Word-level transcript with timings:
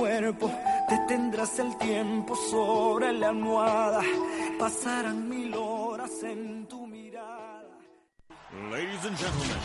cuerpo, 0.00 0.50
detendrás 0.88 1.58
el 1.58 1.76
tiempo 1.76 2.34
sobre 2.34 3.12
la 3.12 3.28
almohada, 3.28 4.00
pasarán 4.58 5.28
mil 5.28 5.54
horas 5.54 6.10
en 6.22 6.66
tu 6.66 6.86
mirada. 6.86 7.68
Ladies 8.70 9.04
and 9.04 9.16
gentlemen, 9.18 9.60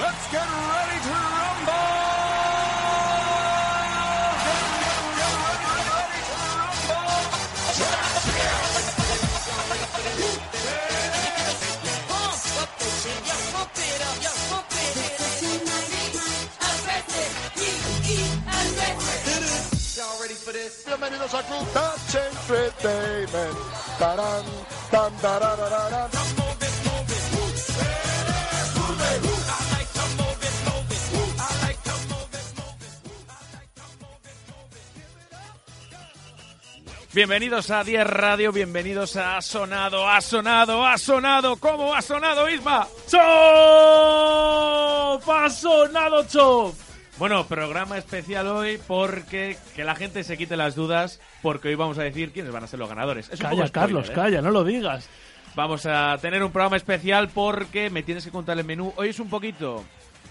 let's 0.00 0.30
get 0.30 0.48
ready 0.72 0.98
to 1.06 1.14
rumble! 1.14 1.83
Bienvenidos 20.96 21.34
a 21.34 21.42
Club 21.42 21.66
Touch 21.72 22.14
Entertainment. 22.14 23.58
Tarán, 23.98 24.44
tan. 24.92 25.10
Bienvenidos 37.12 37.70
a 37.70 37.82
10 37.82 38.06
Radio, 38.06 38.52
bienvenidos 38.52 39.16
a 39.16 39.42
Sonado, 39.42 40.08
ha 40.08 40.20
sonado, 40.20 40.86
ha 40.86 40.96
sonado, 40.96 41.56
¿cómo 41.56 41.92
ha 41.92 42.02
sonado 42.02 42.48
Isma? 42.48 42.86
¡Chop! 43.08 43.20
¡Ha 45.28 45.50
sonado 45.50 46.24
Chop! 46.28 46.83
Bueno, 47.18 47.46
programa 47.46 47.96
especial 47.96 48.46
hoy 48.48 48.78
porque 48.88 49.56
que 49.76 49.84
la 49.84 49.94
gente 49.94 50.24
se 50.24 50.36
quite 50.36 50.56
las 50.56 50.74
dudas 50.74 51.20
porque 51.42 51.68
hoy 51.68 51.76
vamos 51.76 51.96
a 51.98 52.02
decir 52.02 52.32
quiénes 52.32 52.52
van 52.52 52.64
a 52.64 52.66
ser 52.66 52.80
los 52.80 52.88
ganadores. 52.88 53.28
Es 53.30 53.38
Calla, 53.38 53.50
spoiler, 53.68 53.72
Carlos, 53.72 54.10
¿eh? 54.10 54.12
calla, 54.12 54.42
no 54.42 54.50
lo 54.50 54.64
digas. 54.64 55.08
Vamos 55.54 55.86
a 55.86 56.18
tener 56.20 56.42
un 56.42 56.50
programa 56.50 56.76
especial 56.76 57.28
porque 57.32 57.88
me 57.88 58.02
tienes 58.02 58.24
que 58.24 58.32
contar 58.32 58.58
el 58.58 58.64
menú. 58.64 58.92
Hoy 58.96 59.10
es 59.10 59.20
un 59.20 59.28
poquito 59.28 59.84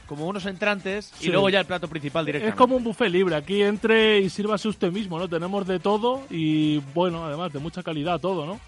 como 0.08 0.28
unos 0.28 0.45
entrantes 0.45 1.14
y 1.22 1.30
luego 1.30 1.50
ya 1.50 1.61
el 1.61 1.66
plato 1.66 1.88
principal 1.88 2.23
Es 2.23 2.26
directamente. 2.28 2.58
como 2.58 2.76
un 2.76 2.84
buffet 2.84 3.09
libre. 3.09 3.36
Aquí 3.36 3.61
entre 3.61 4.20
y 4.20 4.30
sírvase 4.30 4.67
usted 4.67 4.92
mismo, 4.92 5.17
¿no? 5.17 5.30
Tenemos 5.30 5.66
de 5.66 5.80
todo 5.80 6.23
y, 6.30 6.80
bueno, 6.94 7.26
además 7.26 7.54
de 7.54 7.59
mucha 7.59 7.81
calidad 7.81 8.20
todo, 8.20 8.45
¿no? 8.45 8.59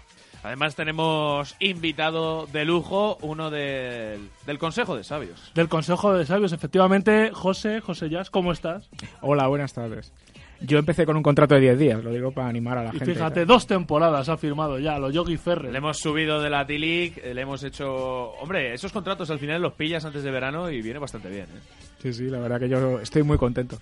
Además 0.46 0.76
tenemos 0.76 1.56
invitado 1.58 2.46
de 2.46 2.64
lujo, 2.64 3.18
uno 3.22 3.50
del, 3.50 4.28
del 4.46 4.58
Consejo 4.58 4.96
de 4.96 5.02
Sabios. 5.02 5.50
Del 5.56 5.68
Consejo 5.68 6.14
de 6.14 6.24
Sabios, 6.24 6.52
efectivamente, 6.52 7.30
José, 7.32 7.80
José 7.80 8.08
Jazz, 8.08 8.30
¿cómo 8.30 8.52
estás? 8.52 8.88
Hola, 9.22 9.48
buenas 9.48 9.72
tardes. 9.72 10.12
Yo 10.60 10.78
empecé 10.78 11.04
con 11.04 11.16
un 11.16 11.22
contrato 11.24 11.56
de 11.56 11.62
10 11.62 11.78
días, 11.80 12.04
lo 12.04 12.12
digo 12.12 12.30
para 12.30 12.46
animar 12.48 12.78
a 12.78 12.84
la 12.84 12.88
Y 12.94 12.98
gente. 12.98 13.12
fíjate, 13.14 13.44
dos 13.44 13.66
temporadas 13.66 14.28
ha 14.28 14.36
firmado 14.36 14.78
ya, 14.78 14.98
los 15.00 15.12
Yogi 15.12 15.36
Ferrer. 15.36 15.72
Le 15.72 15.78
hemos 15.78 15.98
subido 15.98 16.40
de 16.40 16.48
la 16.48 16.64
T-League, 16.64 17.34
le 17.34 17.40
hemos 17.42 17.64
hecho... 17.64 18.30
Hombre, 18.40 18.72
esos 18.72 18.92
contratos 18.92 19.28
al 19.30 19.40
final 19.40 19.60
los 19.60 19.72
pillas 19.72 20.04
antes 20.04 20.22
de 20.22 20.30
verano 20.30 20.70
y 20.70 20.80
viene 20.80 21.00
bastante 21.00 21.28
bien. 21.28 21.46
¿eh? 21.46 21.60
Sí, 22.00 22.12
sí, 22.12 22.30
la 22.30 22.38
verdad 22.38 22.60
que 22.60 22.68
yo 22.68 23.00
estoy 23.00 23.24
muy 23.24 23.36
contento. 23.36 23.78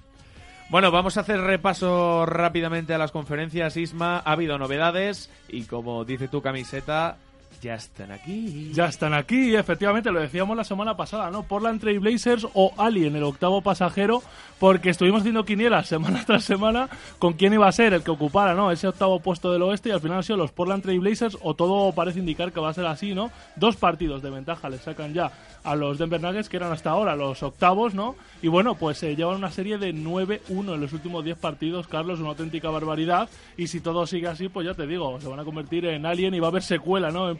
Bueno, 0.70 0.90
vamos 0.90 1.16
a 1.16 1.20
hacer 1.20 1.40
repaso 1.40 2.26
rápidamente 2.26 2.94
a 2.94 2.98
las 2.98 3.12
conferencias, 3.12 3.76
Isma. 3.76 4.18
Ha 4.24 4.32
habido 4.32 4.58
novedades 4.58 5.30
y 5.48 5.64
como 5.64 6.04
dice 6.04 6.26
tu 6.26 6.42
camiseta, 6.42 7.16
ya 7.64 7.76
están 7.76 8.12
aquí. 8.12 8.70
Ya 8.74 8.86
están 8.86 9.14
aquí, 9.14 9.56
efectivamente, 9.56 10.12
lo 10.12 10.20
decíamos 10.20 10.54
la 10.54 10.64
semana 10.64 10.98
pasada, 10.98 11.30
¿no? 11.30 11.44
Portland 11.44 11.80
Trail 11.80 11.98
Blazers 11.98 12.46
o 12.52 12.74
Alien, 12.76 13.16
el 13.16 13.22
octavo 13.22 13.62
pasajero, 13.62 14.22
porque 14.58 14.90
estuvimos 14.90 15.20
haciendo 15.20 15.46
quinielas 15.46 15.88
semana 15.88 16.22
tras 16.26 16.44
semana 16.44 16.90
con 17.18 17.32
quién 17.32 17.54
iba 17.54 17.66
a 17.66 17.72
ser 17.72 17.94
el 17.94 18.02
que 18.02 18.10
ocupara, 18.10 18.54
¿no? 18.54 18.70
Ese 18.70 18.86
octavo 18.86 19.18
puesto 19.20 19.50
del 19.50 19.62
oeste 19.62 19.88
y 19.88 19.92
al 19.92 20.00
final 20.00 20.18
han 20.18 20.22
sido 20.22 20.36
los 20.36 20.52
Portland 20.52 20.82
Trail 20.82 21.00
Blazers 21.00 21.38
o 21.40 21.54
todo 21.54 21.90
parece 21.92 22.18
indicar 22.18 22.52
que 22.52 22.60
va 22.60 22.68
a 22.68 22.74
ser 22.74 22.84
así, 22.84 23.14
¿no? 23.14 23.30
Dos 23.56 23.76
partidos 23.76 24.20
de 24.20 24.28
ventaja 24.28 24.68
le 24.68 24.76
sacan 24.76 25.14
ya 25.14 25.32
a 25.64 25.74
los 25.74 25.98
Denver 25.98 26.20
Nuggets, 26.20 26.50
que 26.50 26.58
eran 26.58 26.70
hasta 26.70 26.90
ahora 26.90 27.16
los 27.16 27.42
octavos, 27.42 27.94
¿no? 27.94 28.14
Y 28.42 28.48
bueno, 28.48 28.74
pues 28.74 28.98
se 28.98 29.16
llevan 29.16 29.36
una 29.36 29.50
serie 29.50 29.78
de 29.78 29.94
9-1 29.94 30.74
en 30.74 30.80
los 30.80 30.92
últimos 30.92 31.24
10 31.24 31.38
partidos, 31.38 31.88
Carlos, 31.88 32.20
una 32.20 32.28
auténtica 32.28 32.68
barbaridad. 32.68 33.30
Y 33.56 33.68
si 33.68 33.80
todo 33.80 34.06
sigue 34.06 34.28
así, 34.28 34.50
pues 34.50 34.66
ya 34.66 34.74
te 34.74 34.86
digo, 34.86 35.18
se 35.18 35.28
van 35.28 35.40
a 35.40 35.44
convertir 35.44 35.86
en 35.86 36.04
Alien 36.04 36.34
y 36.34 36.40
va 36.40 36.48
a 36.48 36.50
haber 36.50 36.62
secuela, 36.62 37.10
¿no? 37.10 37.30
En 37.30 37.38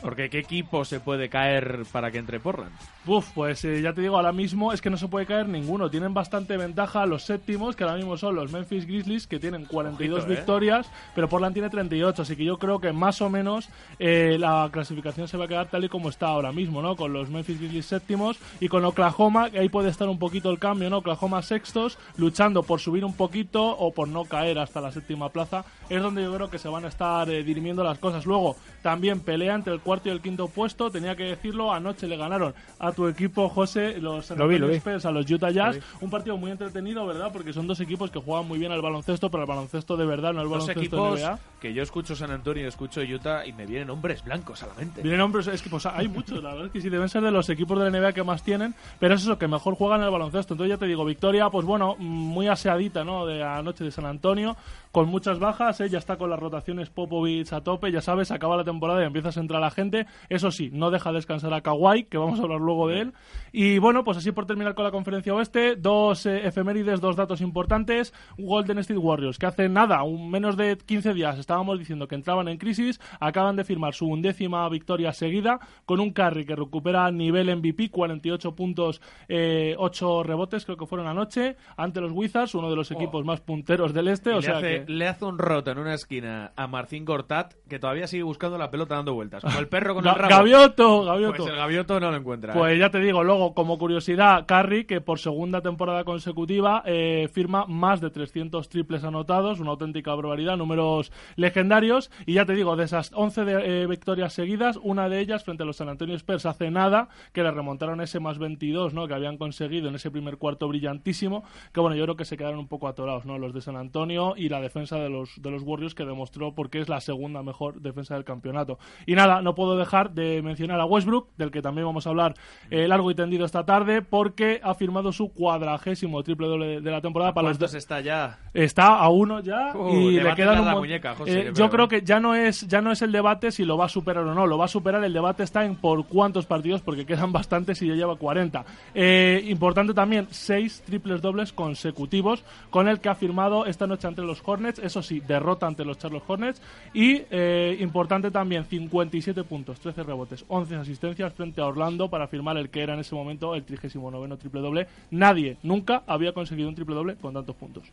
Porque 0.00 0.30
¿qué 0.30 0.38
equipo 0.38 0.84
se 0.84 1.00
puede 1.00 1.28
caer 1.28 1.84
para 1.92 2.10
que 2.10 2.18
entre 2.18 2.40
Portland? 2.40 2.74
Uf, 3.08 3.30
pues 3.34 3.64
eh, 3.64 3.80
ya 3.82 3.92
te 3.92 4.00
digo, 4.00 4.16
ahora 4.16 4.32
mismo 4.32 4.72
es 4.72 4.80
que 4.80 4.90
no 4.90 4.96
se 4.96 5.06
puede 5.06 5.26
caer 5.26 5.48
ninguno. 5.48 5.88
Tienen 5.88 6.12
bastante 6.12 6.56
ventaja 6.56 7.06
los 7.06 7.22
séptimos, 7.22 7.76
que 7.76 7.84
ahora 7.84 7.94
mismo 7.94 8.16
son 8.16 8.34
los 8.34 8.50
Memphis 8.50 8.84
Grizzlies, 8.84 9.28
que 9.28 9.38
tienen 9.38 9.64
42 9.64 10.18
Ojito, 10.18 10.32
¿eh? 10.32 10.36
victorias, 10.36 10.90
pero 11.14 11.28
Portland 11.28 11.52
tiene 11.52 11.70
38. 11.70 12.22
Así 12.22 12.34
que 12.34 12.44
yo 12.44 12.58
creo 12.58 12.80
que 12.80 12.92
más 12.92 13.22
o 13.22 13.30
menos 13.30 13.68
eh, 14.00 14.38
la 14.40 14.68
clasificación 14.72 15.28
se 15.28 15.36
va 15.36 15.44
a 15.44 15.48
quedar 15.48 15.68
tal 15.68 15.84
y 15.84 15.88
como 15.88 16.08
está 16.08 16.26
ahora 16.26 16.50
mismo, 16.50 16.82
¿no? 16.82 16.96
Con 16.96 17.12
los 17.12 17.30
Memphis 17.30 17.60
Grizzlies 17.60 17.86
séptimos 17.86 18.38
y 18.58 18.66
con 18.66 18.84
Oklahoma, 18.84 19.50
que 19.50 19.60
ahí 19.60 19.68
puede 19.68 19.88
estar 19.88 20.08
un 20.08 20.18
poquito 20.18 20.50
el 20.50 20.58
cambio, 20.58 20.90
¿no? 20.90 20.98
Oklahoma 20.98 21.42
sextos, 21.42 21.98
luchando 22.16 22.64
por 22.64 22.80
subir 22.80 23.04
un 23.04 23.14
poquito 23.14 23.64
o 23.64 23.92
por 23.92 24.08
no 24.08 24.24
caer 24.24 24.58
hasta 24.58 24.80
la 24.80 24.90
séptima 24.90 25.28
plaza. 25.28 25.64
Es 25.88 26.02
donde 26.02 26.24
yo 26.24 26.34
creo 26.34 26.50
que 26.50 26.58
se 26.58 26.68
van 26.68 26.84
a 26.84 26.88
estar 26.88 27.28
dirimiendo 27.28 27.84
las 27.84 27.98
cosas. 27.98 28.26
Luego, 28.26 28.56
también 28.82 29.20
pelea 29.20 29.54
entre 29.54 29.72
el 29.72 29.80
cuarto 29.80 30.08
y 30.08 30.12
el 30.12 30.20
quinto 30.20 30.48
puesto. 30.48 30.90
Tenía 30.90 31.14
que 31.14 31.22
decirlo, 31.22 31.72
anoche 31.72 32.08
le 32.08 32.16
ganaron 32.16 32.52
a 32.80 32.95
tu 32.96 33.06
equipo, 33.06 33.48
José, 33.48 34.00
los 34.00 34.26
San 34.26 34.38
Lo 34.38 34.48
vi, 34.48 34.56
Antonio 34.56 34.66
lo 34.66 34.72
vi. 34.72 34.78
Spurs, 34.78 35.06
a 35.06 35.12
los 35.12 35.30
Utah 35.30 35.50
Jazz. 35.50 35.76
Lo. 35.76 35.82
Un 36.00 36.10
partido 36.10 36.36
muy 36.36 36.50
entretenido, 36.50 37.06
¿verdad? 37.06 37.30
Porque 37.32 37.52
son 37.52 37.66
dos 37.66 37.78
equipos 37.78 38.10
que 38.10 38.18
juegan 38.18 38.48
muy 38.48 38.58
bien 38.58 38.72
al 38.72 38.82
baloncesto, 38.82 39.30
pero 39.30 39.42
al 39.42 39.46
baloncesto 39.46 39.96
de 39.96 40.06
verdad, 40.06 40.32
no 40.32 40.40
al 40.40 40.48
baloncesto 40.48 40.80
equipos 40.80 41.20
NBA. 41.20 41.38
que 41.60 41.74
yo 41.74 41.82
escucho 41.82 42.16
San 42.16 42.30
Antonio, 42.30 42.66
escucho 42.66 43.02
Utah 43.02 43.46
y 43.46 43.52
me 43.52 43.66
vienen 43.66 43.90
hombres 43.90 44.24
blancos 44.24 44.62
a 44.62 44.66
la 44.66 44.74
mente. 44.74 45.02
Vienen 45.02 45.20
hombres, 45.20 45.46
es 45.46 45.62
que 45.62 45.68
pues, 45.68 45.86
hay 45.86 46.08
muchos, 46.08 46.42
la 46.42 46.50
verdad 46.50 46.66
es 46.66 46.72
que 46.72 46.80
sí, 46.80 46.88
deben 46.88 47.08
ser 47.08 47.22
de 47.22 47.30
los 47.30 47.48
equipos 47.50 47.78
de 47.78 47.90
la 47.90 47.98
NBA 47.98 48.14
que 48.14 48.24
más 48.24 48.42
tienen, 48.42 48.74
pero 48.98 49.14
es 49.14 49.22
eso, 49.22 49.38
que 49.38 49.46
mejor 49.46 49.74
juegan 49.74 50.02
el 50.02 50.10
baloncesto. 50.10 50.54
Entonces 50.54 50.74
ya 50.74 50.78
te 50.78 50.86
digo, 50.86 51.04
victoria, 51.04 51.50
pues 51.50 51.66
bueno, 51.66 51.96
mm, 51.98 52.02
muy 52.02 52.48
aseadita, 52.48 53.04
¿no? 53.04 53.26
De 53.26 53.42
anoche 53.42 53.84
de 53.84 53.90
San 53.90 54.06
Antonio, 54.06 54.56
con 54.96 55.10
muchas 55.10 55.38
bajas, 55.38 55.78
¿eh? 55.82 55.90
ya 55.90 55.98
está 55.98 56.16
con 56.16 56.30
las 56.30 56.40
rotaciones 56.40 56.88
Popovich 56.88 57.52
a 57.52 57.60
tope, 57.60 57.92
ya 57.92 58.00
sabes, 58.00 58.30
acaba 58.30 58.56
la 58.56 58.64
temporada 58.64 59.02
y 59.02 59.04
empiezas 59.04 59.36
a 59.36 59.40
entrar 59.40 59.60
la 59.60 59.70
gente. 59.70 60.06
Eso 60.30 60.50
sí, 60.50 60.70
no 60.72 60.90
deja 60.90 61.12
descansar 61.12 61.52
a 61.52 61.60
Kawhi, 61.60 62.04
que 62.04 62.16
vamos 62.16 62.40
a 62.40 62.44
hablar 62.44 62.62
luego 62.62 62.88
de 62.88 63.00
él. 63.02 63.12
Y 63.52 63.78
bueno, 63.78 64.04
pues 64.04 64.16
así 64.16 64.32
por 64.32 64.46
terminar 64.46 64.74
con 64.74 64.86
la 64.86 64.90
conferencia 64.90 65.34
oeste, 65.34 65.76
dos 65.76 66.24
eh, 66.24 66.46
efemérides, 66.46 67.02
dos 67.02 67.14
datos 67.14 67.42
importantes. 67.42 68.14
Golden 68.38 68.78
State 68.78 68.96
Warriors, 68.96 69.38
que 69.38 69.44
hace 69.44 69.68
nada, 69.68 70.02
un 70.02 70.30
menos 70.30 70.56
de 70.56 70.78
15 70.78 71.12
días 71.12 71.38
estábamos 71.38 71.78
diciendo 71.78 72.08
que 72.08 72.14
entraban 72.14 72.48
en 72.48 72.56
crisis, 72.56 72.98
acaban 73.20 73.54
de 73.56 73.64
firmar 73.64 73.92
su 73.92 74.06
undécima 74.06 74.66
victoria 74.70 75.12
seguida 75.12 75.60
con 75.84 76.00
un 76.00 76.10
carry 76.10 76.46
que 76.46 76.56
recupera 76.56 77.10
nivel 77.10 77.54
MVP, 77.54 77.90
48 77.90 78.54
puntos, 78.54 79.02
eh, 79.28 79.74
8 79.76 80.22
rebotes, 80.22 80.64
creo 80.64 80.78
que 80.78 80.86
fueron 80.86 81.06
anoche, 81.06 81.56
ante 81.76 82.00
los 82.00 82.12
Wizards, 82.12 82.54
uno 82.54 82.70
de 82.70 82.76
los 82.76 82.90
equipos 82.90 83.26
más 83.26 83.42
punteros 83.42 83.92
del 83.92 84.08
este. 84.08 84.30
Y 84.30 84.38
O 84.38 84.40
sea 84.40 84.56
hace, 84.56 84.85
que... 84.85 84.85
le 84.88 85.08
hace 85.08 85.24
un 85.24 85.38
roto 85.38 85.70
en 85.70 85.78
una 85.78 85.94
esquina 85.94 86.52
a 86.56 86.66
Marcin 86.66 87.04
Gortat, 87.04 87.54
que 87.68 87.78
todavía 87.78 88.06
sigue 88.06 88.22
buscando 88.22 88.58
la 88.58 88.70
pelota 88.70 88.94
dando 88.96 89.14
vueltas. 89.14 89.42
Como 89.42 89.58
el 89.58 89.68
perro 89.68 89.94
con 89.94 90.06
el 90.06 90.14
rabo. 90.14 90.28
Gavioto, 90.30 91.04
Gavioto. 91.04 91.36
Pues 91.36 91.50
el 91.50 91.56
gavioto 91.56 92.00
no 92.00 92.10
lo 92.10 92.16
encuentra. 92.16 92.52
¿eh? 92.52 92.56
Pues 92.56 92.78
ya 92.78 92.90
te 92.90 92.98
digo, 93.00 93.22
luego, 93.24 93.54
como 93.54 93.78
curiosidad, 93.78 94.46
Curry, 94.46 94.84
que 94.84 95.00
por 95.00 95.18
segunda 95.18 95.60
temporada 95.60 96.04
consecutiva 96.04 96.82
eh, 96.86 97.28
firma 97.32 97.66
más 97.66 98.00
de 98.00 98.10
300 98.10 98.68
triples 98.68 99.04
anotados, 99.04 99.60
una 99.60 99.70
auténtica 99.70 100.14
barbaridad, 100.14 100.56
números 100.56 101.12
legendarios. 101.36 102.10
Y 102.26 102.34
ya 102.34 102.44
te 102.46 102.54
digo, 102.54 102.76
de 102.76 102.84
esas 102.84 103.10
11 103.14 103.44
de- 103.44 103.82
eh, 103.82 103.86
victorias 103.86 104.32
seguidas, 104.32 104.78
una 104.82 105.08
de 105.08 105.20
ellas 105.20 105.44
frente 105.44 105.62
a 105.62 105.66
los 105.66 105.76
San 105.76 105.88
Antonio 105.88 106.14
Spurs 106.16 106.46
hace 106.46 106.70
nada, 106.70 107.08
que 107.32 107.42
le 107.42 107.50
remontaron 107.50 108.00
ese 108.00 108.20
más 108.20 108.38
22 108.38 108.94
¿no? 108.94 109.06
que 109.06 109.14
habían 109.14 109.36
conseguido 109.36 109.88
en 109.88 109.94
ese 109.94 110.10
primer 110.10 110.36
cuarto 110.38 110.68
brillantísimo, 110.68 111.44
que 111.72 111.80
bueno, 111.80 111.96
yo 111.96 112.04
creo 112.04 112.16
que 112.16 112.24
se 112.24 112.36
quedaron 112.36 112.58
un 112.58 112.68
poco 112.68 112.88
atorados, 112.88 113.24
¿no? 113.26 113.38
Los 113.38 113.52
de 113.54 113.60
San 113.60 113.76
Antonio 113.76 114.34
y 114.36 114.48
la 114.48 114.60
defensa 114.66 114.96
de 114.98 115.08
los, 115.08 115.40
de 115.40 115.50
los 115.50 115.62
Warriors, 115.62 115.94
que 115.94 116.04
demostró 116.04 116.52
porque 116.54 116.80
es 116.80 116.88
la 116.88 117.00
segunda 117.00 117.42
mejor 117.42 117.80
defensa 117.80 118.14
del 118.14 118.24
campeonato. 118.24 118.78
Y 119.06 119.14
nada, 119.14 119.40
no 119.42 119.54
puedo 119.54 119.76
dejar 119.76 120.12
de 120.12 120.42
mencionar 120.42 120.80
a 120.80 120.84
Westbrook, 120.86 121.28
del 121.36 121.50
que 121.50 121.62
también 121.62 121.86
vamos 121.86 122.06
a 122.06 122.10
hablar 122.10 122.34
eh, 122.70 122.86
largo 122.88 123.10
y 123.10 123.14
tendido 123.14 123.44
esta 123.44 123.64
tarde, 123.64 124.02
porque 124.02 124.60
ha 124.62 124.74
firmado 124.74 125.12
su 125.12 125.32
cuadragésimo 125.32 126.22
triple 126.22 126.46
doble 126.48 126.80
de 126.80 126.90
la 126.90 127.00
temporada 127.00 127.32
para 127.32 127.48
los 127.48 127.56
¿Cuántos 127.58 127.72
de- 127.72 127.78
está 127.78 128.00
ya? 128.00 128.38
Está 128.52 128.96
a 128.98 129.08
uno 129.08 129.40
ya 129.40 129.72
Uh, 129.74 129.90
y 129.92 130.20
le 130.20 130.34
quedan 130.34 130.60
un 130.60 130.66
la 130.66 130.74
muñeca, 130.74 131.14
José, 131.14 131.48
Eh, 131.48 131.52
yo 131.54 131.68
creo 131.70 131.88
que 131.88 132.02
ya 132.02 132.20
no 132.20 132.34
es 132.34 132.66
ya 132.66 132.80
no 132.80 132.90
es 132.92 133.02
el 133.02 133.12
debate 133.12 133.50
si 133.50 133.64
lo 133.64 133.76
va 133.76 133.86
a 133.86 133.88
superar 133.88 134.24
o 134.24 134.34
no, 134.34 134.46
lo 134.46 134.58
va 134.58 134.64
a 134.66 134.68
superar. 134.68 135.02
El 135.04 135.12
debate 135.12 135.42
está 135.42 135.64
en 135.64 135.76
por 135.76 136.06
cuántos 136.06 136.46
partidos, 136.46 136.82
porque 136.82 137.04
quedan 137.06 137.32
bastantes 137.32 137.80
y 137.82 137.88
ya 137.88 137.94
lleva 137.94 138.16
40. 138.16 138.64
Eh, 138.94 139.42
importante 139.48 139.92
también 139.94 140.26
seis 140.30 140.82
triples 140.86 141.20
dobles 141.22 141.52
consecutivos 141.52 142.44
con 142.70 142.88
el 142.88 143.00
que 143.00 143.08
ha 143.08 143.14
firmado 143.14 143.66
esta 143.66 143.86
noche 143.86 144.06
ante 144.08 144.22
los 144.22 144.42
Hornets. 144.44 144.55
Eso 144.82 145.02
sí, 145.02 145.20
derrota 145.20 145.66
ante 145.66 145.84
los 145.84 145.98
Charlotte 145.98 146.24
Hornets 146.26 146.62
y 146.94 147.22
eh, 147.30 147.76
importante 147.80 148.30
también 148.30 148.64
57 148.64 149.44
puntos, 149.44 149.80
13 149.80 150.02
rebotes, 150.02 150.44
11 150.48 150.76
asistencias 150.76 151.32
frente 151.34 151.60
a 151.60 151.66
Orlando 151.66 152.08
para 152.08 152.28
firmar 152.28 152.56
el 152.56 152.70
que 152.70 152.82
era 152.82 152.94
en 152.94 153.00
ese 153.00 153.14
momento 153.14 153.54
el 153.54 153.64
39 153.64 154.36
triple 154.36 154.60
doble. 154.60 154.86
Nadie 155.10 155.56
nunca 155.62 156.02
había 156.06 156.32
conseguido 156.32 156.68
un 156.68 156.74
triple 156.74 156.94
doble 156.94 157.16
con 157.16 157.34
tantos 157.34 157.56
puntos. 157.56 157.84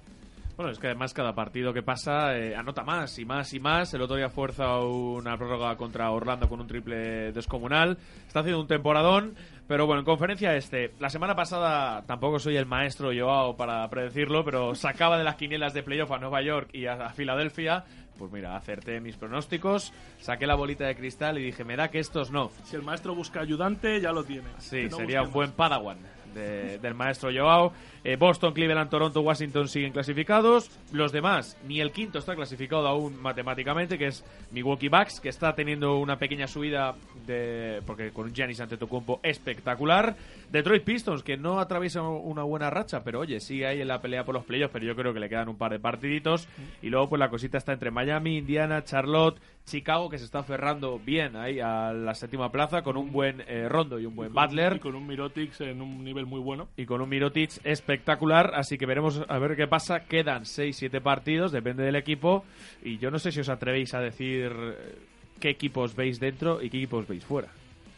Bueno, 0.55 0.71
es 0.71 0.77
que 0.77 0.85
además 0.85 1.15
cada 1.15 1.33
partido 1.33 1.73
que 1.73 1.81
pasa 1.81 2.37
eh, 2.37 2.55
anota 2.55 2.83
más 2.83 3.17
y 3.17 3.25
más 3.25 3.51
y 3.55 3.59
más. 3.59 3.91
El 3.95 4.03
otro 4.03 4.17
día 4.17 4.29
fuerza 4.29 4.77
una 4.79 5.35
prórroga 5.35 5.75
contra 5.77 6.11
Orlando 6.11 6.47
con 6.47 6.61
un 6.61 6.67
triple 6.67 7.31
descomunal. 7.31 7.97
Está 8.27 8.41
haciendo 8.41 8.61
un 8.61 8.67
temporadón. 8.67 9.33
Pero 9.67 9.87
bueno, 9.87 10.01
en 10.01 10.05
conferencia 10.05 10.55
este, 10.55 10.93
la 10.99 11.09
semana 11.09 11.35
pasada 11.35 12.03
tampoco 12.05 12.37
soy 12.37 12.57
el 12.57 12.67
maestro 12.67 13.11
Joao 13.17 13.57
para 13.57 13.89
predecirlo, 13.89 14.45
pero 14.45 14.75
sacaba 14.75 15.17
de 15.17 15.23
las 15.23 15.37
quinielas 15.37 15.73
de 15.73 15.81
playoff 15.81 16.11
a 16.11 16.19
Nueva 16.19 16.43
York 16.43 16.69
y 16.73 16.85
a, 16.85 16.93
a 16.93 17.09
Filadelfia. 17.13 17.85
Pues 18.19 18.31
mira, 18.31 18.55
acerté 18.55 18.99
mis 18.99 19.17
pronósticos, 19.17 19.91
saqué 20.19 20.45
la 20.45 20.53
bolita 20.53 20.85
de 20.85 20.95
cristal 20.95 21.39
y 21.39 21.45
dije, 21.45 21.63
me 21.63 21.75
da 21.75 21.89
que 21.89 21.97
estos 21.97 22.29
no. 22.29 22.51
Si 22.65 22.75
el 22.75 22.83
maestro 22.83 23.15
busca 23.15 23.39
ayudante, 23.39 23.99
ya 23.99 24.11
lo 24.11 24.23
tiene. 24.23 24.49
Sí, 24.59 24.87
no 24.91 24.97
sería 24.97 25.23
un 25.23 25.31
buen 25.31 25.51
padawan 25.53 25.97
de- 26.33 26.77
del 26.79 26.93
maestro 26.93 27.29
Joao. 27.33 27.73
Eh, 28.03 28.17
Boston, 28.17 28.53
Cleveland, 28.53 28.89
Toronto, 28.89 29.21
Washington 29.21 29.67
siguen 29.69 29.93
clasificados. 29.93 30.69
Los 30.91 31.11
demás, 31.13 31.57
ni 31.67 31.79
el 31.79 31.91
quinto 31.91 32.19
está 32.19 32.35
clasificado 32.35 32.87
aún 32.87 33.21
matemáticamente, 33.21 33.97
que 33.97 34.07
es 34.07 34.25
Milwaukee 34.51 34.89
Bucks, 34.89 35.19
que 35.21 35.29
está 35.29 35.55
teniendo 35.55 35.97
una 35.97 36.17
pequeña 36.17 36.47
subida 36.47 36.95
de 37.25 37.81
porque 37.85 38.11
con 38.11 38.25
un 38.25 38.33
Giannis 38.33 38.59
Antetokounmpo 38.59 39.19
espectacular. 39.23 40.15
Detroit 40.51 40.83
Pistons, 40.83 41.23
que 41.23 41.37
no 41.37 41.59
atraviesa 41.59 42.01
una 42.01 42.43
buena 42.43 42.69
racha, 42.69 43.03
pero 43.03 43.21
oye, 43.21 43.39
sigue 43.39 43.65
ahí 43.65 43.81
en 43.81 43.87
la 43.87 44.01
pelea 44.01 44.23
por 44.23 44.35
los 44.35 44.43
playoffs, 44.45 44.73
pero 44.73 44.85
yo 44.85 44.95
creo 44.95 45.13
que 45.13 45.19
le 45.19 45.29
quedan 45.29 45.49
un 45.49 45.57
par 45.57 45.71
de 45.71 45.79
partiditos. 45.79 46.47
Y 46.81 46.89
luego 46.89 47.09
pues 47.09 47.19
la 47.19 47.29
cosita 47.29 47.57
está 47.57 47.73
entre 47.73 47.89
Miami, 47.91 48.37
Indiana, 48.37 48.83
Charlotte, 48.83 49.39
Chicago, 49.65 50.09
que 50.09 50.17
se 50.17 50.25
está 50.25 50.39
aferrando 50.39 50.99
bien 50.99 51.35
ahí 51.35 51.59
a 51.59 51.93
la 51.93 52.13
séptima 52.15 52.51
plaza 52.51 52.81
con 52.81 52.97
un 52.97 53.11
buen 53.11 53.41
eh, 53.47 53.67
Rondo 53.69 53.97
y 53.99 54.05
un 54.05 54.15
buen 54.15 54.31
Y 54.31 54.33
con- 54.33 54.43
Butler 54.45 54.75
Y 54.75 54.79
con 54.79 54.95
un 54.95 55.07
Mirotic 55.07 55.59
en 55.61 55.81
un 55.81 56.03
nivel 56.03 56.25
muy 56.25 56.39
bueno. 56.41 56.67
y 56.75 56.85
con 56.85 57.01
un 57.01 57.07
Mirotic 57.09 57.51
espectacular, 57.63 58.51
así 58.55 58.77
que 58.77 58.85
veremos 58.85 59.21
a 59.27 59.37
ver 59.39 59.55
qué 59.55 59.67
pasa. 59.67 60.01
Quedan 60.05 60.43
6-7 60.43 61.01
partidos, 61.01 61.51
depende 61.51 61.83
del 61.83 61.95
equipo, 61.95 62.43
y 62.83 62.97
yo 62.97 63.09
no 63.09 63.19
sé 63.19 63.31
si 63.31 63.39
os 63.39 63.49
atrevéis 63.49 63.93
a 63.93 63.99
decir 64.01 64.51
eh, 64.53 64.95
qué 65.39 65.49
equipos 65.51 65.95
veis 65.95 66.19
dentro 66.19 66.61
y 66.61 66.69
qué 66.69 66.77
equipos 66.77 67.07
veis 67.07 67.23
fuera. 67.23 67.47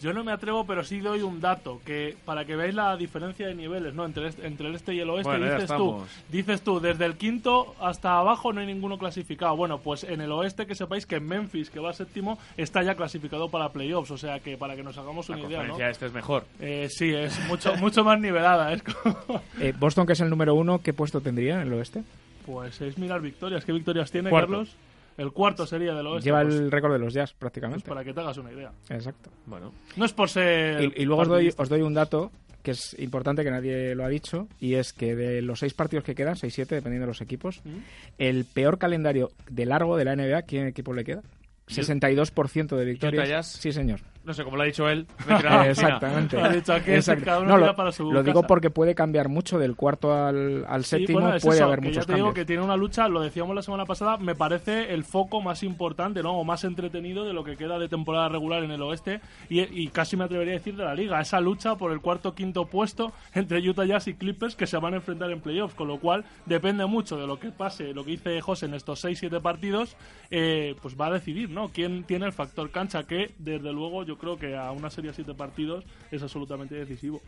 Yo 0.02 0.12
no 0.14 0.24
me 0.24 0.32
atrevo, 0.32 0.66
pero 0.66 0.84
sí 0.84 1.00
doy 1.00 1.22
un 1.22 1.40
dato 1.40 1.82
que 1.86 2.16
para 2.26 2.46
que 2.46 2.56
veáis 2.56 2.76
la 2.76 2.96
diferencia 2.98 3.48
de 3.48 3.56
niveles, 3.56 3.94
¿no? 3.94 4.06
Entre, 4.06 4.28
este- 4.28 4.46
entre 4.46 4.68
el 4.68 4.76
este 4.76 4.94
y 4.94 5.00
el 5.00 5.10
oeste, 5.10 5.30
Bueno, 5.30 5.46
dices 5.54 5.68
tú, 5.78 6.04
dices 6.30 6.62
tú, 6.62 6.80
desde 6.80 7.06
el 7.06 7.16
quinto 7.16 7.76
hasta 7.80 8.18
abajo 8.18 8.52
no 8.54 8.60
hay 8.62 8.68
ninguno 8.68 8.98
clasificado. 8.98 9.56
Bueno, 9.56 9.80
pues 9.80 10.04
en 10.04 10.22
el 10.22 10.32
oeste 10.32 10.66
que 10.68 10.76
sepáis 10.76 11.06
que 11.06 11.20
Memphis, 11.20 11.70
que 11.70 11.80
va 11.80 11.94
séptimo, 11.94 12.38
está 12.58 12.84
ya 12.84 12.96
clasificado 12.96 13.50
para 13.50 13.70
playoffs, 13.70 14.12
o 14.12 14.18
sea 14.18 14.40
que 14.42 14.58
para 14.58 14.76
que 14.76 14.84
nos 14.84 14.98
hagamos 14.98 15.30
La 15.30 15.38
una 15.38 15.48
idea, 15.48 15.64
¿no? 15.64 15.80
este 15.80 16.06
es 16.08 16.14
mejor. 16.14 16.46
Eh, 16.60 16.88
sí, 16.90 17.14
es 17.14 17.40
mucho 17.48 17.74
mucho 17.78 18.04
más 18.04 18.20
nivelada, 18.20 18.74
es 18.74 18.84
como- 18.84 19.42
Eh, 19.60 19.74
Boston, 19.80 20.06
que 20.06 20.14
es 20.14 20.20
el 20.22 20.30
número 20.30 20.54
uno, 20.56 20.82
¿qué 20.82 20.94
puesto 20.94 21.22
tendría 21.22 21.56
en 21.56 21.68
el 21.68 21.74
oeste? 21.74 22.04
Pues 22.46 22.80
es 22.82 22.98
mirar 22.98 23.22
victorias, 23.22 23.66
¿qué 23.66 23.72
victorias 23.72 24.12
tiene 24.12 24.30
Cuarto. 24.30 24.50
Carlos? 24.52 24.76
El 25.18 25.32
cuarto 25.32 25.66
sería 25.66 25.94
del 25.94 26.08
oeste. 26.08 26.26
Lleva 26.26 26.42
pues, 26.42 26.56
el 26.56 26.72
récord 26.72 26.94
de 26.94 27.00
los 27.00 27.14
Jazz, 27.14 27.32
pues 27.32 27.40
prácticamente. 27.40 27.88
para 27.88 28.04
que 28.04 28.14
te 28.14 28.20
hagas 28.20 28.38
una 28.38 28.52
idea. 28.52 28.72
Exacto. 28.90 29.30
Bueno, 29.46 29.72
No 29.96 30.06
es 30.06 30.14
por 30.14 30.30
ser... 30.30 30.84
Y, 30.84 31.02
y 31.04 31.06
luego 31.06 31.22
os 31.22 31.28
doy, 31.28 31.54
os 31.56 31.70
doy 31.70 31.82
un 31.82 31.94
dato 31.94 32.32
que 32.66 32.72
es 32.72 32.98
importante, 33.00 33.44
que 33.44 33.52
nadie 33.52 33.94
lo 33.94 34.04
ha 34.04 34.10
dicho, 34.10 34.48
y 34.60 34.74
es 34.74 34.92
que 34.92 35.16
de 35.16 35.44
los 35.44 35.60
seis 35.60 35.76
partidos 35.76 36.04
que 36.04 36.16
quedan, 36.16 36.34
6-7, 36.34 36.66
dependiendo 36.66 37.02
de 37.06 37.12
los 37.12 37.22
equipos, 37.22 37.62
¿Mm? 37.64 37.78
el 38.18 38.46
peor 38.46 38.80
calendario 38.80 39.30
de 39.48 39.66
largo 39.68 39.96
de 39.98 40.06
la 40.06 40.16
NBA, 40.16 40.42
¿quién 40.42 40.66
equipo 40.66 40.92
le 40.92 41.04
queda? 41.04 41.22
62% 41.68 42.76
de 42.76 42.86
victorias. 42.86 43.30
Jazz? 43.30 43.48
Sí, 43.48 43.72
señor. 43.72 44.00
No 44.26 44.34
sé, 44.34 44.44
como 44.44 44.58
lo 44.58 44.64
ha 44.64 44.66
dicho 44.66 44.90
él. 44.90 45.08
Exactamente. 45.70 46.40
Ha 46.42 46.50
dicho 46.50 46.74
aquí, 46.74 46.92
Exacto. 46.92 47.26
cada 47.26 47.40
uno 47.40 47.50
No, 47.50 47.58
lo, 47.58 47.76
para 47.76 47.92
su 47.92 48.12
lo 48.12 48.24
digo 48.24 48.44
porque 48.44 48.70
puede 48.70 48.96
cambiar 48.96 49.30
mucho 49.30 49.60
del 49.60 49.76
cuarto 49.76 50.14
al, 50.14 50.66
al 50.68 50.84
Sí, 50.84 50.90
séptimo, 50.98 51.20
bueno, 51.22 51.36
es 51.36 51.44
puede 51.44 51.58
eso, 51.60 51.66
haber 51.66 51.80
que 51.80 51.88
muchos 51.88 52.04
ya 52.04 52.08
te 52.08 52.14
digo 52.14 52.28
cambios. 52.28 52.36
que 52.36 52.46
tiene 52.46 52.64
una 52.64 52.76
lucha, 52.78 53.08
lo 53.08 53.22
decíamos 53.22 53.56
la 53.56 53.62
semana 53.62 53.86
pasada, 53.86 54.18
me 54.18 54.36
parece 54.36 54.94
el 54.94 55.04
foco 55.04 55.42
más 55.42 55.64
importante, 55.64 56.24
¿no? 56.24 56.38
O 56.38 56.44
más 56.44 56.64
entretenido 56.64 57.24
de 57.26 57.34
lo 57.34 57.44
que 57.44 57.56
queda 57.58 57.80
de 57.80 57.88
temporada 57.90 58.30
regular 58.30 58.64
en 58.64 58.72
el 58.72 58.82
oeste 58.82 59.22
y, 59.50 59.62
y 59.62 59.88
casi 59.90 60.18
me 60.18 60.24
atrevería 60.26 60.54
a 60.54 60.58
decir 60.58 60.76
de 60.76 60.84
la 60.86 60.96
liga. 60.96 61.20
Esa 61.22 61.40
lucha 61.40 61.76
por 61.76 61.92
el 61.92 62.02
cuarto 62.02 62.34
quinto 62.36 62.66
puesto 62.66 63.12
entre 63.34 63.60
Utah 63.68 63.86
Jazz 63.86 64.08
y 64.08 64.14
Clippers 64.16 64.56
que 64.56 64.68
se 64.68 64.78
van 64.78 64.94
a 64.94 64.98
enfrentar 64.98 65.32
en 65.32 65.42
playoffs, 65.42 65.76
con 65.76 65.88
lo 65.88 66.00
cual 66.00 66.26
depende 66.46 66.86
mucho 66.86 67.18
de 67.18 67.28
lo 67.28 67.40
que 67.40 67.52
pase, 67.52 67.94
lo 67.94 68.04
que 68.04 68.12
dice 68.12 68.42
José 68.42 68.66
en 68.66 68.74
estos 68.74 69.04
6-7 69.04 69.42
partidos, 69.42 69.96
eh, 70.32 70.76
pues 70.82 70.96
va 71.00 71.08
a 71.08 71.12
decidir, 71.12 71.50
¿no? 71.50 71.70
Quién 71.70 72.04
tiene 72.04 72.26
el 72.26 72.34
factor 72.34 72.72
cancha 72.72 73.04
que, 73.04 73.34
desde 73.38 73.72
luego, 73.72 74.04
yo 74.04 74.15
creo 74.18 74.38
que 74.38 74.56
a 74.56 74.72
una 74.72 74.90
serie 74.90 75.12
de 75.12 75.16
7 75.16 75.34
partidos 75.34 75.84
es 76.12 76.22
absolutamente 76.22 76.76
decisivo. 76.76 77.22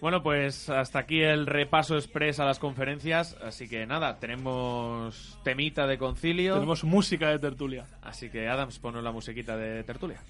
Bueno, 0.00 0.22
pues 0.22 0.68
hasta 0.68 0.98
aquí 0.98 1.22
el 1.22 1.46
repaso 1.46 1.96
express 1.96 2.38
a 2.38 2.44
las 2.44 2.58
conferencias, 2.58 3.34
así 3.42 3.66
que 3.66 3.86
nada, 3.86 4.18
tenemos 4.18 5.38
temita 5.42 5.86
de 5.86 5.96
concilio, 5.96 6.54
Tenemos 6.54 6.84
música 6.84 7.30
de 7.30 7.38
tertulia. 7.38 7.86
así 8.02 8.28
que 8.28 8.46
Adams, 8.46 8.78
ponos 8.78 9.02
la 9.02 9.10
musiquita 9.10 9.56
de 9.56 9.82
tertulia. 9.84 10.20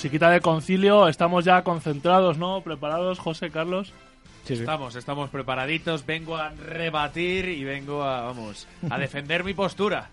Musiquita 0.00 0.30
de 0.30 0.40
concilio, 0.40 1.08
estamos 1.08 1.44
ya 1.44 1.62
concentrados, 1.62 2.38
¿no? 2.38 2.62
Preparados, 2.62 3.18
José, 3.18 3.50
Carlos. 3.50 3.92
Sí, 4.46 4.56
sí. 4.56 4.60
Estamos, 4.62 4.96
estamos 4.96 5.28
preparaditos, 5.28 6.06
vengo 6.06 6.36
a 6.36 6.48
rebatir 6.48 7.50
y 7.50 7.64
vengo 7.64 8.02
a, 8.02 8.22
vamos, 8.22 8.66
a 8.88 8.96
defender 8.96 9.44
mi 9.44 9.52
postura. 9.52 10.08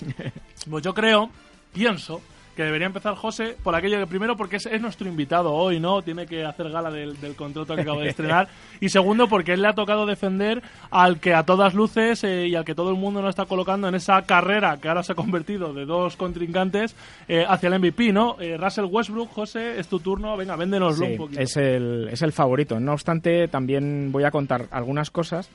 Pues 0.68 0.84
yo 0.84 0.92
creo, 0.92 1.30
pienso, 1.72 2.20
que 2.60 2.64
debería 2.66 2.88
empezar 2.88 3.14
José 3.14 3.56
por 3.62 3.74
aquello 3.74 3.98
que 3.98 4.06
primero 4.06 4.36
porque 4.36 4.56
es, 4.56 4.66
es 4.66 4.82
nuestro 4.82 5.08
invitado 5.08 5.54
hoy, 5.54 5.80
¿no? 5.80 6.02
Tiene 6.02 6.26
que 6.26 6.44
hacer 6.44 6.68
gala 6.68 6.90
del, 6.90 7.18
del 7.18 7.34
contrato 7.34 7.74
que 7.74 7.80
acaba 7.80 8.02
de 8.02 8.10
estrenar. 8.10 8.48
Y 8.82 8.90
segundo 8.90 9.28
porque 9.28 9.52
él 9.52 9.62
le 9.62 9.68
ha 9.68 9.72
tocado 9.72 10.04
defender 10.04 10.62
al 10.90 11.20
que 11.20 11.32
a 11.34 11.42
todas 11.42 11.72
luces 11.72 12.22
eh, 12.24 12.48
y 12.48 12.54
al 12.54 12.64
que 12.66 12.74
todo 12.74 12.90
el 12.90 12.96
mundo 12.96 13.22
nos 13.22 13.30
está 13.30 13.46
colocando 13.46 13.88
en 13.88 13.94
esa 13.94 14.20
carrera 14.22 14.76
que 14.78 14.88
ahora 14.88 15.02
se 15.02 15.12
ha 15.12 15.14
convertido 15.14 15.72
de 15.72 15.86
dos 15.86 16.16
contrincantes 16.16 16.94
eh, 17.28 17.46
hacia 17.48 17.68
el 17.68 17.78
MVP, 17.78 18.12
¿no? 18.12 18.36
Eh, 18.40 18.58
Russell 18.58 18.84
Westbrook, 18.84 19.30
José, 19.32 19.80
es 19.80 19.88
tu 19.88 20.00
turno. 20.00 20.36
Venga, 20.36 20.56
véndenoslo 20.56 21.06
Sí, 21.06 21.12
un 21.12 21.18
poquito. 21.18 21.40
es 21.40 21.56
el, 21.56 22.08
es 22.12 22.20
el 22.20 22.32
favorito. 22.32 22.78
No 22.78 22.92
obstante, 22.92 23.48
también 23.48 24.12
voy 24.12 24.24
a 24.24 24.30
contar 24.30 24.66
algunas 24.70 25.10
cosas 25.10 25.48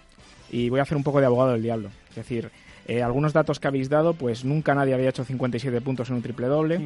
y 0.52 0.70
voy 0.70 0.80
a 0.80 0.84
hacer 0.84 0.98
un 0.98 1.04
poco 1.04 1.20
de 1.20 1.28
abogado 1.28 1.52
del 1.52 1.62
diablo. 1.62 1.90
Es 2.10 2.16
decir, 2.16 2.50
eh, 2.86 3.02
algunos 3.04 3.34
datos 3.34 3.60
que 3.60 3.68
habéis 3.68 3.90
dado, 3.90 4.14
pues 4.14 4.46
nunca 4.46 4.76
nadie 4.76 4.94
había 4.94 5.10
hecho 5.10 5.24
57 5.26 5.82
puntos 5.82 6.10
en 6.10 6.16
un 6.16 6.22
triple 6.22 6.48
doble. 6.48 6.80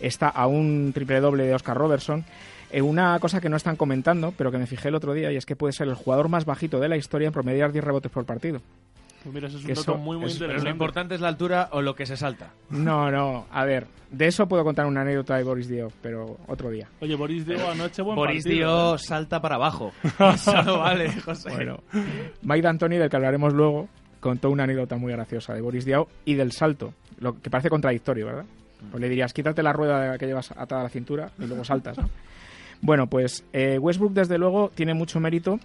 Está 0.00 0.28
a 0.28 0.46
un 0.46 0.92
triple 0.94 1.20
doble 1.20 1.44
de 1.44 1.54
Oscar 1.54 1.76
Robertson. 1.76 2.24
Eh, 2.70 2.82
una 2.82 3.18
cosa 3.20 3.40
que 3.40 3.48
no 3.48 3.56
están 3.56 3.76
comentando, 3.76 4.34
pero 4.36 4.50
que 4.50 4.58
me 4.58 4.66
fijé 4.66 4.88
el 4.88 4.96
otro 4.96 5.14
día, 5.14 5.30
y 5.30 5.36
es 5.36 5.46
que 5.46 5.54
puede 5.54 5.72
ser 5.72 5.86
el 5.88 5.94
jugador 5.94 6.28
más 6.28 6.44
bajito 6.44 6.80
de 6.80 6.88
la 6.88 6.96
historia 6.96 7.28
en 7.28 7.32
promediar 7.32 7.70
10 7.72 7.84
rebotes 7.84 8.10
por 8.10 8.24
partido. 8.24 8.60
Pues 9.22 9.34
mira, 9.34 9.48
ese 9.48 9.56
es 9.58 9.62
un 9.64 9.68
dato 9.70 9.80
eso- 9.80 9.96
muy, 9.98 10.16
muy 10.16 10.26
es- 10.26 10.34
Pero 10.34 10.46
lo 10.48 10.52
interesante. 10.54 10.70
importante 10.70 11.14
es 11.16 11.20
la 11.20 11.28
altura 11.28 11.68
o 11.72 11.80
lo 11.80 11.94
que 11.94 12.06
se 12.06 12.16
salta. 12.16 12.50
No, 12.70 13.10
no, 13.12 13.46
a 13.52 13.64
ver, 13.64 13.86
de 14.10 14.26
eso 14.26 14.46
puedo 14.48 14.64
contar 14.64 14.86
una 14.86 15.02
anécdota 15.02 15.36
de 15.36 15.44
Boris 15.44 15.68
Dio, 15.68 15.90
pero 16.02 16.38
otro 16.48 16.70
día. 16.70 16.88
Oye, 17.00 17.14
Boris 17.14 17.46
dio 17.46 17.70
anoche 17.70 18.02
buen 18.02 18.16
Boris 18.16 18.42
partido, 18.44 18.86
Dio 18.88 18.94
¿eh? 18.96 18.98
salta 18.98 19.40
para 19.40 19.54
abajo. 19.56 19.92
Eso 20.34 20.62
no 20.64 20.78
vale, 20.80 21.10
José. 21.20 21.50
Bueno, 21.50 21.78
Mike 22.42 22.62
D'Antoni, 22.62 22.96
del 22.98 23.08
que 23.10 23.16
hablaremos 23.16 23.52
luego, 23.52 23.88
contó 24.26 24.50
una 24.50 24.64
anécdota 24.64 24.96
muy 24.96 25.12
graciosa 25.12 25.54
de 25.54 25.60
Boris 25.60 25.84
Diaw 25.84 26.08
y 26.24 26.34
del 26.34 26.50
salto, 26.50 26.92
lo 27.20 27.40
que 27.40 27.48
parece 27.48 27.70
contradictorio, 27.70 28.26
¿verdad? 28.26 28.44
Pues 28.90 29.00
le 29.00 29.08
dirías, 29.08 29.32
quítate 29.32 29.62
la 29.62 29.72
rueda 29.72 30.18
que 30.18 30.26
llevas 30.26 30.50
atada 30.50 30.80
a 30.80 30.84
la 30.84 30.90
cintura 30.90 31.30
y 31.38 31.46
luego 31.46 31.64
saltas, 31.64 31.96
¿no? 31.96 32.10
Bueno, 32.82 33.06
pues 33.06 33.44
eh, 33.52 33.78
Westbrook 33.78 34.12
desde 34.12 34.36
luego 34.36 34.70
tiene 34.74 34.94
mucho 34.94 35.20
mérito 35.20 35.60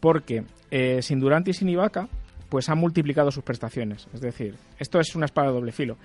porque 0.00 0.44
eh, 0.70 1.02
sin 1.02 1.20
Durant 1.20 1.46
y 1.48 1.52
sin 1.52 1.68
Ibaka 1.68 2.08
pues 2.48 2.70
han 2.70 2.78
multiplicado 2.78 3.30
sus 3.30 3.44
prestaciones. 3.44 4.08
Es 4.14 4.22
decir, 4.22 4.56
esto 4.78 4.98
es 4.98 5.14
una 5.14 5.26
espada 5.26 5.48
de 5.48 5.54
doble 5.54 5.70
filo. 5.70 5.98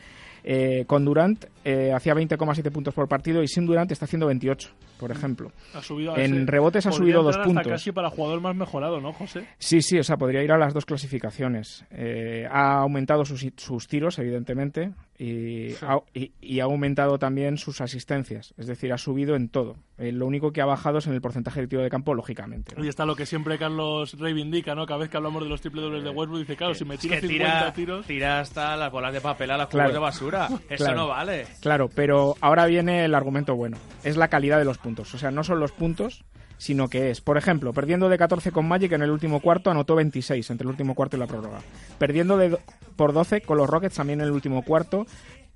Eh, 0.44 0.84
con 0.86 1.06
Durant 1.06 1.46
eh, 1.64 1.94
hacía 1.94 2.14
20,7 2.14 2.70
puntos 2.70 2.94
por 2.94 3.08
partido 3.08 3.42
y 3.42 3.48
sin 3.48 3.66
Durant 3.66 3.92
está 3.92 4.06
haciendo 4.06 4.28
28, 4.28 4.70
por 5.04 5.12
ejemplo. 5.12 5.52
Ha 5.74 5.82
subido 5.82 6.14
a 6.16 6.24
En 6.24 6.34
ese- 6.34 6.46
rebotes 6.50 6.86
ha 6.86 6.92
subido 6.94 7.22
dos 7.24 7.38
puntos. 7.40 7.68
casi 7.68 7.92
para 7.92 8.10
jugador 8.10 8.40
más 8.40 8.56
mejorado, 8.56 9.02
¿no, 9.02 9.12
José? 9.12 9.46
Sí, 9.60 9.82
sí, 9.82 10.00
o 10.00 10.04
sea, 10.04 10.16
podría 10.16 10.42
ir 10.44 10.52
a 10.54 10.58
las 10.58 10.74
dos 10.74 10.86
clasificaciones. 10.86 11.84
Eh, 11.92 12.48
ha 12.50 12.78
aumentado 12.80 13.26
sus, 13.26 13.46
sus 13.58 13.88
tiros, 13.90 14.18
evidentemente, 14.20 14.94
y, 15.20 15.74
ha, 15.82 16.00
y- 16.14 16.32
y 16.42 16.60
ha 16.62 16.64
aumentado 16.64 17.20
también 17.20 17.58
sus 17.58 17.82
asistencias. 17.82 18.54
Es 18.58 18.68
decir, 18.68 18.94
ha 18.94 18.98
subido 18.98 19.36
en 19.36 19.50
todo. 19.50 19.76
Eh, 19.98 20.12
lo 20.12 20.26
único 20.26 20.52
que 20.52 20.62
ha 20.62 20.66
bajado 20.66 20.98
es 21.00 21.08
en 21.08 21.14
el 21.14 21.22
porcentaje 21.22 21.62
de 21.62 21.68
tiro 21.68 21.84
de 21.84 21.90
campo, 21.90 22.14
lógicamente. 22.16 22.76
¿no? 22.76 22.84
Y 22.84 22.88
está 22.88 23.06
lo 23.06 23.16
que 23.16 23.26
siempre 23.26 23.58
Carlos 23.60 24.18
reivindica, 24.18 24.74
¿no? 24.74 24.86
Cada 24.86 25.02
vez 25.02 25.10
que 25.10 25.18
hablamos 25.18 25.44
de 25.44 25.50
los 25.50 25.62
triple 25.62 25.82
dobles 25.84 26.04
de 26.04 26.10
Westbrook, 26.10 26.40
dice, 26.40 26.56
claro, 26.56 26.74
si 26.74 26.84
me 26.86 26.96
Es 26.96 27.02
tiro 27.02 27.16
que 27.16 27.22
50 27.28 27.46
tira, 27.60 27.74
tiros... 27.74 28.06
tira 28.08 28.40
hasta 28.40 28.76
las 28.76 28.92
bolas 28.92 29.14
de 29.14 29.22
papel 29.22 29.52
a 29.52 29.58
las 29.58 29.68
Claro. 29.68 29.90
cubos 29.90 29.94
de 29.94 30.00
basura. 30.00 30.48
Eso 30.70 30.84
Claro. 30.86 30.96
no 31.02 31.08
vale. 31.10 31.46
Claro, 31.62 31.90
pero 31.94 32.36
ahora 32.42 32.66
viene 32.66 33.06
el 33.06 33.14
argumento 33.14 33.56
bueno. 33.56 33.78
Es 34.04 34.18
la 34.18 34.28
calidad 34.30 34.58
de 34.58 34.66
los 34.66 34.78
puntos. 34.80 34.93
O 35.02 35.18
sea, 35.18 35.32
no 35.32 35.44
son 35.44 35.60
los 35.60 35.72
puntos, 35.72 36.24
sino 36.58 36.88
que 36.88 37.10
es, 37.10 37.20
por 37.22 37.38
ejemplo, 37.38 37.74
perdiendo 37.74 38.10
de 38.10 38.18
14 38.18 38.52
con 38.52 38.68
Magic 38.68 38.92
en 38.94 39.02
el 39.02 39.12
último 39.12 39.40
cuarto, 39.42 39.72
anotó 39.72 39.96
26 39.96 40.50
entre 40.52 40.66
el 40.66 40.70
último 40.70 40.96
cuarto 40.96 41.18
y 41.18 41.20
la 41.20 41.28
prórroga. 41.28 41.60
Perdiendo 41.98 42.38
de, 42.38 42.58
por 42.96 43.12
12 43.14 43.42
con 43.42 43.58
los 43.58 43.70
Rockets 43.70 43.96
también 43.96 44.22
en 44.22 44.28
el 44.28 44.32
último 44.32 44.64
cuarto. 44.64 45.06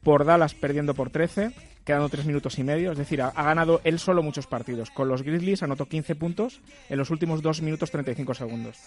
Por 0.03 0.25
Dallas 0.25 0.53
perdiendo 0.53 0.94
por 0.94 1.10
13, 1.10 1.51
quedando 1.84 2.08
3 2.08 2.25
minutos 2.25 2.58
y 2.60 2.63
medio. 2.63 2.91
Es 2.91 2.98
decir, 2.98 3.22
ha, 3.22 3.32
ganado 3.32 3.82
él 3.84 4.00
solo 4.00 4.24
muchos 4.24 4.48
partidos. 4.48 4.89
Con 4.91 5.08
los 5.10 5.24
Grizzlies 5.24 5.63
anotó 5.63 5.86
15 5.88 6.15
puntos 6.15 6.62
en 6.89 6.98
los 6.98 7.10
últimos 7.10 7.41
2 7.41 7.62
minutos 7.62 7.91
35 7.91 8.34
segundos. 8.34 8.77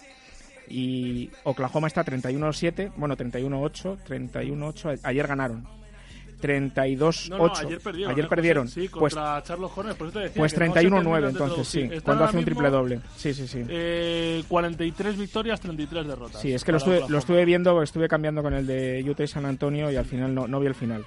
Y 0.67 1.29
Oklahoma 1.43 1.87
está 1.87 2.03
31-7, 2.05 2.93
bueno, 2.95 3.17
31-8, 3.17 3.97
31-8. 4.07 4.99
a- 5.03 5.07
Ayer 5.09 5.27
ganaron. 5.27 5.67
32-8. 6.41 7.29
No, 7.29 7.37
no, 7.37 7.53
ayer 7.55 7.79
perdieron. 7.79 8.11
Ayer 8.11 8.25
¿eh, 8.25 8.27
perdieron. 8.27 8.67
Sí, 8.67 8.89
pues 8.89 9.13
contra 9.13 9.43
Charles 9.43 9.71
Hornets, 9.75 9.97
por 9.97 10.07
eso 10.07 10.19
te 10.19 10.23
decía 10.25 10.39
pues 10.41 10.53
que 10.53 10.59
no 10.59 10.73
se 10.73 10.79
terminan 10.79 11.05
31-9 11.05 11.21
de 11.21 11.29
entonces, 11.29 11.67
sí. 11.67 11.89
Cuando 12.03 12.23
hace 12.23 12.37
un 12.37 12.45
triple 12.45 12.69
doble. 12.69 12.99
Sí, 13.15 13.33
sí, 13.33 13.47
sí. 13.47 13.63
Eh, 13.67 14.43
43 14.47 15.17
victorias, 15.17 15.59
33 15.61 16.07
derrotas. 16.07 16.41
Sí, 16.41 16.53
es 16.53 16.63
que 16.63 16.71
lo 16.71 16.77
estuve, 16.77 17.03
lo 17.07 17.17
estuve 17.17 17.45
viendo, 17.45 17.81
estuve 17.81 18.07
cambiando 18.07 18.41
con 18.41 18.53
el 18.53 18.65
de 18.65 19.05
Utah 19.07 19.23
y 19.23 19.27
San 19.27 19.45
Antonio 19.45 19.91
y 19.91 19.95
al 19.95 20.05
final 20.05 20.33
no, 20.33 20.47
no 20.47 20.59
vi 20.59 20.67
el 20.67 20.75
final. 20.75 21.05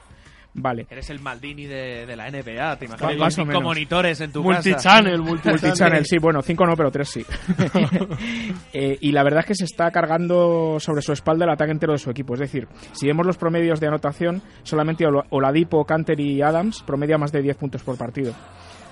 Vale. 0.56 0.86
Eres 0.88 1.10
el 1.10 1.18
Maldini 1.20 1.66
de, 1.66 2.06
de 2.06 2.16
la 2.16 2.30
NBA, 2.30 2.76
te 2.78 2.86
Ma- 2.88 2.94
imaginas. 2.96 3.18
más 3.18 3.18
Con 3.18 3.24
o 3.26 3.30
cinco 3.30 3.46
menos. 3.46 3.62
monitores 3.64 4.20
en 4.20 4.30
tu 4.32 4.40
casa. 4.44 4.54
Multichannel, 4.54 5.20
multichannel. 5.20 5.60
Multichannel, 5.62 6.06
sí, 6.06 6.18
bueno, 6.18 6.42
cinco 6.42 6.64
no, 6.64 6.76
pero 6.76 6.90
tres 6.92 7.08
sí. 7.08 7.24
Eh, 8.72 8.98
y 9.00 9.12
la 9.12 9.22
verdad 9.22 9.40
es 9.40 9.46
que 9.46 9.54
se 9.54 9.64
está 9.64 9.90
cargando 9.90 10.78
sobre 10.80 11.02
su 11.02 11.12
espalda 11.12 11.44
el 11.44 11.50
ataque 11.52 11.72
entero 11.72 11.92
de 11.92 11.98
su 11.98 12.10
equipo. 12.10 12.34
Es 12.34 12.40
decir, 12.40 12.66
si 12.92 13.06
vemos 13.06 13.26
los 13.26 13.36
promedios 13.36 13.80
de 13.80 13.86
anotación, 13.86 14.42
solamente 14.62 15.04
Ola- 15.06 15.24
Oladipo, 15.30 15.84
Canter 15.84 16.18
y 16.20 16.42
Adams 16.42 16.82
promedia 16.82 17.18
más 17.18 17.32
de 17.32 17.42
10 17.42 17.56
puntos 17.56 17.82
por 17.82 17.96
partido. 17.96 18.32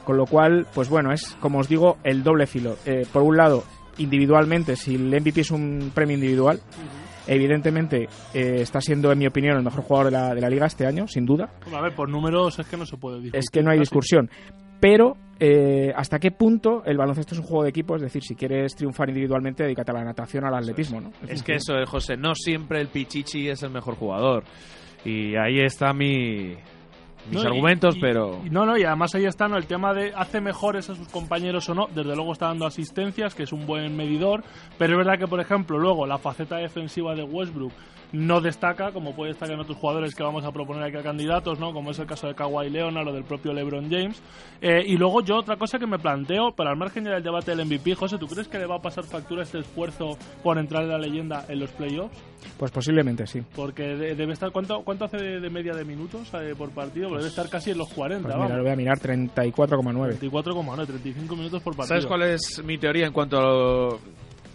Con 0.05 0.17
lo 0.17 0.27
cual, 0.27 0.67
pues 0.75 0.89
bueno, 0.89 1.13
es, 1.13 1.37
como 1.41 1.59
os 1.61 1.69
digo, 1.69 1.99
el 2.05 2.23
doble 2.23 2.47
filo. 2.47 2.77
Eh, 2.87 3.07
por 3.13 3.23
un 3.23 3.37
lado, 3.37 3.65
individualmente, 3.99 4.77
si 4.77 4.95
el 4.97 5.09
MVP 5.11 5.41
es 5.43 5.51
un 5.51 5.93
premio 5.95 6.15
individual, 6.17 6.61
evidentemente 7.27 8.09
eh, 8.35 8.57
está 8.61 8.81
siendo, 8.81 9.13
en 9.13 9.19
mi 9.19 9.27
opinión, 9.27 9.57
el 9.57 9.63
mejor 9.63 9.83
jugador 9.83 10.07
de 10.07 10.19
la, 10.19 10.35
de 10.35 10.41
la 10.41 10.49
liga 10.49 10.67
este 10.67 10.87
año, 10.87 11.07
sin 11.07 11.25
duda. 11.25 11.51
A 11.73 11.81
ver, 11.81 11.95
por 11.95 12.09
números 12.09 12.59
es 12.59 12.67
que 12.67 12.77
no 12.77 12.87
se 12.87 12.97
puede 12.97 13.17
discutir. 13.17 13.39
Es 13.39 13.51
que 13.51 13.63
no 13.63 13.71
hay 13.71 13.79
casi. 13.79 13.91
discusión. 13.91 14.31
Pero, 14.81 15.17
eh, 15.39 15.93
¿hasta 15.95 16.19
qué 16.19 16.33
punto 16.33 16.83
el 16.85 16.97
baloncesto 16.97 17.37
es 17.37 17.41
un 17.41 17.47
juego 17.47 17.63
de 17.63 17.71
equipo? 17.71 17.95
Es 17.95 18.03
decir, 18.03 18.23
si 18.23 18.35
quieres 18.35 18.75
triunfar 18.75 19.09
individualmente, 19.09 19.63
dedícate 19.63 19.93
a 19.93 19.95
la 19.95 20.05
natación, 20.05 20.45
al 20.45 20.55
atletismo, 20.55 21.01
¿no? 21.01 21.13
Es 21.29 21.45
que 21.45 21.55
eso, 21.55 21.75
eh, 21.75 21.87
José, 21.87 22.17
no 22.17 22.35
siempre 22.35 22.81
el 22.81 22.89
Pichichi 22.89 23.49
es 23.49 23.63
el 23.63 23.71
mejor 23.71 23.95
jugador. 23.95 24.43
Y 25.05 25.37
ahí 25.37 25.61
está 25.61 25.93
mi, 25.93 26.57
mis 27.31 27.43
No, 27.43 27.49
argumentos, 27.49 27.97
y- 27.97 28.01
pero... 28.01 28.41
no, 28.51 28.67
no, 28.67 28.77
y 28.77 28.85
además 28.85 29.15
ahí 29.15 29.25
está 29.27 29.49
¿no? 29.49 29.57
el 29.57 29.67
tema 29.67 29.93
de 29.95 30.13
hace 30.15 30.41
mejores 30.41 30.91
a 30.91 30.95
sus 30.95 31.09
compañeros 31.09 31.69
o 31.69 31.75
no. 31.75 31.87
Desde 31.87 32.15
luego 32.17 32.33
está 32.33 32.47
dando 32.47 32.67
asistencias, 32.67 33.35
que 33.35 33.45
es 33.45 33.53
un 33.53 33.67
buen 33.67 33.97
medidor. 33.97 34.43
Pero 34.79 34.93
es 34.95 34.99
verdad 34.99 35.19
que, 35.19 35.27
por 35.29 35.41
ejemplo, 35.41 35.79
luego 35.79 36.07
la 36.07 36.19
faceta 36.19 36.57
defensiva 36.57 37.15
de 37.15 37.23
Westbrook 37.23 37.73
no 38.13 38.41
destaca, 38.41 38.93
como 38.93 39.15
puede 39.15 39.31
destacar 39.31 39.55
en 39.55 39.61
otros 39.61 39.79
jugadores 39.79 40.15
que 40.15 40.23
vamos 40.23 40.45
a 40.45 40.53
proponer 40.53 40.83
aquí 40.85 40.97
a 40.99 41.03
candidatos, 41.03 41.59
¿no? 41.59 41.73
Como 41.73 41.91
es 41.93 41.99
el 41.99 42.07
caso 42.07 42.27
de 42.27 42.35
Kawhi 42.35 42.69
Leonard 42.71 43.09
o 43.09 43.13
del 43.13 43.25
propio 43.25 43.53
LeBron 43.53 43.91
James. 43.91 44.23
Eh, 44.61 44.83
y 44.87 44.97
luego 44.97 45.23
yo 45.23 45.37
otra 45.37 45.57
cosa 45.57 45.79
que 45.79 45.87
me 45.87 45.99
planteo, 45.99 46.53
para 46.53 46.71
al 46.71 46.77
margen 46.77 47.05
ya 47.05 47.13
del 47.13 47.23
debate 47.23 47.55
del 47.55 47.67
MVP, 47.67 47.95
José, 47.95 48.19
¿tú 48.19 48.27
crees 48.27 48.49
que 48.49 48.59
le 48.59 48.67
va 48.67 48.77
a 48.77 48.83
pasar 48.83 49.05
factura 49.05 49.43
este 49.43 49.61
esfuerzo 49.61 50.17
por 50.43 50.59
entrar 50.59 50.83
en 50.83 50.91
la 50.91 50.99
leyenda 50.99 51.45
en 51.49 51.59
los 51.61 51.71
playoffs? 51.71 52.17
Pues 52.59 52.71
posiblemente 52.71 53.27
sí. 53.27 53.41
Porque 53.55 53.83
de- 53.97 54.15
debe 54.15 54.33
estar, 54.33 54.51
¿cuánto, 54.53 54.83
cuánto 54.83 55.05
hace 55.07 55.17
de, 55.17 55.41
de 55.41 55.51
media 55.51 55.73
de 55.75 55.85
minutos 55.85 56.29
eh, 56.35 56.55
por 56.59 56.71
partido? 56.71 57.09
Porque 57.09 57.21
debe 57.25 57.31
estar 57.31 57.49
casi 57.49 57.71
en 57.71 57.79
los 57.79 57.89
40, 57.93 58.23
Pues 58.25 58.35
vamos. 58.35 58.47
mira, 58.49 58.57
lo 58.59 58.63
voy 58.65 58.73
a 58.73 58.77
mirar, 58.77 58.99
34,9. 58.99 60.19
24,9, 60.19 60.87
35 60.87 61.37
minutos 61.37 61.63
por 61.63 61.75
partido. 61.77 61.87
¿Sabes 61.89 62.07
cuál 62.07 62.23
es 62.23 62.63
mi 62.65 62.79
teoría 62.79 63.07
en 63.07 63.13
cuanto 63.13 63.39
a 63.39 63.43
lo- 63.43 63.99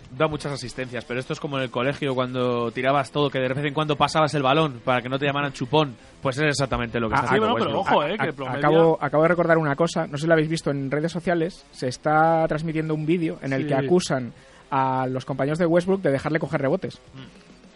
Da 0.10 0.28
muchas 0.28 0.54
asistencias, 0.54 1.04
pero 1.06 1.20
esto 1.20 1.34
es 1.34 1.40
como 1.40 1.58
en 1.58 1.64
el 1.64 1.70
colegio 1.70 2.16
cuando 2.16 2.72
tirabas 2.72 3.12
todo, 3.12 3.30
que 3.30 3.40
de 3.40 3.50
vez 3.50 3.58
en 3.66 3.74
cuando 3.74 3.96
pasabas 3.98 4.34
el 4.36 4.42
balón 4.42 4.82
para 4.84 5.02
que 5.02 5.10
no 5.10 5.20
te 5.20 5.26
llamaran 5.26 5.52
chupón. 5.54 5.96
Pues 6.22 6.38
es 6.38 6.46
exactamente 6.46 7.00
lo 7.00 7.10
que 7.10 7.16
Ah, 7.16 7.18
está 7.18 7.28
sí, 7.30 7.36
haciendo 7.36 7.52
bueno, 7.52 7.66
pero 7.66 7.80
Westbrook. 7.80 7.98
ojo, 7.98 8.08
eh, 8.08 8.18
que 8.18 8.30
A- 8.30 8.34
promedia- 8.34 8.58
acabo, 8.60 8.98
acabo 9.02 9.24
de 9.24 9.30
recordar 9.30 9.58
una 9.58 9.76
cosa, 9.76 10.08
no 10.08 10.18
sé 10.18 10.22
si 10.22 10.28
lo 10.28 10.34
habéis 10.34 10.50
visto 10.50 10.72
en 10.72 10.90
redes 10.90 11.12
sociales, 11.12 11.66
se 11.72 11.88
está 11.90 12.48
transmitiendo 12.48 12.94
un 12.96 13.06
vídeo 13.06 13.38
en 13.42 13.54
el 13.54 13.64
Sí. 13.64 13.68
que 13.68 13.76
acusan 13.76 14.34
a 14.72 15.08
los 15.08 15.26
compañeros 15.26 15.60
de 15.60 15.66
Westbrook 15.66 16.02
de 16.02 16.12
dejarle 16.12 16.40
coger 16.40 16.62
rebotes. 16.62 17.00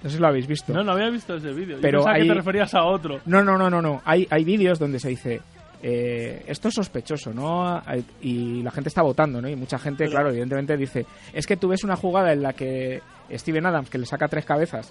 No 0.03 0.09
sé 0.09 0.15
si 0.15 0.21
lo 0.21 0.27
habéis 0.27 0.47
visto. 0.47 0.73
No, 0.73 0.83
no 0.83 0.93
había 0.93 1.09
visto 1.09 1.35
ese 1.35 1.51
vídeo. 1.53 1.75
Yo 1.75 1.81
Pero 1.81 1.99
pensaba 1.99 2.15
hay- 2.15 2.21
que 2.23 2.27
te 2.29 2.33
referías 2.33 2.73
a 2.73 2.83
otro. 2.85 3.19
No, 3.25 3.43
no, 3.43 3.57
no, 3.57 3.69
no, 3.69 3.81
no. 3.81 4.01
Hay, 4.03 4.27
hay 4.31 4.43
vídeos 4.43 4.79
donde 4.79 4.99
se 4.99 5.09
dice, 5.09 5.41
eh, 5.81 6.43
esto 6.47 6.67
es 6.67 6.75
sospechoso, 6.75 7.33
¿no? 7.33 7.81
Y 8.21 8.61
la 8.61 8.71
gente 8.71 8.89
está 8.89 9.01
votando, 9.01 9.41
¿no? 9.41 9.49
Y 9.49 9.55
mucha 9.55 9.79
gente, 9.79 10.07
claro, 10.07 10.29
evidentemente 10.29 10.77
dice, 10.77 11.05
es 11.33 11.47
que 11.47 11.57
tú 11.57 11.69
ves 11.69 11.83
una 11.83 11.95
jugada 11.95 12.33
en 12.33 12.43
la 12.43 12.53
que 12.53 13.01
Steven 13.37 13.65
Adams, 13.65 13.89
que 13.89 13.97
le 13.97 14.05
saca 14.05 14.27
tres 14.27 14.45
cabezas, 14.45 14.89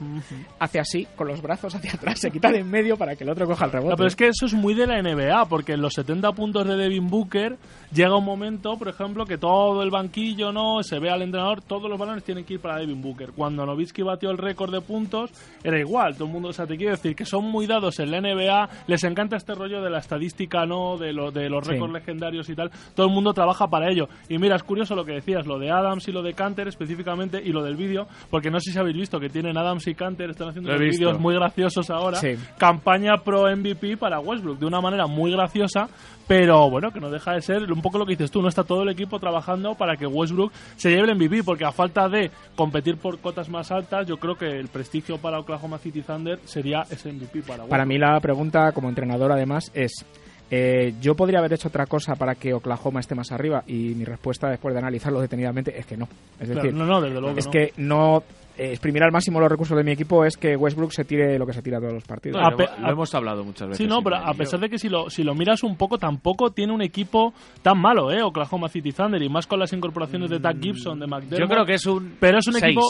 hace 0.59 0.80
así, 0.80 1.06
con 1.16 1.28
los 1.28 1.42
brazos 1.42 1.75
hacia 1.75 1.92
atrás, 1.92 2.20
se 2.20 2.30
quita 2.30 2.50
de 2.50 2.61
en 2.61 2.70
medio 2.70 2.97
para 2.97 3.16
que 3.16 3.25
el 3.25 3.30
otro 3.30 3.47
coja 3.47 3.66
el 3.66 3.73
rebote. 3.73 3.90
No, 3.90 3.97
pero 3.97 4.09
es 4.09 4.16
que 4.16 4.28
eso 4.28 4.47
es 4.47 4.54
muy 4.54 4.75
de 4.75 4.87
la 4.87 5.00
NBA, 5.02 5.47
porque 5.47 5.73
en 5.73 5.82
los 5.82 5.94
70 5.94 6.32
puntos 6.32 6.66
de 6.66 6.76
Devin 6.76 7.09
Booker 7.09 7.56
llega 7.92 8.16
un 8.16 8.25
momento, 8.25 8.76
por 8.78 8.88
ejemplo, 8.88 9.25
que 9.25 9.38
todo 9.38 9.82
el 9.82 9.90
banquillo, 9.90 10.52
no 10.52 10.82
se 10.82 10.99
ve 10.99 11.11
al 11.11 11.23
entrenador, 11.23 11.62
todos 11.62 11.88
los 11.88 11.99
balones 11.99 12.25
tienen 12.25 12.44
que 12.44 12.54
ir 12.54 12.61
para 12.61 12.78
Devin 12.78 13.00
Booker. 13.00 13.32
Cuando 13.32 13.64
Novitsky 13.66 14.02
batió 14.02 14.30
el 14.30 14.38
récord 14.38 14.73
de 14.73 14.80
puntos, 14.80 15.30
era 15.62 15.78
igual, 15.78 16.14
todo 16.14 16.26
el 16.26 16.32
mundo, 16.32 16.49
o 16.49 16.52
sea, 16.52 16.66
te 16.66 16.76
quiero 16.76 16.92
decir 16.92 17.14
que 17.14 17.25
son 17.25 17.44
muy 17.44 17.66
dados 17.66 17.99
en 18.00 18.11
la 18.11 18.20
NBA, 18.20 18.68
les 18.87 19.04
encanta 19.04 19.37
este 19.37 19.54
rollo 19.54 19.82
de 19.82 19.90
la 19.90 19.99
estadística, 19.99 20.66
no, 20.66 20.79
de, 20.99 21.12
lo, 21.12 21.30
de 21.30 21.49
los 21.49 21.64
Sí. 21.66 21.72
récords 21.72 21.92
legendarios 21.92 22.49
y 22.49 22.54
tal, 22.54 22.70
todo 22.94 23.06
el 23.06 23.12
mundo 23.12 23.32
trabaja 23.32 23.66
para 23.68 23.90
ello. 23.90 24.08
Y 24.28 24.38
mira, 24.38 24.56
es 24.56 24.62
curioso 24.62 24.94
lo 24.94 25.04
que 25.04 25.12
decías, 25.12 25.46
lo 25.46 25.58
de 25.58 25.70
Adams 25.70 26.06
y 26.08 26.12
lo 26.12 26.22
de 26.22 26.34
Canter 26.34 26.68
específicamente, 26.68 27.40
y 27.44 27.52
lo 27.52 27.62
del 27.62 27.76
vídeo, 27.76 28.06
porque 28.30 28.50
no 28.50 28.58
sé 28.60 28.72
si 28.72 28.78
habéis 28.78 28.96
visto 28.96 29.20
que 29.20 29.28
tienen 29.28 29.56
Adams 29.56 29.87
y 29.87 29.94
Canter, 29.94 30.30
están 30.30 30.49
haciendo 30.49 30.70
unos 30.70 30.80
vídeos 30.80 31.18
muy 31.20 31.34
graciosos 31.34 31.90
ahora, 31.90 32.16
Sí. 32.16 32.34
campaña 32.58 33.16
pro 33.25 33.46
MVP 33.54 33.96
para 33.96 34.20
Westbrook 34.20 34.58
de 34.58 34.66
una 34.66 34.80
manera 34.80 35.06
muy 35.06 35.30
graciosa, 35.32 35.88
pero 36.26 36.70
bueno, 36.70 36.90
que 36.92 37.00
no 37.00 37.10
deja 37.10 37.32
de 37.32 37.40
ser 37.40 37.72
un 37.72 37.82
poco 37.82 37.99
lo 37.99 38.06
que 38.06 38.12
dices 38.12 38.30
tú, 38.30 38.40
no 38.40 38.49
está 38.49 38.62
todo 38.64 38.82
el 38.82 38.88
equipo 38.90 39.18
trabajando 39.18 39.75
para 39.75 39.96
que 39.96 40.06
Westbrook 40.06 40.52
se 40.76 40.90
lleve 40.90 41.10
el 41.10 41.16
MVP, 41.16 41.42
porque 41.44 41.64
a 41.64 41.72
falta 41.72 42.08
de 42.08 42.30
competir 42.56 42.96
por 42.99 43.18
cotas 43.18 43.49
más 43.49 43.70
altas, 43.72 44.06
yo 44.06 44.16
creo 44.16 44.37
que 44.37 44.46
el 44.46 44.68
prestigio 44.68 45.18
para 45.18 45.40
Oklahoma 45.40 45.78
City 45.78 46.02
Thunder 46.02 46.38
sería 46.44 46.82
ese 46.90 47.10
MVP 47.12 47.40
para 47.42 47.64
Westbrook. 47.64 47.70
Para 47.70 47.84
mí 47.87 47.99
la 47.99 48.18
pregunta 48.20 48.72
como 48.72 48.88
entrenador 48.88 49.32
además 49.32 49.70
es, 49.75 50.04
eh, 50.50 50.95
¿yo 51.00 51.14
podría 51.14 51.38
haber 51.38 51.52
hecho 51.52 51.69
otra 51.69 51.87
cosa 51.87 52.14
para 52.16 52.35
que 52.35 52.52
Oklahoma 52.52 53.00
esté 53.00 53.14
más 53.14 53.30
arriba? 53.33 53.62
Y 53.66 53.95
mi 53.95 54.04
respuesta 54.04 54.49
después 54.49 54.75
de 54.75 54.80
analizarlo 54.80 55.21
detenidamente 55.21 55.78
es 55.78 55.87
que 55.87 55.97
no. 55.97 56.09
Es 56.38 56.49
Claro, 56.49 56.62
decir, 56.62 56.75
no, 56.76 56.87
no, 56.87 57.00
desde 57.00 57.21
luego 57.21 57.38
es 57.38 57.47
no. 57.47 57.52
que 57.52 57.73
no 57.76 58.23
eh, 58.59 58.71
exprimir 58.73 59.02
al 59.04 59.12
máximo 59.12 59.38
los 59.40 59.49
recursos 59.50 59.76
de 59.76 59.85
mi 59.85 59.92
equipo 59.92 60.25
es 60.25 60.37
que 60.37 60.57
Westbrook 60.57 60.92
se 60.92 61.04
tire 61.04 61.38
lo 61.38 61.47
que 61.47 61.52
se 61.52 61.62
tira 61.62 61.78
todos 61.78 61.95
los 61.95 62.04
partidos. 62.04 62.40
Lo, 62.42 62.57
lo 62.87 62.92
hemos 62.92 63.14
hablado 63.14 63.45
muchas 63.45 63.69
veces. 63.69 63.78
Sí, 63.78 63.87
no, 63.88 64.02
pero 64.02 64.16
a 64.16 64.35
pesar 64.35 64.61
de 64.61 64.69
que 64.69 64.78
si 64.78 64.88
lo, 64.88 65.09
si 65.09 65.23
lo 65.23 65.35
miras 65.35 65.62
un 65.62 65.76
poco, 65.76 65.99
tampoco 65.99 66.50
tiene 66.50 66.73
un 66.73 66.83
equipo 66.83 67.33
tan 67.62 67.78
malo, 67.80 68.11
¿eh? 68.12 68.23
Oklahoma 68.23 68.69
City 68.69 68.92
Thunder, 68.92 69.23
y 69.23 69.28
más 69.28 69.47
con 69.47 69.61
las 69.61 69.73
incorporaciones 69.73 70.30
de 70.30 70.40
Doug 70.40 70.61
Gibson, 70.61 70.99
de 70.99 71.07
McDermott. 71.07 71.38
Yo 71.40 71.47
creo 71.47 71.64
que 71.64 71.75
es 71.75 71.87
un. 71.87 72.16
Pero 72.19 72.38
es 72.38 72.47
un 72.49 72.54
seis. 72.54 72.64
equipo... 72.64 72.83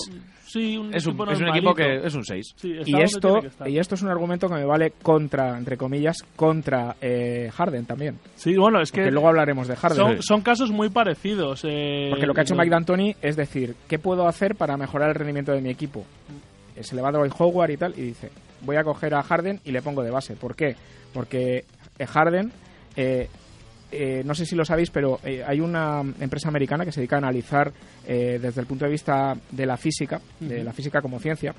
Sí, 0.53 0.77
un 0.77 0.93
Es 0.93 1.07
un, 1.07 1.13
equipo 1.13 1.31
es 1.31 1.41
un 1.41 1.49
equipo 1.49 1.75
que 1.75 1.97
es 2.05 2.15
un 2.15 2.25
6. 2.25 2.55
Sí, 2.57 2.73
está 2.79 2.91
Y 2.91 3.03
esto, 3.03 3.41
y 3.67 3.79
esto 3.79 3.95
es 3.95 4.03
un 4.03 4.09
argumento 4.09 4.49
que 4.49 4.55
me 4.55 4.65
vale 4.65 4.93
contra, 5.03 5.57
entre 5.57 5.77
comillas, 5.77 6.17
contra 6.35 6.97
eh, 7.01 7.51
Harden 7.55 7.87
también. 7.87 8.19
Sí, 8.35 8.57
bueno, 8.57 8.81
es 8.81 8.91
que 8.91 9.11
luego 9.11 9.29
hablaremos 9.29 9.69
de 9.69 9.77
Harden. 9.77 9.97
son, 9.97 10.23
son 10.23 10.41
casos 10.43 10.71
muy 10.71 10.89
parecidos. 10.89 11.63
eh, 11.65 12.09
Porque 12.11 12.27
lo 12.27 12.35
que 12.35 12.41
ha 12.41 12.43
hecho 12.43 12.57
Mike 12.57 12.71
D'Antoni 12.71 13.15
es 13.23 13.37
decir, 13.37 13.77
¿qué 13.87 13.99
puedo 13.99 14.27
hacer 14.27 14.57
para 14.57 14.77
mejorar 14.77 15.11
el 15.11 15.15
rendimiento 15.15 15.53
de 15.53 15.61
mi 15.61 15.71
equipo? 15.71 16.05
Eh, 16.75 16.83
Se 16.83 16.97
le 16.97 17.03
va 17.03 17.11
a 17.11 17.13
Dwight 17.13 17.35
Howard 17.39 17.71
y 17.71 17.77
tal, 17.77 17.95
y 17.97 18.03
dice, 18.03 18.31
voy 18.63 18.77
a 18.77 18.83
coger 18.83 19.15
a 19.15 19.23
Harden 19.23 19.61
y 19.65 19.71
le 19.71 19.83
pongo 19.83 20.03
de 20.03 20.11
base. 20.11 20.35
¿Por 20.35 20.57
qué? 20.57 20.75
Porque 21.13 21.65
eh, 21.99 22.07
Harden 22.07 22.51
eh, 22.97 23.29
eh, 23.93 24.23
no 24.25 24.35
sé 24.35 24.45
si 24.47 24.55
lo 24.57 24.65
sabéis, 24.65 24.91
pero 24.91 25.19
eh, 25.25 25.43
hay 25.47 25.61
una 25.61 26.01
empresa 26.21 26.49
americana 26.49 26.85
que 26.85 26.93
se 26.93 27.01
dedica 27.01 27.17
a 27.17 27.19
analizar 27.19 27.73
eh, 28.07 28.39
desde 28.41 28.61
el 28.61 28.67
punto 28.67 28.85
de 28.85 28.91
vista 28.91 29.37
de 29.51 29.67
la 29.67 29.77
física, 29.77 30.21
de 30.41 30.63
la 30.65 30.73
física 30.73 31.01
como 31.03 31.19
ciencia, 31.19 31.55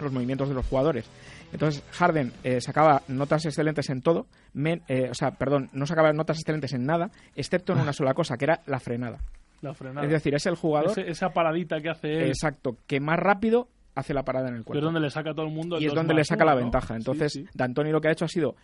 los 0.00 0.12
movimientos 0.12 0.48
de 0.48 0.54
los 0.54 0.66
jugadores. 0.66 1.04
Entonces, 1.52 1.82
Harden 1.92 2.32
sacaba 2.60 3.02
notas 3.08 3.46
excelentes 3.46 3.88
en 3.88 4.02
todo, 4.02 4.26
men- 4.52 4.82
o 5.10 5.14
sea, 5.14 5.30
perdón, 5.30 5.70
no 5.72 5.86
sacaba 5.86 6.12
notas 6.12 6.38
excelentes 6.38 6.72
en 6.74 6.84
nada, 6.84 7.10
excepto 7.34 7.72
en 7.72 7.80
una 7.80 7.92
sola 7.94 8.12
cosa, 8.14 8.36
que 8.36 8.44
era 8.44 8.60
la 8.66 8.78
frenada. 8.80 9.18
La 9.62 9.72
frenada. 9.74 10.06
Es 10.06 10.12
decir, 10.12 10.34
es 10.34 10.44
el 10.46 10.54
jugador 10.56 10.90
Ese- 10.90 11.10
esa 11.10 11.30
paradita 11.30 11.80
que 11.80 11.88
hace 11.88 12.12
él, 12.12 12.28
exacto 12.28 12.76
que 12.86 13.00
más 13.00 13.18
rápido 13.18 13.66
hace 13.96 14.14
la 14.14 14.22
parada 14.22 14.48
en 14.48 14.54
el 14.54 14.58
que 14.60 14.62
es 14.62 14.66
cuerpo. 14.66 14.84
donde 14.84 15.00
le 15.00 15.10
saca 15.10 15.30
a 15.30 15.34
todo 15.34 15.46
el 15.46 15.52
mundo. 15.52 15.78
el 15.78 15.82
y 15.82 15.86
es 15.86 15.94
donde 15.94 16.14
le 16.14 16.22
saca 16.24 16.44
la 16.44 16.54
ventaja. 16.54 16.88
Sí, 16.88 16.94
Entonces, 16.98 17.32
sí. 17.32 17.44
D'Antoni 17.54 17.90
lo 17.90 18.00
que 18.00 18.06
ha 18.08 18.12
hecho 18.12 18.26
ha 18.26 18.28
sido 18.28 18.54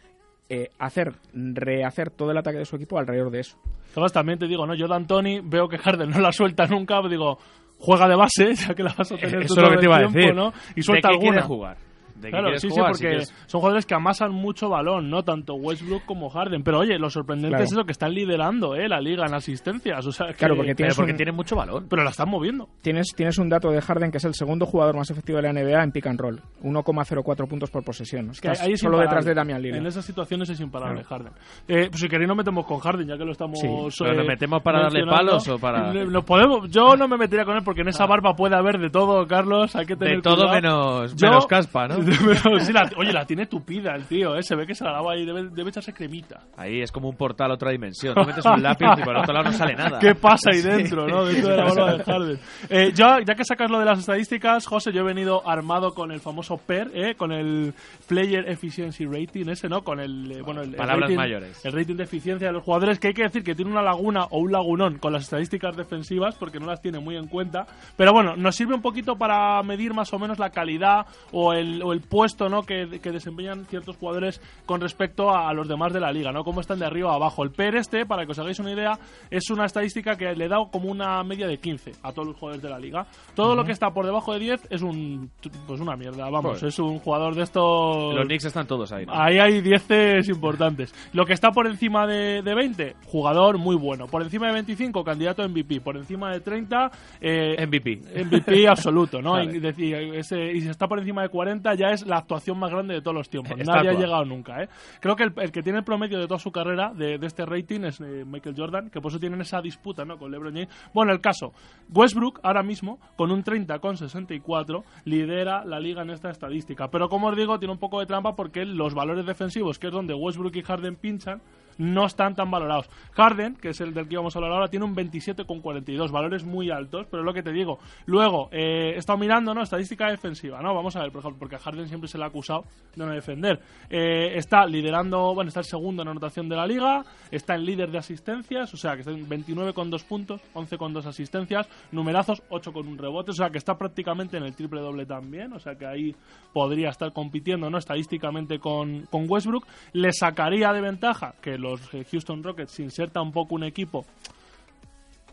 eh, 0.48 0.70
hacer, 0.78 1.12
rehacer 1.32 2.10
todo 2.10 2.30
el 2.30 2.38
ataque 2.38 2.58
de 2.58 2.64
su 2.64 2.76
equipo 2.76 2.98
alrededor 2.98 3.30
de 3.30 3.40
eso. 3.40 3.56
Además, 3.92 4.12
también 4.12 4.38
te 4.38 4.46
digo, 4.46 4.66
¿no? 4.66 4.74
Yo, 4.74 4.86
D'Antoni, 4.88 5.40
veo 5.40 5.68
que 5.68 5.78
Harden 5.78 6.10
no 6.10 6.18
la 6.20 6.32
suelta 6.32 6.66
nunca, 6.66 7.00
digo, 7.08 7.38
juega 7.78 8.08
de 8.08 8.16
base, 8.16 8.54
ya 8.66 8.74
que 8.74 8.82
la 8.82 8.94
vas 8.96 9.12
a 9.12 9.16
tener 9.16 9.42
Eso 9.42 9.54
tú 9.54 9.60
es 9.60 9.62
lo 9.62 9.62
todo 9.62 9.68
que 9.68 9.74
el 9.74 9.80
te 9.80 9.86
iba 9.86 9.96
a 9.96 9.98
tiempo, 10.00 10.18
decir. 10.18 10.34
¿no? 10.34 10.52
Y 10.76 10.82
suelta 10.82 11.08
¿De 11.08 11.14
qué 11.14 11.20
quiere 11.20 11.38
alguna. 11.38 11.42
jugar? 11.56 11.76
¿De 12.14 12.28
qué 12.28 12.30
Claro, 12.30 12.44
quieres 12.44 12.62
sí, 12.62 12.68
sí, 12.68 12.74
jugar? 12.74 12.92
Porque 12.92 13.08
quieres- 13.08 13.34
son 13.46 13.60
jugadores 13.60 13.86
que 13.86 13.94
amasan 13.94 14.32
mucho 14.32 14.68
balón, 14.68 15.10
¿no? 15.10 15.22
Tanto 15.24 15.54
Westbrook 15.54 16.04
como 16.04 16.30
Harden. 16.30 16.62
Pero 16.62 16.78
oye, 16.78 16.98
lo 16.98 17.10
sorprendente 17.10 17.48
Claro. 17.50 17.64
es 17.64 17.72
eso 17.72 17.84
que 17.84 17.92
están 17.92 18.14
liderando, 18.14 18.74
¿eh? 18.76 18.88
La 18.88 19.00
liga 19.00 19.26
en 19.26 19.34
asistencias. 19.34 20.06
O 20.06 20.12
sea, 20.12 20.28
que- 20.28 20.34
Claro, 20.34 20.56
porque 20.56 20.74
tienes 20.74 20.94
porque 20.96 21.10
un- 21.12 21.16
tienen 21.16 21.34
mucho 21.34 21.56
balón. 21.56 21.86
Pero 21.88 22.04
la 22.04 22.10
están 22.10 22.28
moviendo. 22.30 22.68
Tienes, 22.82 23.08
tienes 23.16 23.38
un 23.38 23.48
dato 23.48 23.70
de 23.70 23.80
Harden 23.80 24.10
que 24.10 24.18
es 24.18 24.24
el 24.24 24.34
segundo 24.34 24.64
jugador 24.66 24.96
más 24.96 25.10
efectivo 25.10 25.36
de 25.38 25.42
la 25.42 25.50
NBA 25.52 25.82
en 25.82 25.92
pick 25.92 26.06
and 26.06 26.20
roll, 26.20 26.40
1,04 26.62 27.46
puntos 27.46 27.70
por 27.70 27.84
posesión. 27.84 28.26
Que 28.28 28.32
Estás 28.48 28.62
ahí 28.62 28.72
es 28.72 28.80
solo 28.80 28.96
imparable. 28.96 29.08
detrás 29.10 29.24
de 29.26 29.34
Damian 29.34 29.62
Lillard. 29.62 29.80
En 29.80 29.86
esas 29.86 30.04
situaciones 30.04 30.48
es 30.50 30.60
imparable 30.60 31.04
Harden. 31.04 31.32
Eh, 31.68 31.88
pues 31.90 32.00
si 32.00 32.08
queréis 32.08 32.28
nos 32.28 32.36
metemos 32.36 32.64
con 32.66 32.78
Harden, 32.78 33.06
ya 33.08 33.16
que 33.18 33.24
lo 33.24 33.32
estamos... 33.32 33.58
Sí. 33.58 33.66
¿Pero 33.98 34.14
nos 34.14 34.24
eh, 34.24 34.28
metemos 34.28 34.62
para 34.62 34.82
darle 34.82 35.04
palos 35.06 35.46
o 35.48 35.58
para...? 35.58 35.92
Eh, 35.92 36.06
Nos 36.06 36.24
podemos, 36.24 36.70
yo 36.70 36.96
no 36.96 37.08
me 37.08 37.16
metería 37.16 37.44
con 37.44 37.56
él 37.56 37.62
porque 37.64 37.80
en 37.82 37.88
esa 37.88 38.06
barba 38.06 38.34
puede 38.34 38.56
haber 38.56 38.78
de 38.78 38.90
todo, 38.90 39.26
Carlos. 39.26 39.74
Hay 39.76 39.86
que 39.86 39.96
tener 39.96 40.16
De 40.16 40.22
todo 40.22 40.36
cuidado. 40.46 40.54
menos, 40.54 41.14
Yo- 41.16 41.28
menos 41.28 41.46
caspa, 41.46 41.88
¿no? 41.88 41.96
Menos- 42.24 42.62
sí, 42.64 42.72
la- 42.72 42.90
oye, 42.96 43.12
la 43.12 43.24
tiene 43.24 43.46
tupida 43.46 43.94
el 43.94 44.04
tío, 44.06 44.36
¿eh? 44.36 44.42
Se 44.42 44.54
ve 44.56 44.66
que 44.66 44.74
se 44.74 44.84
la 44.84 44.92
lava 44.92 45.12
ahí, 45.12 45.24
debe, 45.24 45.48
debe 45.50 45.70
echarse 45.70 45.92
cremita. 45.92 46.40
Ahí 46.56 46.80
es 46.80 46.90
como 46.92 47.08
un 47.08 47.16
portal 47.16 47.50
a 47.50 47.54
otra 47.54 47.70
dimensión. 47.70 48.14
Tú 48.14 48.24
metes 48.24 48.44
un 48.44 48.62
lápiz 48.62 48.86
y 48.98 49.02
por 49.02 49.14
el 49.16 49.22
otro 49.22 49.32
lado 49.34 49.44
no 49.46 49.52
sale 49.52 49.74
nada. 49.74 49.98
¿Qué 49.98 50.14
pasa 50.14 50.50
ahí 50.52 50.60
dentro, 50.62 51.06
no? 51.06 51.24
Dentro 51.34 51.50
de 51.50 51.56
la 51.56 51.64
barba 51.64 51.94
de 51.96 52.04
Harden. 52.04 52.38
Eh, 52.68 52.92
yo, 52.94 53.18
ya 53.26 53.34
que 53.34 53.44
sacas 53.44 53.70
lo 53.70 53.78
de 53.78 53.84
las 53.84 53.98
estadísticas, 53.98 54.66
José, 54.66 54.92
yo 54.92 55.00
he 55.00 55.04
venido 55.04 55.48
armado 55.48 55.92
con 55.94 56.12
el 56.12 56.20
famoso 56.20 56.56
PER, 56.58 56.90
¿eh? 56.94 57.14
Con 57.14 57.32
el 57.32 57.72
Player 58.06 58.48
Efficiency 58.48 59.06
Rating 59.06 59.48
ese, 59.48 59.68
¿no? 59.68 59.82
Con 59.82 60.00
el, 60.00 60.30
eh, 60.32 60.42
bueno, 60.42 60.60
el, 60.62 60.70
el 60.70 60.76
Palabras 60.76 61.02
rating, 61.08 61.16
mayores. 61.16 61.64
El 61.64 61.72
rating 61.72 61.96
de 61.96 62.04
eficiencia 62.04 62.46
de 62.48 62.52
los 62.52 62.62
jugadores, 62.62 62.98
que 62.98 63.08
hay 63.08 63.14
que 63.14 63.22
decir 63.22 63.42
que 63.42 63.54
tiene 63.54 63.70
una 63.70 63.82
laguna 63.82 64.24
o 64.30 64.38
un 64.40 64.52
lagunón 64.52 64.98
con 64.98 65.12
las 65.12 65.22
estadísticas 65.24 65.76
defensivas, 65.76 66.34
porque 66.36 66.58
no 66.60 66.66
las 66.66 66.80
tiene 66.82 66.98
muy 66.98 67.16
en 67.16 67.26
cuenta. 67.28 67.66
Pero 67.96 68.12
bueno, 68.12 68.36
nos 68.36 68.54
sirve 68.54 68.74
un 68.74 68.82
poquito 68.82 69.16
para 69.16 69.62
medir 69.62 69.94
más 69.94 70.12
o 70.12 70.18
menos 70.18 70.38
la 70.38 70.50
calidad 70.50 71.06
o 71.32 71.52
el, 71.54 71.82
o 71.82 71.92
el 71.94 72.00
puesto, 72.02 72.48
¿no? 72.48 72.62
Que, 72.62 73.00
que 73.02 73.10
desempeñan 73.10 73.64
ciertos 73.66 73.96
jugadores 73.96 74.40
con 74.66 74.80
respecto 74.80 75.30
a, 75.34 75.52
los 75.54 75.68
demás 75.68 75.92
de 75.92 76.00
la 76.00 76.12
liga, 76.12 76.32
¿no? 76.32 76.44
Cómo 76.44 76.60
están 76.60 76.78
de 76.78 76.86
arriba 76.86 77.12
a 77.12 77.14
abajo. 77.14 77.42
El 77.42 77.50
PER 77.50 77.76
este, 77.76 78.04
para 78.06 78.24
que 78.26 78.32
os 78.32 78.38
hagáis 78.38 78.58
una 78.58 78.72
idea, 78.72 78.98
es 79.30 79.48
una 79.50 79.64
estadística 79.64 80.16
que 80.16 80.34
le 80.34 80.48
da 80.48 80.56
como 80.70 80.90
una 80.90 81.22
media 81.24 81.46
de 81.46 81.58
15 81.58 81.92
a 82.02 82.12
todos 82.12 82.28
los 82.28 82.36
jugadores 82.36 82.62
de 82.62 82.68
la 82.70 82.78
liga. 82.78 83.06
Todo 83.34 83.54
lo 83.54 83.64
que 83.64 83.72
está 83.72 83.90
por 83.90 84.04
debajo 84.04 84.32
de 84.34 84.40
10 84.40 84.66
es 84.70 84.82
un 84.82 85.30
pues 85.66 85.80
una 85.80 85.96
mierda, 85.96 86.28
vamos, 86.30 86.58
Joder. 86.58 86.66
es 86.68 86.78
un 86.78 86.98
jugador 86.98 87.34
de 87.34 87.42
estos 87.42 88.14
Los 88.14 88.26
Knicks 88.26 88.44
están 88.46 88.66
todos 88.66 88.92
ahí. 88.92 89.06
¿no? 89.06 89.12
Ahí 89.14 89.38
hay 89.38 89.60
10 89.60 90.28
importantes. 90.28 90.94
Lo 91.12 91.24
que 91.24 91.32
está 91.32 91.50
por 91.50 91.66
encima 91.66 92.06
de, 92.06 92.42
de 92.42 92.54
20, 92.54 92.96
jugador 93.06 93.58
muy 93.58 93.76
bueno. 93.76 94.06
Por 94.06 94.22
encima 94.22 94.48
de 94.48 94.54
25, 94.54 95.04
candidato 95.04 95.42
a 95.42 95.48
MVP. 95.48 95.80
Por 95.80 95.96
encima 95.96 96.32
de 96.32 96.40
30, 96.40 96.90
eh, 97.20 97.66
MVP. 97.66 98.00
MVP 98.24 98.68
absoluto, 98.68 99.20
¿no? 99.22 99.32
Vale. 99.32 99.58
Y, 99.78 99.92
ese- 100.16 100.52
y 100.52 100.60
si 100.60 100.68
está 100.68 100.86
por 100.88 100.98
encima 100.98 101.22
de 101.22 101.28
40 101.28 101.74
ya 101.74 101.83
es 101.92 102.06
la 102.06 102.18
actuación 102.18 102.58
más 102.58 102.70
grande 102.70 102.94
de 102.94 103.00
todos 103.00 103.16
los 103.16 103.28
tiempos. 103.28 103.56
Nadie 103.64 103.90
ha 103.90 103.94
llegado 103.94 104.24
nunca, 104.24 104.62
¿eh? 104.62 104.68
Creo 105.00 105.16
que 105.16 105.24
el, 105.24 105.32
el 105.36 105.52
que 105.52 105.62
tiene 105.62 105.78
el 105.78 105.84
promedio 105.84 106.18
de 106.18 106.26
toda 106.26 106.38
su 106.38 106.50
carrera 106.50 106.92
de, 106.94 107.18
de 107.18 107.26
este 107.26 107.44
rating 107.44 107.80
es 107.84 108.00
eh, 108.00 108.24
Michael 108.26 108.54
Jordan, 108.56 108.90
que 108.90 109.00
por 109.00 109.10
eso 109.10 109.18
tienen 109.18 109.40
esa 109.40 109.60
disputa, 109.60 110.04
¿no? 110.04 110.18
Con 110.18 110.30
LeBron 110.30 110.54
James. 110.54 110.68
Bueno, 110.92 111.12
el 111.12 111.20
caso, 111.20 111.52
Westbrook 111.92 112.40
ahora 112.42 112.62
mismo, 112.62 112.98
con 113.16 113.30
un 113.30 113.44
30,64, 113.44 114.84
lidera 115.04 115.64
la 115.64 115.80
liga 115.80 116.02
en 116.02 116.10
esta 116.10 116.30
estadística. 116.30 116.88
Pero 116.88 117.08
como 117.08 117.28
os 117.28 117.36
digo, 117.36 117.58
tiene 117.58 117.72
un 117.72 117.78
poco 117.78 118.00
de 118.00 118.06
trampa 118.06 118.34
porque 118.34 118.64
los 118.64 118.94
valores 118.94 119.26
defensivos, 119.26 119.78
que 119.78 119.88
es 119.88 119.92
donde 119.92 120.14
Westbrook 120.14 120.56
y 120.56 120.62
Harden 120.62 120.96
pinchan, 120.96 121.40
no 121.78 122.06
están 122.06 122.34
tan 122.34 122.50
valorados. 122.50 122.88
Harden, 123.12 123.56
que 123.56 123.70
es 123.70 123.80
el 123.80 123.94
del 123.94 124.08
que 124.08 124.16
vamos 124.16 124.34
a 124.34 124.38
hablar 124.38 124.52
ahora, 124.52 124.68
tiene 124.68 124.84
un 124.84 124.94
27,42, 124.94 126.10
valores 126.10 126.44
muy 126.44 126.70
altos, 126.70 127.06
pero 127.10 127.22
es 127.22 127.26
lo 127.26 127.32
que 127.32 127.42
te 127.42 127.52
digo. 127.52 127.78
Luego, 128.06 128.48
eh, 128.52 128.92
he 128.94 128.98
estado 128.98 129.18
mirando, 129.18 129.54
¿no? 129.54 129.62
Estadística 129.62 130.08
defensiva, 130.08 130.60
¿no? 130.62 130.74
Vamos 130.74 130.96
a 130.96 131.02
ver, 131.02 131.10
por 131.10 131.20
ejemplo, 131.20 131.38
porque 131.38 131.56
a 131.56 131.58
Harden 131.58 131.88
siempre 131.88 132.08
se 132.08 132.18
le 132.18 132.24
ha 132.24 132.28
acusado 132.28 132.64
de 132.94 133.04
no 133.04 133.12
defender. 133.12 133.60
Eh, 133.90 134.36
está 134.36 134.66
liderando, 134.66 135.34
bueno, 135.34 135.48
está 135.48 135.60
el 135.60 135.66
segundo 135.66 136.02
en 136.02 136.08
anotación 136.08 136.48
de 136.48 136.56
la 136.56 136.66
liga, 136.66 137.04
está 137.30 137.54
el 137.54 137.64
líder 137.64 137.90
de 137.90 137.98
asistencias, 137.98 138.72
o 138.72 138.76
sea, 138.76 138.94
que 138.94 139.00
está 139.00 139.12
en 139.12 139.28
29,2 139.28 140.04
puntos, 140.04 140.40
11,2 140.54 141.06
asistencias, 141.06 141.68
numerazos, 141.92 142.42
8 142.50 142.72
con 142.72 142.88
un 142.88 142.98
rebote, 142.98 143.30
o 143.30 143.34
sea, 143.34 143.50
que 143.50 143.58
está 143.58 143.76
prácticamente 143.76 144.36
en 144.36 144.44
el 144.44 144.54
triple 144.54 144.80
doble 144.80 145.06
también, 145.06 145.52
o 145.52 145.58
sea, 145.58 145.74
que 145.76 145.86
ahí 145.86 146.14
podría 146.52 146.90
estar 146.90 147.12
compitiendo, 147.12 147.70
¿no? 147.70 147.78
Estadísticamente 147.78 148.58
con, 148.58 149.02
con 149.10 149.26
Westbrook. 149.28 149.66
Le 149.92 150.12
sacaría 150.12 150.72
de 150.72 150.80
ventaja 150.80 151.34
que 151.40 151.58
los 151.64 151.80
eh, 151.94 152.04
Houston 152.10 152.42
Rockets 152.42 152.78
inserta 152.78 153.20
un 153.20 153.32
poco 153.32 153.54
un 153.54 153.64
equipo 153.64 154.04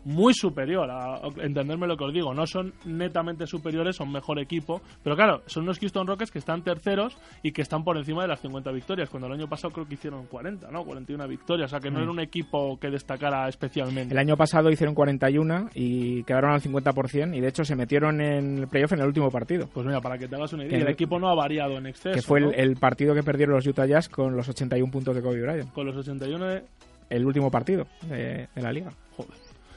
muy 0.04 0.34
superior, 0.34 0.90
a, 0.90 1.16
a 1.16 1.20
entenderme 1.42 1.86
lo 1.86 1.96
que 1.96 2.04
os 2.04 2.12
digo, 2.12 2.34
no 2.34 2.46
son 2.46 2.72
netamente 2.84 3.46
superiores, 3.46 3.96
son 3.96 4.10
mejor 4.10 4.38
equipo, 4.40 4.80
pero 5.02 5.14
claro, 5.16 5.42
son 5.46 5.64
los 5.66 5.78
Houston 5.78 6.06
Rockets 6.06 6.30
que 6.30 6.38
están 6.38 6.62
terceros 6.62 7.16
y 7.42 7.52
que 7.52 7.62
están 7.62 7.84
por 7.84 7.96
encima 7.96 8.22
de 8.22 8.28
las 8.28 8.40
50 8.40 8.70
victorias, 8.72 9.08
cuando 9.10 9.26
el 9.28 9.34
año 9.34 9.48
pasado 9.48 9.72
creo 9.72 9.86
que 9.86 9.94
hicieron 9.94 10.26
40, 10.26 10.70
¿no? 10.70 10.84
41 10.84 11.28
victorias, 11.28 11.66
o 11.66 11.70
sea 11.70 11.80
que 11.80 11.90
no 11.90 12.00
era 12.00 12.10
un 12.10 12.20
equipo 12.20 12.78
que 12.78 12.90
destacara 12.90 13.48
especialmente. 13.48 14.12
El 14.12 14.18
año 14.18 14.36
pasado 14.36 14.70
hicieron 14.70 14.94
41 14.94 15.70
y 15.74 16.22
quedaron 16.24 16.52
al 16.52 16.60
50% 16.60 17.36
y 17.36 17.40
de 17.40 17.48
hecho 17.48 17.64
se 17.64 17.76
metieron 17.76 18.20
en 18.20 18.58
el 18.58 18.68
playoff 18.68 18.92
en 18.92 19.00
el 19.00 19.06
último 19.06 19.30
partido, 19.30 19.68
Pues 19.72 19.86
mira, 19.86 20.00
para 20.00 20.18
que 20.18 20.28
te 20.28 20.36
hagas 20.36 20.52
una 20.52 20.64
idea, 20.64 20.76
el 20.78 20.82
el- 20.82 20.88
equipo 20.92 21.18
no 21.18 21.28
ha 21.28 21.34
variado 21.34 21.78
en 21.78 21.86
exceso. 21.86 22.14
que 22.14 22.22
fue 22.22 22.40
el, 22.40 22.76
partido 22.76 23.14
que 23.14 23.22
perdieron 23.22 23.54
los 23.54 23.66
Utah 23.66 23.86
Jazz 23.86 24.08
con 24.08 24.36
los 24.36 24.48
81 24.48 24.90
puntos 24.90 25.14
de 25.14 25.22
Kobe 25.22 25.40
Bryant. 25.42 25.72
Con 25.72 25.86
los 25.86 25.96
81 25.96 26.44
de... 26.46 26.62
El 27.10 27.26
último 27.26 27.50
partido 27.50 27.86
de, 28.08 28.48
de 28.54 28.62
la 28.62 28.72
liga. 28.72 28.90
Joder. 29.16 29.32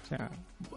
O 0.05 0.07
sea, 0.07 0.29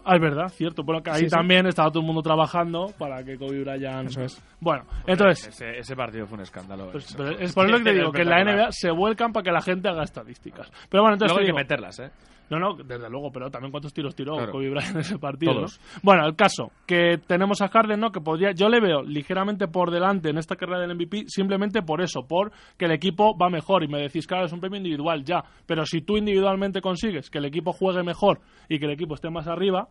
Ah, 0.03 0.15
es 0.15 0.21
verdad, 0.21 0.49
cierto. 0.49 0.83
Bueno, 0.83 1.01
que 1.03 1.11
ahí 1.11 1.19
Sí, 1.19 1.25
sí. 1.25 1.29
también 1.29 1.65
estaba 1.67 1.89
todo 1.89 1.99
el 2.01 2.05
mundo 2.07 2.21
trabajando 2.21 2.87
para 2.97 3.23
que 3.23 3.37
Kobe 3.37 3.61
Bryant... 3.63 4.09
Eso 4.09 4.21
es. 4.21 4.41
Bueno, 4.59 4.83
entonces... 5.07 5.47
Ese, 5.49 5.77
ese 5.79 5.95
partido 5.95 6.25
fue 6.25 6.37
un 6.37 6.41
escándalo. 6.43 6.89
Pues, 6.91 7.13
pero 7.15 7.31
es 7.37 7.53
por 7.53 7.69
lo 7.69 7.77
que 7.77 7.83
te 7.85 7.93
digo, 7.93 8.11
que 8.11 8.23
en 8.23 8.29
la. 8.29 8.43
NBA 8.43 8.71
se 8.71 8.91
vuelcan 8.91 9.31
para 9.31 9.43
que 9.43 9.51
la 9.51 9.61
gente 9.61 9.87
haga 9.87 10.03
estadísticas. 10.03 10.69
Pero 10.89 11.03
bueno, 11.03 11.13
entonces 11.15 11.35
Luego 11.35 11.47
hay 11.47 11.53
que 11.53 11.61
meterlas, 11.61 11.99
¿eh? 11.99 12.09
No, 12.49 12.59
no, 12.59 12.75
desde 12.75 13.09
luego, 13.09 13.31
pero 13.31 13.49
también 13.49 13.71
cuántos 13.71 13.93
tiros 13.93 14.15
tiró 14.15 14.35
Claro. 14.35 14.51
Kobe 14.51 14.69
Bryant 14.69 14.95
en 14.95 15.01
ese 15.01 15.19
partido. 15.19 15.53
Todos. 15.53 15.79
¿no? 15.79 15.99
Bueno, 16.03 16.25
el 16.25 16.35
caso, 16.35 16.71
que 16.85 17.19
tenemos 17.27 17.61
a 17.61 17.67
Harden, 17.67 17.99
¿no? 17.99 18.11
Que 18.11 18.21
podría, 18.21 18.51
yo 18.51 18.69
le 18.69 18.79
veo 18.79 19.03
ligeramente 19.03 19.67
por 19.67 19.91
delante 19.91 20.29
en 20.29 20.37
esta 20.37 20.55
carrera 20.55 20.81
del 20.81 20.95
MVP, 20.95 21.25
simplemente 21.27 21.81
por 21.81 22.01
eso, 22.01 22.21
por 22.27 22.51
que 22.77 22.85
el 22.85 22.91
equipo 22.91 23.37
va 23.37 23.49
mejor. 23.49 23.83
Y 23.83 23.87
me 23.87 23.99
decís, 24.01 24.25
claro, 24.25 24.45
es 24.45 24.53
un 24.53 24.59
premio 24.59 24.77
individual, 24.77 25.23
ya. 25.23 25.43
Pero 25.65 25.85
si 25.85 26.01
tú 26.01 26.17
individualmente 26.17 26.81
consigues 26.81 27.29
que 27.29 27.37
el 27.37 27.45
equipo 27.45 27.73
juegue 27.73 28.03
mejor 28.03 28.39
y 28.67 28.79
que 28.79 28.85
el 28.85 28.91
equipo 28.91 29.13
esté 29.15 29.29
más 29.29 29.47
arriba, 29.47 29.87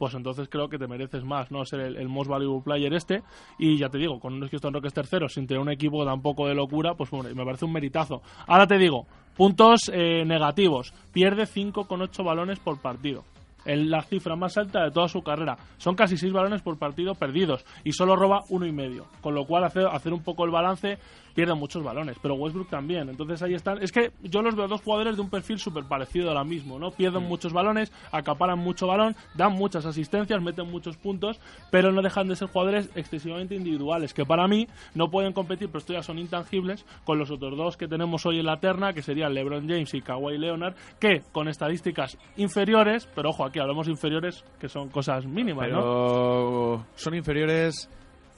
pues 0.00 0.14
entonces 0.14 0.48
creo 0.48 0.70
que 0.70 0.78
te 0.78 0.88
mereces 0.88 1.22
más, 1.24 1.50
¿no? 1.50 1.62
Ser 1.66 1.80
el, 1.80 2.08
most 2.08 2.30
valuable 2.30 2.62
player 2.64 2.94
este. 2.94 3.22
Y 3.58 3.76
ya 3.76 3.90
te 3.90 3.98
digo, 3.98 4.18
con 4.18 4.32
unos 4.32 4.48
Houston 4.48 4.72
Rockets 4.72 4.94
terceros, 4.94 5.34
sin 5.34 5.46
tener 5.46 5.60
un 5.60 5.70
equipo 5.70 6.06
tampoco 6.06 6.48
de 6.48 6.54
locura, 6.54 6.94
pues 6.94 7.10
bueno, 7.10 7.28
me 7.34 7.44
parece 7.44 7.66
un 7.66 7.72
meritazo. 7.74 8.22
Ahora 8.46 8.66
te 8.66 8.78
digo, 8.78 9.06
puntos 9.36 9.90
eh, 9.92 10.24
negativos. 10.24 10.94
Pierde 11.12 11.42
5,8 11.42 12.24
balones 12.24 12.58
por 12.60 12.80
partido. 12.80 13.24
En 13.66 13.90
la 13.90 14.00
cifra 14.00 14.36
más 14.36 14.56
alta 14.56 14.84
de 14.84 14.90
toda 14.90 15.06
su 15.06 15.20
carrera. 15.20 15.58
Son 15.76 15.94
casi 15.94 16.16
6 16.16 16.32
balones 16.32 16.62
por 16.62 16.78
partido 16.78 17.14
perdidos. 17.14 17.66
Y 17.84 17.92
solo 17.92 18.16
roba 18.16 18.40
uno 18.48 18.64
y 18.64 18.72
medio. 18.72 19.04
Con 19.20 19.34
lo 19.34 19.44
cual, 19.44 19.64
hacer, 19.64 19.86
hacer 19.86 20.14
un 20.14 20.22
poco 20.22 20.46
el 20.46 20.50
balance, 20.50 20.96
pierde 21.34 21.54
muchos 21.54 21.82
balones. 21.82 22.16
Pero 22.20 22.34
Westbrook 22.34 22.68
también. 22.68 23.08
Entonces 23.08 23.42
ahí 23.42 23.54
están. 23.54 23.82
Es 23.82 23.92
que 23.92 24.12
yo 24.22 24.42
los 24.42 24.54
veo 24.54 24.68
dos 24.68 24.82
jugadores 24.82 25.16
de 25.16 25.22
un 25.22 25.30
perfil 25.30 25.58
súper 25.58 25.84
parecido 25.84 26.28
ahora 26.28 26.44
mismo. 26.44 26.78
¿no? 26.78 26.90
Pierden 26.90 27.24
muchos 27.24 27.52
balones, 27.52 27.92
acaparan 28.12 28.58
mucho 28.58 28.86
balón, 28.86 29.16
dan 29.34 29.52
muchas 29.52 29.86
asistencias, 29.86 30.42
meten 30.42 30.70
muchos 30.70 30.96
puntos. 30.96 31.40
Pero 31.70 31.92
no 31.92 32.02
dejan 32.02 32.28
de 32.28 32.36
ser 32.36 32.48
jugadores 32.48 32.90
excesivamente 32.94 33.54
individuales. 33.54 34.14
Que 34.14 34.24
para 34.24 34.46
mí 34.48 34.66
no 34.94 35.10
pueden 35.10 35.32
competir, 35.32 35.68
pero 35.68 35.78
esto 35.78 35.92
ya 35.92 36.02
son 36.02 36.18
intangibles. 36.18 36.84
Con 37.04 37.18
los 37.18 37.30
otros 37.30 37.56
dos 37.56 37.76
que 37.76 37.88
tenemos 37.88 38.24
hoy 38.26 38.40
en 38.40 38.46
la 38.46 38.58
terna, 38.58 38.92
que 38.92 39.02
serían 39.02 39.34
LeBron 39.34 39.68
James 39.68 39.92
y 39.94 40.00
Kawhi 40.00 40.38
Leonard. 40.38 40.74
Que 40.98 41.22
con 41.32 41.48
estadísticas 41.48 42.18
inferiores, 42.36 43.08
pero 43.14 43.30
ojo, 43.30 43.44
aquí 43.44 43.58
hablamos 43.58 43.88
inferiores 43.88 44.44
que 44.58 44.68
son 44.68 44.88
cosas 44.88 45.26
mínimas, 45.26 45.68
¿no? 45.68 45.80
Pero 45.80 46.86
son 46.94 47.14
inferiores 47.14 47.88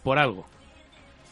por 0.02 0.18
algo. 0.18 0.44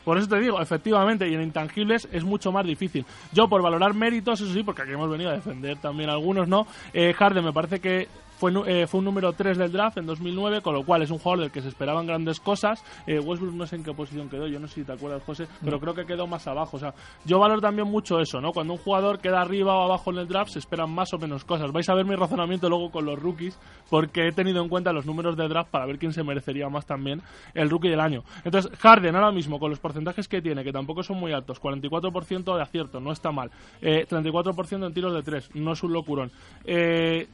Por 0.05 0.19
eso 0.19 0.29
te 0.29 0.41
digo, 0.41 0.61
efectivamente, 0.61 1.29
y 1.29 1.35
en 1.35 1.43
intangibles 1.43 2.09
es 2.13 2.25
mucho 2.25 2.53
más 2.53 2.65
difícil. 2.65 3.05
Yo, 3.33 3.49
por 3.49 3.63
valorar 3.63 3.95
méritos, 3.95 4.41
eso 4.41 4.53
sí, 4.53 4.63
porque 4.63 4.83
aquí 4.83 4.93
hemos 4.93 5.11
venido 5.11 5.31
a 5.31 5.35
defender 5.35 5.77
también 5.79 6.11
algunos, 6.11 6.49
¿no? 6.49 6.67
Eh, 6.93 7.13
Harden 7.13 7.45
me 7.45 7.53
parece 7.53 7.81
que 7.81 8.09
fue, 8.40 8.53
eh, 8.66 8.87
fue 8.87 9.00
un 9.00 9.05
número 9.05 9.35
3 9.35 9.59
del 9.59 9.70
draft 9.70 9.98
en 9.98 10.07
2009, 10.07 10.62
con 10.62 10.72
lo 10.72 10.83
cual 10.83 11.03
es 11.03 11.11
un 11.11 11.18
jugador 11.18 11.40
del 11.40 11.50
que 11.50 11.61
se 11.61 11.68
esperaban 11.68 12.07
grandes 12.07 12.40
cosas. 12.40 12.83
Eh, 13.07 13.20
Westbrook 13.20 13.55
no 13.55 13.66
sé 13.66 13.76
en 13.76 13.85
qué 13.85 13.92
posición 13.92 14.31
quedó, 14.31 14.46
yo 14.46 14.59
no 14.59 14.66
sé 14.66 14.76
si 14.76 14.85
te 14.85 14.92
acuerdas, 14.92 15.22
José, 15.24 15.46
pero 15.62 15.79
creo 15.79 15.92
que 15.94 16.07
quedó 16.07 16.26
más 16.26 16.46
abajo. 16.46 16.79
O 16.79 16.81
sea, 16.81 16.94
yo 17.26 17.38
valoro 17.38 17.61
también 17.61 17.87
mucho 17.87 18.18
eso, 18.18 18.40
¿no? 18.40 18.53
Cuando 18.53 18.72
un 18.72 18.79
jugador 18.79 19.18
queda 19.18 19.42
arriba 19.42 19.76
o 19.76 19.83
abajo 19.83 20.11
en 20.11 20.18
el 20.18 20.26
draft, 20.26 20.53
se 20.53 20.59
esperan 20.59 20.90
más 20.90 21.12
o 21.12 21.18
menos 21.18 21.44
cosas. 21.44 21.70
Vais 21.70 21.87
a 21.90 21.94
ver 21.94 22.07
mi 22.07 22.16
razonamiento 22.16 22.70
luego 22.70 22.90
con 22.90 23.05
los 23.05 23.18
rookies, 23.18 23.59
porque 23.90 24.29
he 24.29 24.33
tenido 24.33 24.62
en 24.62 24.70
cuenta 24.70 24.90
los 24.94 25.05
números 25.05 25.37
de 25.37 25.46
draft 25.46 25.70
para 25.70 25.85
ver 25.85 25.98
quién 25.98 26.14
se 26.14 26.24
merecería 26.24 26.70
más 26.70 26.87
también 26.87 27.20
el 27.53 27.68
rookie 27.68 27.90
del 27.90 28.00
año. 28.00 28.24
Entonces, 28.44 28.72
Harden 28.79 29.16
ahora 29.16 29.33
mismo, 29.33 29.59
con 29.59 29.68
los 29.68 29.81
porcentajes 29.81 30.29
que 30.29 30.40
tiene, 30.40 30.64
que 30.64 30.72
tampoco 30.72 31.03
son 31.03 31.18
muy 31.18 31.33
altos, 31.33 31.61
44% 31.61 32.57
de 32.57 32.62
acierto, 32.62 33.00
no 33.00 33.12
está 33.12 33.33
mal. 33.33 33.50
Eh, 33.83 34.07
34% 34.09 34.87
en 34.87 34.94
tiros 34.94 35.12
de 35.12 35.22
3, 35.22 35.55
no 35.57 35.72
es 35.72 35.83
un 35.83 35.92
locurón. 35.92 36.31
Eh, 36.64 37.29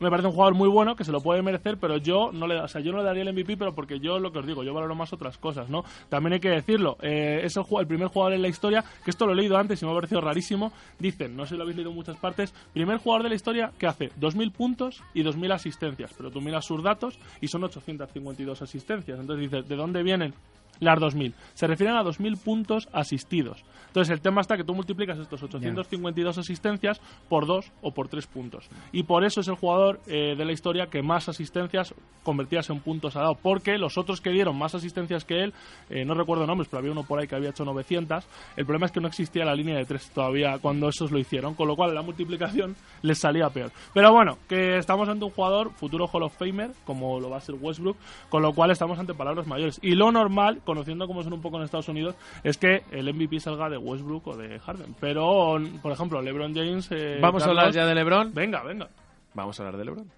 me 0.00 0.10
parece 0.10 0.28
un 0.28 0.34
jugador 0.34 0.54
muy 0.54 0.68
bueno 0.68 0.96
que 0.96 1.04
se 1.04 1.12
lo 1.12 1.20
puede 1.20 1.42
merecer, 1.42 1.78
pero 1.78 1.96
yo 1.96 2.30
no 2.32 2.46
le, 2.46 2.60
o 2.60 2.68
sea, 2.68 2.80
yo 2.80 2.92
no 2.92 2.98
le 2.98 3.04
daría 3.04 3.22
el 3.22 3.32
MVP, 3.32 3.56
pero 3.56 3.74
porque 3.74 4.00
yo 4.00 4.18
lo 4.18 4.32
que 4.32 4.38
os 4.40 4.46
digo, 4.46 4.62
yo 4.62 4.74
valoro 4.74 4.94
más 4.94 5.12
otras 5.12 5.38
cosas, 5.38 5.68
¿no? 5.68 5.84
También 6.08 6.34
hay 6.34 6.40
que 6.40 6.50
decirlo, 6.50 6.96
eh, 7.02 7.40
es 7.44 7.56
el, 7.56 7.64
el 7.78 7.86
primer 7.86 8.08
jugador 8.08 8.34
en 8.34 8.42
la 8.42 8.48
historia, 8.48 8.84
que 9.04 9.10
esto 9.10 9.26
lo 9.26 9.32
he 9.32 9.36
leído 9.36 9.56
antes 9.56 9.80
y 9.80 9.84
me 9.84 9.92
ha 9.92 9.94
parecido 9.94 10.20
rarísimo, 10.20 10.72
dicen, 10.98 11.36
no 11.36 11.44
sé 11.44 11.50
si 11.50 11.56
lo 11.56 11.62
habéis 11.62 11.76
leído 11.76 11.90
en 11.90 11.96
muchas 11.96 12.16
partes, 12.16 12.54
primer 12.72 12.98
jugador 12.98 13.24
de 13.24 13.28
la 13.30 13.34
historia 13.34 13.72
que 13.78 13.86
hace 13.86 14.10
2.000 14.20 14.52
puntos 14.52 15.02
y 15.14 15.22
2.000 15.22 15.52
asistencias, 15.52 16.12
pero 16.16 16.30
tú 16.30 16.40
miras 16.40 16.64
sus 16.64 16.82
datos 16.82 17.18
y 17.40 17.48
son 17.48 17.64
852 17.64 18.62
asistencias, 18.62 19.18
entonces 19.18 19.50
dices, 19.50 19.68
¿de 19.68 19.76
dónde 19.76 20.02
vienen? 20.02 20.34
Las 20.80 20.98
2.000. 20.98 21.32
Se 21.54 21.66
refieren 21.66 21.96
a 21.96 22.02
2.000 22.02 22.42
puntos 22.42 22.88
asistidos. 22.92 23.64
Entonces 23.96 24.12
el 24.12 24.20
tema 24.20 24.42
está 24.42 24.58
que 24.58 24.64
tú 24.64 24.74
multiplicas 24.74 25.18
estos 25.18 25.42
852 25.42 26.36
asistencias 26.36 27.00
por 27.30 27.46
2 27.46 27.72
o 27.80 27.92
por 27.92 28.08
3 28.08 28.26
puntos. 28.26 28.68
Y 28.92 29.04
por 29.04 29.24
eso 29.24 29.40
es 29.40 29.48
el 29.48 29.54
jugador 29.54 30.00
eh, 30.06 30.34
de 30.36 30.44
la 30.44 30.52
historia 30.52 30.88
que 30.88 31.00
más 31.00 31.30
asistencias 31.30 31.94
convertidas 32.22 32.68
en 32.68 32.80
puntos 32.80 33.16
ha 33.16 33.20
dado. 33.20 33.36
Porque 33.36 33.78
los 33.78 33.96
otros 33.96 34.20
que 34.20 34.28
dieron 34.28 34.58
más 34.58 34.74
asistencias 34.74 35.24
que 35.24 35.44
él, 35.44 35.54
eh, 35.88 36.04
no 36.04 36.12
recuerdo 36.12 36.46
nombres, 36.46 36.68
pero 36.68 36.80
había 36.80 36.92
uno 36.92 37.04
por 37.04 37.18
ahí 37.18 37.26
que 37.26 37.36
había 37.36 37.50
hecho 37.50 37.64
900. 37.64 38.26
El 38.56 38.66
problema 38.66 38.84
es 38.84 38.92
que 38.92 39.00
no 39.00 39.08
existía 39.08 39.46
la 39.46 39.54
línea 39.54 39.76
de 39.76 39.86
3 39.86 40.10
todavía 40.10 40.58
cuando 40.58 40.90
esos 40.90 41.10
lo 41.10 41.18
hicieron. 41.18 41.54
Con 41.54 41.66
lo 41.66 41.74
cual 41.74 41.94
la 41.94 42.02
multiplicación 42.02 42.76
les 43.02 43.18
salía 43.18 43.48
peor. 43.48 43.70
Pero 43.94 44.12
bueno, 44.12 44.36
que 44.46 44.76
estamos 44.76 45.08
ante 45.08 45.24
un 45.24 45.30
jugador 45.30 45.70
futuro 45.72 46.06
Hall 46.06 46.24
of 46.24 46.36
Famer, 46.36 46.72
como 46.84 47.18
lo 47.18 47.30
va 47.30 47.38
a 47.38 47.40
ser 47.40 47.54
Westbrook. 47.58 47.96
Con 48.28 48.42
lo 48.42 48.52
cual 48.52 48.72
estamos 48.72 48.98
ante 48.98 49.14
palabras 49.14 49.46
mayores. 49.46 49.78
Y 49.82 49.94
lo 49.94 50.12
normal, 50.12 50.60
conociendo 50.66 51.06
cómo 51.06 51.22
son 51.22 51.32
un 51.32 51.40
poco 51.40 51.56
en 51.56 51.62
Estados 51.62 51.88
Unidos, 51.88 52.14
es 52.44 52.58
que 52.58 52.82
el 52.90 53.10
MVP 53.14 53.40
salga 53.40 53.70
de 53.70 53.78
Westbrook 53.78 54.26
o 54.26 54.36
de 54.36 54.58
Harden. 54.58 54.94
Pero, 55.00 55.56
por 55.80 55.92
ejemplo, 55.92 56.20
LeBron 56.20 56.54
James. 56.54 56.88
eh, 56.90 57.18
Vamos 57.22 57.42
a 57.44 57.46
hablar 57.46 57.72
ya 57.72 57.86
de 57.86 57.94
LeBron. 57.94 58.34
Venga, 58.34 58.62
venga. 58.62 58.88
Vamos 59.32 59.58
a 59.58 59.62
hablar 59.62 59.78
de 59.78 59.84
LeBron. 59.86 60.10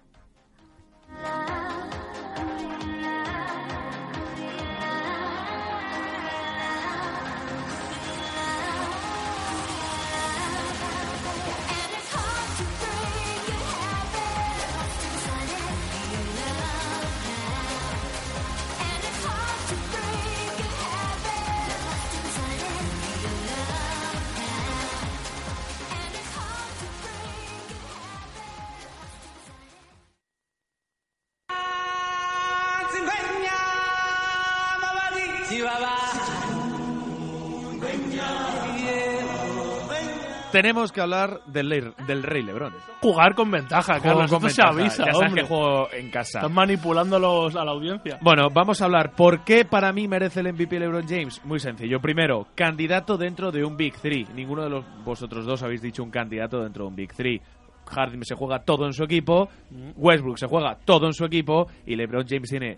Tenemos 40.51 40.91
que 40.91 41.01
hablar 41.01 41.41
del, 41.45 41.93
del 42.07 42.23
rey 42.23 42.41
LeBron. 42.43 42.73
Jugar 43.01 43.35
con 43.35 43.51
ventaja, 43.51 43.99
Carlos. 43.99 44.31
Con 44.31 44.49
se 44.49 44.61
avisa, 44.63 45.05
Ya 45.05 45.13
sabes 45.13 45.27
hombre. 45.29 45.41
que 45.43 45.47
juego 45.47 45.87
en 45.93 46.09
casa. 46.09 46.39
Están 46.39 46.53
manipulando 46.53 47.17
a 47.17 47.65
la 47.65 47.71
audiencia. 47.71 48.17
Bueno, 48.21 48.49
vamos 48.51 48.81
a 48.81 48.85
hablar 48.85 49.11
por 49.11 49.43
qué 49.43 49.63
para 49.65 49.91
mí 49.93 50.07
merece 50.07 50.39
el 50.39 50.53
MVP 50.53 50.79
LeBron 50.79 51.07
James. 51.07 51.41
Muy 51.45 51.59
sencillo. 51.59 51.99
Primero, 51.99 52.47
candidato 52.55 53.17
dentro 53.17 53.51
de 53.51 53.63
un 53.63 53.77
Big 53.77 53.95
Three. 53.95 54.25
Ninguno 54.33 54.63
de 54.63 54.69
los, 54.69 54.85
vosotros 55.05 55.45
dos 55.45 55.61
habéis 55.61 55.81
dicho 55.81 56.03
un 56.03 56.09
candidato 56.11 56.61
dentro 56.63 56.85
de 56.85 56.89
un 56.89 56.95
Big 56.95 57.13
Three. 57.13 57.41
Harden 57.85 58.23
se 58.23 58.35
juega 58.35 58.59
todo 58.59 58.85
en 58.85 58.93
su 58.93 59.03
equipo, 59.03 59.49
Westbrook 59.95 60.37
se 60.37 60.45
juega 60.47 60.77
todo 60.85 61.07
en 61.07 61.13
su 61.13 61.25
equipo 61.25 61.67
y 61.87 61.95
LeBron 61.95 62.23
James 62.27 62.47
tiene 62.47 62.77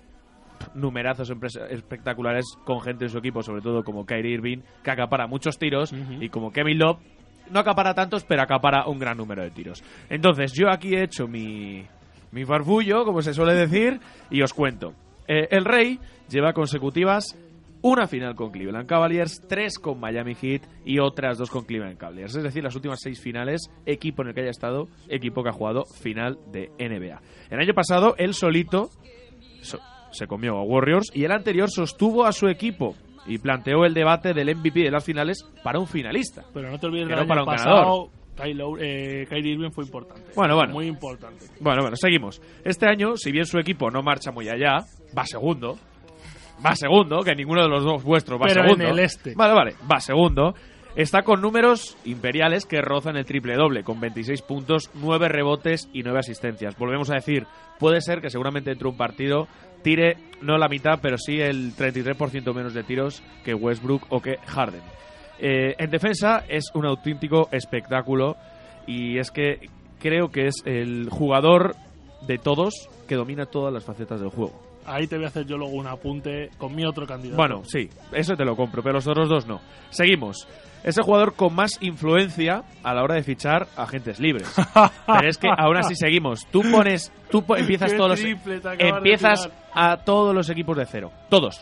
numerazos 0.74 1.30
espectaculares 1.70 2.46
con 2.66 2.80
gente 2.82 3.06
en 3.06 3.10
su 3.10 3.18
equipo, 3.18 3.42
sobre 3.42 3.62
todo 3.62 3.84
como 3.84 4.06
Kyrie 4.06 4.34
Irving, 4.36 4.60
que 4.84 4.92
acapara 4.92 5.28
muchos 5.28 5.58
tiros, 5.58 5.94
y 6.20 6.30
como 6.30 6.52
Kevin 6.52 6.78
Love, 6.80 7.00
no 7.52 7.60
acapara 7.60 7.94
tantos, 7.94 8.24
pero 8.24 8.42
acapara 8.42 8.88
un 8.88 9.00
gran 9.00 9.18
número 9.18 9.44
de 9.44 9.52
tiros. 9.52 9.84
Entonces, 10.10 10.54
yo 10.54 10.70
aquí 10.72 10.96
he 10.96 11.04
hecho 11.04 11.28
mi, 11.28 11.86
mi 12.32 12.44
barbullo, 12.44 13.04
como 13.06 13.22
se 13.22 13.34
suele 13.34 13.54
decir, 13.54 14.00
y 14.30 14.42
os 14.42 14.54
cuento. 14.54 14.94
Eh, 15.28 15.48
el 15.52 15.66
Rey 15.66 16.00
lleva 16.30 16.54
consecutivas 16.54 17.38
una 17.84 18.06
final 18.06 18.36
con 18.36 18.52
Cleveland 18.52 18.88
Cavaliers, 18.88 19.42
tres 19.48 19.80
con 19.80 20.00
Miami 20.00 20.36
Heat 20.36 20.62
y 20.86 21.00
otras 21.00 21.38
dos 21.40 21.50
con 21.50 21.66
Cleveland 21.66 21.98
Cavaliers. 21.98 22.36
Es 22.36 22.44
decir, 22.44 22.64
las 22.64 22.76
últimas 22.76 23.00
seis 23.02 23.20
finales, 23.20 23.72
equipo 23.88 24.22
en 24.22 24.28
el 24.30 24.34
que 24.36 24.42
haya 24.42 24.52
estado, 24.52 24.88
equipo 25.10 25.42
que 25.42 25.50
ha 25.50 25.54
jugado 25.54 25.86
final 26.00 26.38
de 26.52 26.70
NBA. 26.78 27.20
El 27.50 27.60
año 27.60 27.74
pasado, 27.74 28.14
él 28.20 28.36
solito 28.36 28.90
so- 29.64 29.80
se 30.12 30.28
comió 30.28 30.58
a 30.58 30.64
Warriors 30.64 31.10
y 31.14 31.24
el 31.24 31.32
anterior 31.32 31.72
sostuvo 31.72 32.26
a 32.26 32.32
su 32.34 32.48
equipo 32.50 32.96
y 33.28 33.38
planteó 33.38 33.86
el 33.86 33.94
debate 33.94 34.34
del 34.34 34.56
MVP 34.56 34.82
de 34.82 34.92
las 34.92 35.04
finales 35.06 35.46
para 35.64 35.80
un 35.80 35.88
finalista. 35.88 36.44
Pero 36.54 36.70
no 36.72 36.78
te 36.80 36.88
olvides 36.88 37.08
Que 37.08 37.16
no 37.16 37.28
para 37.28 37.42
un 37.42 37.46
pasado. 37.48 38.10
Kylo- 38.38 38.78
eh, 38.80 39.26
Kyrie 39.30 39.54
Irving 39.54 39.72
fue 39.72 39.84
importante. 39.84 40.32
Bueno, 40.36 40.56
bueno. 40.56 40.74
Muy 40.74 40.88
importante. 40.88 41.46
Bueno, 41.60 41.82
bueno, 41.82 41.96
seguimos. 41.98 42.42
Este 42.64 42.88
año, 42.88 43.16
si 43.18 43.32
bien 43.32 43.46
su 43.46 43.60
equipo 43.60 43.92
no 43.92 44.02
marcha 44.02 44.32
muy 44.32 44.48
allá, 44.50 44.78
va 45.18 45.26
segundo. 45.26 45.78
Va 46.66 46.76
segundo, 46.76 47.22
que 47.24 47.36
ninguno 47.36 47.64
de 47.64 47.70
los 47.70 47.84
dos 47.84 48.04
vuestros 48.04 48.40
va 48.40 48.46
Pero 48.48 48.62
en 48.62 48.68
segundo. 48.70 48.90
el 48.90 49.00
este. 49.00 49.34
Vale, 49.36 49.54
vale, 49.54 49.76
va 49.92 50.00
segundo. 50.00 50.54
Está 50.96 51.24
con 51.24 51.42
números 51.42 51.98
imperiales 52.06 52.66
que 52.66 52.82
rozan 52.82 53.16
el 53.16 53.26
triple 53.26 53.56
doble, 53.56 53.84
con 53.84 54.00
26 54.00 54.42
puntos, 54.42 54.92
9 54.94 55.30
rebotes 55.30 55.90
y 55.94 56.04
9 56.04 56.20
asistencias. 56.20 56.78
Volvemos 56.78 57.10
a 57.10 57.16
decir, 57.16 57.46
puede 57.80 58.02
ser 58.02 58.22
que 58.22 58.30
seguramente 58.30 58.70
dentro 58.72 58.90
de 58.90 58.92
un 58.92 58.98
partido 58.98 59.48
tire 59.82 60.18
no 60.42 60.58
la 60.58 60.68
mitad, 60.68 61.00
pero 61.02 61.18
sí 61.18 61.40
el 61.40 61.76
33% 61.76 62.54
menos 62.54 62.74
de 62.74 62.84
tiros 62.84 63.22
que 63.44 63.54
Westbrook 63.54 64.08
o 64.10 64.22
que 64.22 64.38
Harden. 64.46 64.82
Eh, 65.40 65.76
en 65.78 65.90
defensa 65.90 66.44
es 66.48 66.66
un 66.74 66.86
auténtico 66.86 67.50
espectáculo 67.52 68.38
y 68.86 69.18
es 69.18 69.32
que 69.32 69.70
creo 70.00 70.30
que 70.30 70.48
es 70.48 70.56
el 70.66 71.10
jugador 71.10 71.76
de 72.28 72.38
todos 72.38 72.90
que 73.08 73.16
domina 73.16 73.46
todas 73.46 73.74
las 73.74 73.84
facetas 73.84 74.20
del 74.20 74.30
juego. 74.30 74.71
Ahí 74.86 75.08
te 75.08 75.16
voy 75.16 75.26
a 75.26 75.28
hacer 75.30 75.46
yo 75.46 75.58
luego 75.58 75.74
un 75.74 75.88
apunte 75.88 76.50
con 76.58 76.76
mi 76.76 76.86
otro 76.86 77.06
candidato. 77.06 77.38
Bueno, 77.38 77.64
sí, 77.66 77.90
eso 78.14 78.36
te 78.36 78.44
lo 78.46 78.56
compro, 78.56 78.82
pero 78.82 78.94
los 78.96 79.08
otros 79.08 79.30
dos 79.30 79.46
no. 79.48 79.60
Seguimos. 79.90 80.48
Es 80.84 80.98
el 80.98 81.04
jugador 81.04 81.36
con 81.36 81.54
más 81.54 81.78
influencia 81.82 82.64
a 82.82 82.94
la 82.96 83.04
hora 83.04 83.14
de 83.14 83.22
fichar 83.22 83.68
agentes 83.78 84.20
libres. 84.20 84.52
Pero 85.06 85.30
es 85.30 85.38
que 85.38 85.48
aún 85.56 85.78
así 85.78 85.94
seguimos. 85.96 86.48
Tú 86.48 86.64
pones, 86.72 87.12
tú 87.30 87.44
po- 87.44 87.56
empiezas 87.56 87.96
todos 87.96 88.10
los, 88.20 88.20
empiezas 88.80 89.50
a 89.76 89.98
todos 89.98 90.34
los 90.34 90.50
equipos 90.50 90.76
de 90.78 90.86
cero, 90.88 91.12
todos. 91.30 91.60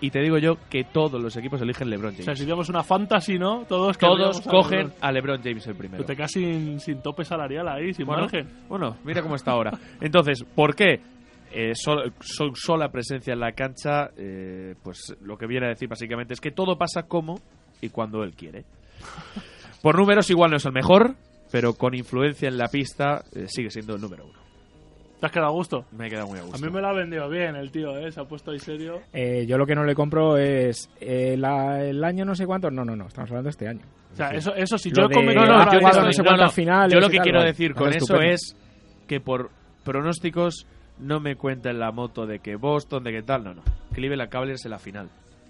Y 0.00 0.10
te 0.10 0.20
digo 0.20 0.36
yo 0.38 0.56
que 0.70 0.84
todos 0.84 1.20
los 1.22 1.36
equipos 1.36 1.60
eligen 1.62 1.88
LeBron 1.90 2.12
o 2.12 2.16
sea, 2.16 2.24
James. 2.26 2.38
si 2.38 2.44
tenemos 2.44 2.68
una 2.68 2.82
fantasy, 2.82 3.38
¿no? 3.38 3.64
Todos, 3.66 3.96
todos 3.96 4.46
a 4.46 4.50
cogen 4.50 4.78
LeBron. 4.78 4.94
a 5.00 5.12
LeBron 5.12 5.42
James 5.42 5.66
el 5.66 5.74
primero. 5.74 6.02
Tú 6.02 6.06
te 6.06 6.16
quedas 6.16 6.30
sin, 6.32 6.80
sin 6.80 7.00
tope 7.02 7.24
salarial 7.24 7.66
ahí, 7.68 7.92
sin 7.94 8.04
Bueno, 8.06 8.22
margen. 8.22 8.48
bueno, 8.68 8.96
mira 9.04 9.22
cómo 9.22 9.36
está 9.36 9.52
ahora. 9.52 9.72
Entonces, 10.00 10.42
¿por 10.54 10.74
qué? 10.74 11.00
Eh, 11.58 11.72
sol- 11.74 12.12
sol- 12.20 12.52
sola 12.54 12.90
presencia 12.90 13.32
en 13.32 13.40
la 13.40 13.52
cancha, 13.52 14.10
eh, 14.16 14.74
pues 14.82 15.16
lo 15.22 15.38
que 15.38 15.46
viene 15.46 15.66
a 15.66 15.68
decir 15.70 15.88
básicamente 15.88 16.34
es 16.34 16.40
que 16.40 16.50
todo 16.50 16.76
pasa 16.76 17.04
como 17.04 17.40
y 17.80 17.88
cuando 17.88 18.22
él 18.22 18.34
quiere. 18.34 18.64
Por 19.82 19.96
números 19.98 20.28
igual 20.30 20.50
no 20.50 20.56
es 20.56 20.64
el 20.66 20.72
mejor, 20.72 21.14
pero 21.50 21.74
con 21.74 21.94
influencia 21.94 22.48
en 22.48 22.58
la 22.58 22.68
pista 22.68 23.22
eh, 23.34 23.46
sigue 23.48 23.70
siendo 23.70 23.94
el 23.94 24.00
número 24.00 24.24
uno. 24.24 24.38
¿Te 25.20 25.26
has 25.26 25.32
quedado 25.32 25.48
a 25.48 25.52
gusto? 25.54 25.86
Me 25.92 26.08
he 26.08 26.10
quedado 26.10 26.26
muy 26.26 26.38
a 26.38 26.42
gusto. 26.42 26.56
A 26.56 26.60
mí 26.60 26.70
me 26.70 26.80
lo 26.80 26.88
ha 26.88 26.92
vendido 26.92 27.26
bien 27.30 27.56
el 27.56 27.70
tío, 27.70 27.96
¿eh? 27.96 28.12
Se 28.12 28.20
ha 28.20 28.24
puesto 28.24 28.50
ahí 28.50 28.58
serio. 28.58 29.00
Eh, 29.14 29.46
yo 29.48 29.56
lo 29.56 29.64
que 29.64 29.74
no 29.74 29.82
le 29.84 29.94
compro 29.94 30.36
es 30.36 30.90
eh, 31.00 31.36
la- 31.38 31.82
el 31.82 32.04
año 32.04 32.26
no 32.26 32.34
sé 32.34 32.44
cuánto. 32.44 32.70
No, 32.70 32.84
no, 32.84 32.94
no. 32.94 33.06
Estamos 33.06 33.30
hablando 33.30 33.46
de 33.46 33.50
este 33.52 33.66
año. 33.68 33.80
O 34.12 34.16
sea, 34.16 34.28
eso, 34.30 34.54
eso 34.54 34.76
si 34.76 34.90
Lo 34.90 35.08
yo 35.08 35.08
cometido 35.10 35.46
No, 35.46 35.64
no, 35.64 35.72
yo 35.72 35.80
no 35.80 36.24
cuántas 36.24 36.54
finales 36.54 36.92
Yo 36.92 37.00
lo 37.00 37.08
que 37.08 37.18
quiero 37.18 37.42
decir 37.42 37.74
con 37.74 37.92
eso 37.94 38.20
es 38.20 38.54
que 39.06 39.20
por 39.20 39.50
pronósticos 39.84 40.66
no 40.98 41.20
me 41.20 41.36
cuenten 41.36 41.78
la 41.78 41.90
moto 41.92 42.26
de 42.26 42.38
que 42.40 42.56
Boston, 42.56 43.04
de 43.04 43.12
que 43.12 43.22
tal, 43.22 43.44
no, 43.44 43.54
no. 43.54 43.62
Cleveland 43.92 44.30
Cavaliers 44.30 44.64
en 44.64 44.70
la 44.70 44.78
final. 44.78 45.08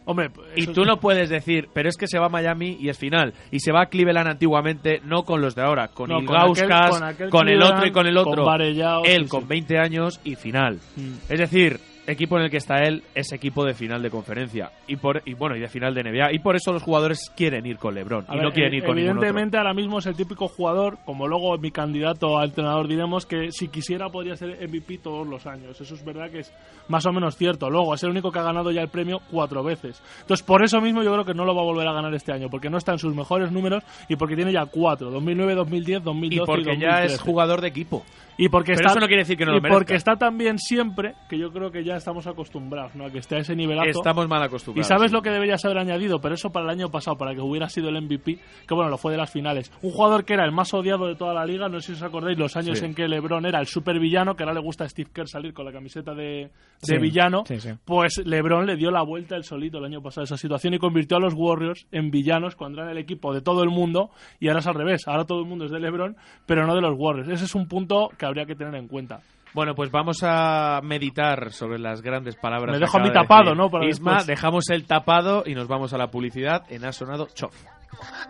Hombre, 0.08 0.30
Y 0.54 0.68
tú 0.68 0.84
no 0.84 0.98
puedes 1.00 1.28
decir, 1.28 1.68
pero 1.72 1.88
es 1.88 1.96
que 1.96 2.06
se 2.06 2.16
va 2.20 2.26
a 2.26 2.28
Miami 2.28 2.76
y 2.80 2.88
es 2.90 2.96
final. 2.96 3.34
Y 3.50 3.58
se 3.58 3.72
va 3.72 3.82
a 3.82 3.86
Cleveland 3.86 4.28
antiguamente, 4.28 5.00
no 5.04 5.24
con 5.24 5.40
los 5.40 5.56
de 5.56 5.62
ahora, 5.62 5.88
con 5.88 6.08
No, 6.08 6.24
con 6.24 6.36
aquel- 6.36 6.68
Gauskas, 6.68 6.90
con 6.90 7.02
aquel 7.02 7.28
con 7.30 7.48
el 7.48 7.60
otro 7.60 7.86
y 7.86 7.90
con 7.90 8.06
el 8.06 8.16
otro. 8.16 8.44
con 8.44 8.60
él 8.60 8.76
sí, 9.24 9.28
con 9.28 9.40
sí. 9.42 9.46
20 9.48 9.78
años 9.78 10.20
y 10.22 10.36
final. 10.36 10.78
Mm. 10.94 11.12
Es 11.28 11.38
decir, 11.40 11.80
equipo 12.06 12.36
en 12.38 12.44
el 12.44 12.50
que 12.50 12.56
está 12.58 12.82
él 12.82 13.02
es 13.14 13.32
equipo 13.32 13.64
de 13.64 13.74
final 13.74 14.02
de 14.02 14.10
conferencia 14.10 14.70
y 14.86 14.96
por 14.96 15.22
y 15.24 15.34
bueno 15.34 15.56
y 15.56 15.60
de 15.60 15.68
final 15.68 15.94
de 15.94 16.04
NBA 16.04 16.32
y 16.32 16.38
por 16.38 16.56
eso 16.56 16.72
los 16.72 16.82
jugadores 16.82 17.30
quieren 17.36 17.66
ir 17.66 17.78
con 17.78 17.94
LeBron 17.94 18.24
A 18.28 18.34
y 18.34 18.36
ver, 18.36 18.44
no 18.46 18.52
quieren 18.52 18.74
ir 18.74 18.82
con 18.82 18.90
otro. 18.92 19.00
Evidentemente, 19.00 19.56
ahora 19.58 19.74
mismo 19.74 19.98
es 19.98 20.06
el 20.06 20.16
típico 20.16 20.48
jugador, 20.48 20.98
como 21.04 21.26
luego 21.26 21.56
mi 21.58 21.70
candidato 21.70 22.38
a 22.38 22.44
entrenador 22.44 22.88
diremos, 22.88 23.26
que 23.26 23.50
si 23.50 23.68
quisiera 23.68 24.08
podría 24.08 24.36
ser 24.36 24.56
MVP 24.68 24.98
todos 24.98 25.26
los 25.26 25.46
años. 25.46 25.80
Eso 25.80 25.94
es 25.94 26.04
verdad 26.04 26.30
que 26.30 26.40
es 26.40 26.52
más 26.88 27.04
o 27.06 27.12
menos 27.12 27.36
cierto. 27.36 27.70
Luego, 27.70 27.94
es 27.94 28.02
el 28.02 28.10
único 28.10 28.30
que 28.30 28.38
ha 28.38 28.42
ganado 28.42 28.70
ya 28.70 28.82
el 28.82 28.88
premio 28.88 29.20
cuatro 29.30 29.62
veces. 29.62 30.02
Entonces, 30.20 30.44
por 30.44 30.62
eso 30.64 30.80
mismo 30.80 31.02
yo 31.02 31.12
creo 31.12 31.24
que 31.24 31.34
no 31.34 31.44
lo 31.44 31.54
va 31.54 31.62
a 31.62 31.64
volver 31.64 31.86
a 31.88 31.92
ganar 31.92 32.14
este 32.14 32.32
año, 32.32 32.48
porque 32.50 32.70
no 32.70 32.78
está 32.78 32.92
en 32.92 32.98
sus 32.98 33.14
mejores 33.14 33.52
números 33.52 33.82
y 34.08 34.16
porque 34.16 34.36
tiene 34.36 34.52
ya 34.52 34.66
cuatro: 34.66 35.10
2009, 35.10 35.54
2010, 35.54 36.04
2012 36.04 36.34
Y 36.34 36.46
porque 36.46 36.70
2013. 36.70 37.08
ya 37.08 37.14
es 37.14 37.20
jugador 37.20 37.60
de 37.60 37.68
equipo. 37.68 38.04
Y 38.38 38.48
porque 38.50 38.72
Pero 38.74 38.80
está, 38.80 38.90
eso 38.90 39.00
no 39.00 39.06
quiere 39.06 39.22
decir 39.22 39.36
que 39.38 39.44
no 39.46 39.52
y 39.52 39.54
lo 39.56 39.60
merezca. 39.62 39.78
porque 39.78 39.94
está 39.94 40.16
tan 40.16 40.36
bien 40.36 40.58
siempre 40.58 41.14
que 41.28 41.38
yo 41.38 41.50
creo 41.52 41.70
que 41.70 41.82
ya 41.84 41.96
estamos 41.96 42.26
acostumbrados 42.26 42.94
¿no? 42.94 43.06
a 43.06 43.10
que 43.10 43.18
esté 43.18 43.36
a 43.36 43.38
ese 43.38 43.56
nivelazo. 43.56 43.88
Estamos 43.88 44.28
mal 44.28 44.42
Y 44.42 44.44
acostumbrados. 44.46 44.86
sabes 44.88 45.10
sí. 45.10 45.14
lo 45.16 45.22
que 45.22 45.30
deberías 45.30 45.64
haber 45.64 45.78
añadido, 45.78 46.20
pero 46.20 46.34
eso 46.34 46.50
para 46.50 46.64
el 46.66 46.70
año 46.70 46.90
pasado, 46.90 47.16
para 47.16 47.34
que 47.34 47.40
hubiera 47.40 47.68
sido 47.68 47.88
el 47.88 48.00
MVP, 48.02 48.38
que 48.66 48.74
bueno, 48.74 48.90
lo 48.90 48.98
fue 48.98 49.12
de 49.12 49.18
las 49.18 49.30
finales. 49.30 49.72
Un 49.82 49.90
jugador 49.90 50.24
que 50.24 50.34
era 50.34 50.44
el 50.44 50.52
más 50.52 50.72
odiado 50.74 51.06
de 51.06 51.14
toda 51.16 51.32
la 51.32 51.46
liga, 51.46 51.68
no 51.68 51.80
sé 51.80 51.86
si 51.88 51.92
os 51.94 52.02
acordáis 52.02 52.38
los 52.38 52.56
años 52.56 52.78
Sí. 52.78 52.84
en 52.84 52.94
que 52.94 53.08
LeBron 53.08 53.46
era 53.46 53.58
el 53.58 53.66
super 53.66 53.98
villano, 53.98 54.34
que 54.36 54.42
ahora 54.42 54.54
le 54.54 54.60
gusta 54.60 54.84
a 54.84 54.88
Steve 54.88 55.08
Kerr 55.12 55.28
salir 55.28 55.54
con 55.54 55.64
la 55.64 55.72
camiseta 55.72 56.12
de, 56.14 56.24
de 56.24 56.50
Sí, 56.82 56.98
villano. 56.98 57.44
sí, 57.46 57.58
sí. 57.58 57.70
Pues 57.84 58.20
LeBron 58.24 58.66
le 58.66 58.76
dio 58.76 58.90
la 58.90 59.02
vuelta 59.02 59.36
el 59.36 59.44
solito 59.44 59.78
el 59.78 59.84
año 59.86 60.02
pasado 60.02 60.22
a 60.22 60.24
esa 60.24 60.36
situación 60.36 60.74
y 60.74 60.78
convirtió 60.78 61.16
a 61.16 61.20
los 61.20 61.32
Warriors 61.34 61.86
en 61.90 62.10
villanos 62.10 62.54
cuando 62.54 62.80
eran 62.82 62.90
el 62.92 62.98
equipo 62.98 63.32
de 63.32 63.40
todo 63.40 63.62
el 63.62 63.70
mundo 63.70 64.10
y 64.40 64.48
ahora 64.48 64.60
es 64.60 64.66
al 64.66 64.74
revés. 64.74 65.08
Ahora 65.08 65.24
todo 65.24 65.40
el 65.40 65.46
mundo 65.46 65.64
es 65.64 65.70
de 65.70 65.80
LeBron, 65.80 66.16
pero 66.44 66.66
no 66.66 66.74
de 66.74 66.82
los 66.82 66.94
Warriors. 66.98 67.28
Ese 67.30 67.46
es 67.46 67.54
un 67.54 67.66
punto 67.66 68.10
que 68.18 68.25
habría 68.26 68.46
que 68.46 68.54
tener 68.54 68.74
en 68.74 68.88
cuenta. 68.88 69.20
Bueno, 69.54 69.74
pues 69.74 69.90
vamos 69.90 70.18
a 70.22 70.80
meditar 70.82 71.50
sobre 71.52 71.78
las 71.78 72.02
grandes 72.02 72.36
palabras. 72.36 72.72
Me 72.74 72.78
dejo 72.78 72.98
a 72.98 73.00
mí 73.00 73.08
de 73.08 73.14
tapado, 73.14 73.44
decir 73.44 73.56
¿no? 73.56 73.70
Para 73.70 73.86
Isma, 73.86 74.10
después. 74.16 74.26
dejamos 74.26 74.68
el 74.70 74.86
tapado 74.86 75.44
y 75.46 75.54
nos 75.54 75.66
vamos 75.66 75.94
a 75.94 75.98
la 75.98 76.08
publicidad 76.08 76.64
en 76.68 76.84
Ha 76.84 76.92
sonado 76.92 77.26
Chof. 77.32 77.54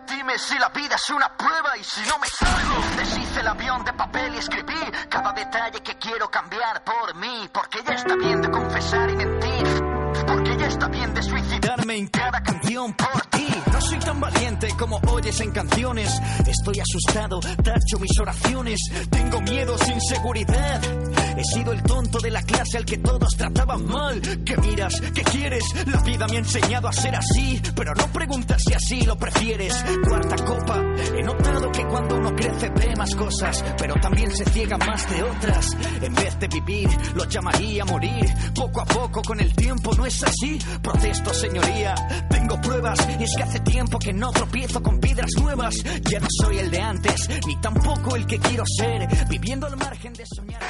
Dime 0.07 0.37
si 0.37 0.57
la 0.57 0.69
vida 0.69 0.95
es 0.95 1.09
una 1.09 1.35
prueba 1.35 1.77
y 1.77 1.83
si 1.83 1.99
no 2.07 2.17
me 2.19 2.27
salgo. 2.27 2.81
Deshice 2.97 3.41
el 3.41 3.47
avión 3.47 3.83
de 3.83 3.91
papel 3.93 4.35
y 4.35 4.37
escribí 4.37 4.73
cada 5.09 5.33
detalle 5.33 5.81
que 5.81 5.95
quiero 5.95 6.29
cambiar 6.29 6.81
por 6.85 7.15
mí. 7.17 7.49
Porque 7.53 7.79
ya 7.85 7.95
está 7.95 8.15
bien 8.15 8.41
de 8.41 8.49
confesar 8.49 9.09
y 9.09 9.15
mentir. 9.17 9.83
Porque 10.25 10.57
ya 10.57 10.67
está 10.67 10.87
bien 10.87 11.13
de 11.13 11.21
suicidarme 11.23 11.97
en 11.97 12.07
cada 12.07 12.41
canción 12.41 12.93
por 12.93 13.26
No 13.71 13.81
soy 13.81 13.99
tan 13.99 14.19
valiente 14.19 14.67
como 14.77 14.99
oyes 15.11 15.39
en 15.41 15.51
canciones. 15.51 16.21
Estoy 16.45 16.79
asustado, 16.79 17.39
tacho 17.39 17.99
mis 17.99 18.19
oraciones. 18.19 18.79
Tengo 19.09 19.41
miedo 19.41 19.77
sin 19.77 19.99
seguridad. 20.01 20.81
He 21.37 21.43
sido 21.43 21.71
el 21.71 21.83
tonto 21.83 22.19
de 22.19 22.31
la 22.31 22.41
clase 22.41 22.77
al 22.77 22.85
que 22.85 22.97
todos 22.97 23.35
trataban 23.37 23.85
mal. 23.85 24.19
¿Qué 24.43 24.57
miras? 24.57 24.99
¿Qué 25.13 25.21
quieres? 25.21 25.63
La 25.85 26.01
vida 26.01 26.27
me 26.27 26.37
ha 26.37 26.39
enseñado 26.39 26.87
a 26.87 26.93
ser 26.93 27.15
así. 27.15 27.61
Pero 27.75 27.93
no 27.93 28.07
preguntas 28.07 28.63
si 28.65 28.73
así 28.73 29.01
lo 29.01 29.15
prefieres. 29.17 29.73
Cuarta 30.07 30.35
copa. 30.43 30.83
He 31.15 31.21
notado 31.21 31.71
que 31.71 31.85
cuando 31.85 32.15
uno 32.15 32.35
crece 32.35 32.69
ve 32.69 32.95
más 32.95 33.15
cosas. 33.15 33.63
Pero 33.77 33.93
también 34.01 34.35
se 34.35 34.45
ciega 34.45 34.77
más 34.77 35.07
de 35.11 35.23
otras. 35.23 35.77
En 36.01 36.15
vez 36.15 36.39
de 36.39 36.47
vivir, 36.47 36.89
lo 37.13 37.25
llamaría 37.25 37.85
morir. 37.85 38.25
Poco 38.55 38.81
a 38.81 38.85
poco 38.85 39.21
con 39.21 39.39
el 39.39 39.53
tiempo 39.55 39.93
no 39.95 40.07
es 40.07 40.23
así. 40.23 40.57
Protesto, 40.81 41.33
señoría. 41.35 41.93
Tengo 42.29 42.59
pruebas. 42.61 42.97
Y 43.19 43.26
es 43.27 43.35
que 43.35 43.43
hace 43.43 43.59
tiempo 43.59 43.99
que 43.99 44.13
no 44.13 44.31
tropiezo 44.31 44.81
con 44.81 44.99
piedras 44.99 45.31
nuevas. 45.39 45.75
Ya 46.09 46.19
no 46.19 46.27
soy 46.29 46.59
el 46.59 46.71
de 46.71 46.79
antes. 46.79 47.29
Ni 47.45 47.59
tampoco 47.59 48.15
el 48.15 48.25
que 48.25 48.39
quiero 48.39 48.63
ser. 48.65 49.07
Viviendo 49.29 49.67
al 49.67 49.75
margen 49.75 50.13
de 50.13 50.25
soñar. 50.25 50.61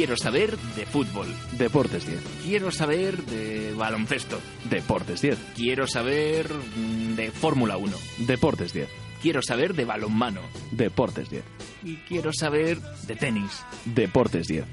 Quiero 0.00 0.16
saber 0.16 0.56
de 0.56 0.86
fútbol. 0.86 1.26
Deportes 1.58 2.06
10. 2.06 2.22
Quiero 2.42 2.70
saber 2.70 3.22
de 3.24 3.74
baloncesto. 3.74 4.40
Deportes 4.70 5.20
10. 5.20 5.38
Quiero 5.54 5.86
saber 5.86 6.48
mm, 6.54 7.16
de 7.16 7.30
Fórmula 7.30 7.76
1. 7.76 7.94
Deportes 8.20 8.72
10. 8.72 8.88
Quiero 9.20 9.42
saber 9.42 9.74
de 9.74 9.84
balonmano. 9.84 10.40
Deportes 10.70 11.28
10. 11.28 11.44
Y 11.84 11.96
quiero 11.96 12.32
saber 12.32 12.80
de 13.06 13.14
tenis. 13.14 13.62
Deportes 13.84 14.48
10. 14.48 14.64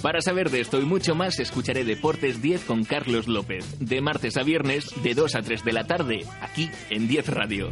Para 0.00 0.22
saber 0.22 0.48
de 0.48 0.62
esto 0.62 0.80
y 0.80 0.86
mucho 0.86 1.14
más, 1.14 1.38
escucharé 1.40 1.84
Deportes 1.84 2.40
10 2.40 2.64
con 2.64 2.84
Carlos 2.84 3.28
López. 3.28 3.66
De 3.80 4.00
martes 4.00 4.38
a 4.38 4.44
viernes, 4.44 4.86
de 5.02 5.12
2 5.12 5.34
a 5.34 5.42
3 5.42 5.62
de 5.62 5.72
la 5.74 5.86
tarde, 5.86 6.24
aquí 6.40 6.70
en 6.88 7.06
10 7.06 7.28
Radio. 7.28 7.70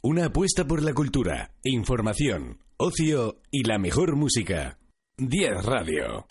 Una 0.00 0.26
apuesta 0.26 0.64
por 0.64 0.82
la 0.82 0.92
cultura, 0.92 1.50
información, 1.64 2.58
ocio 2.76 3.40
y 3.50 3.64
la 3.64 3.78
mejor 3.78 4.16
música. 4.16 4.78
10 5.18 5.64
Radio. 5.64 6.26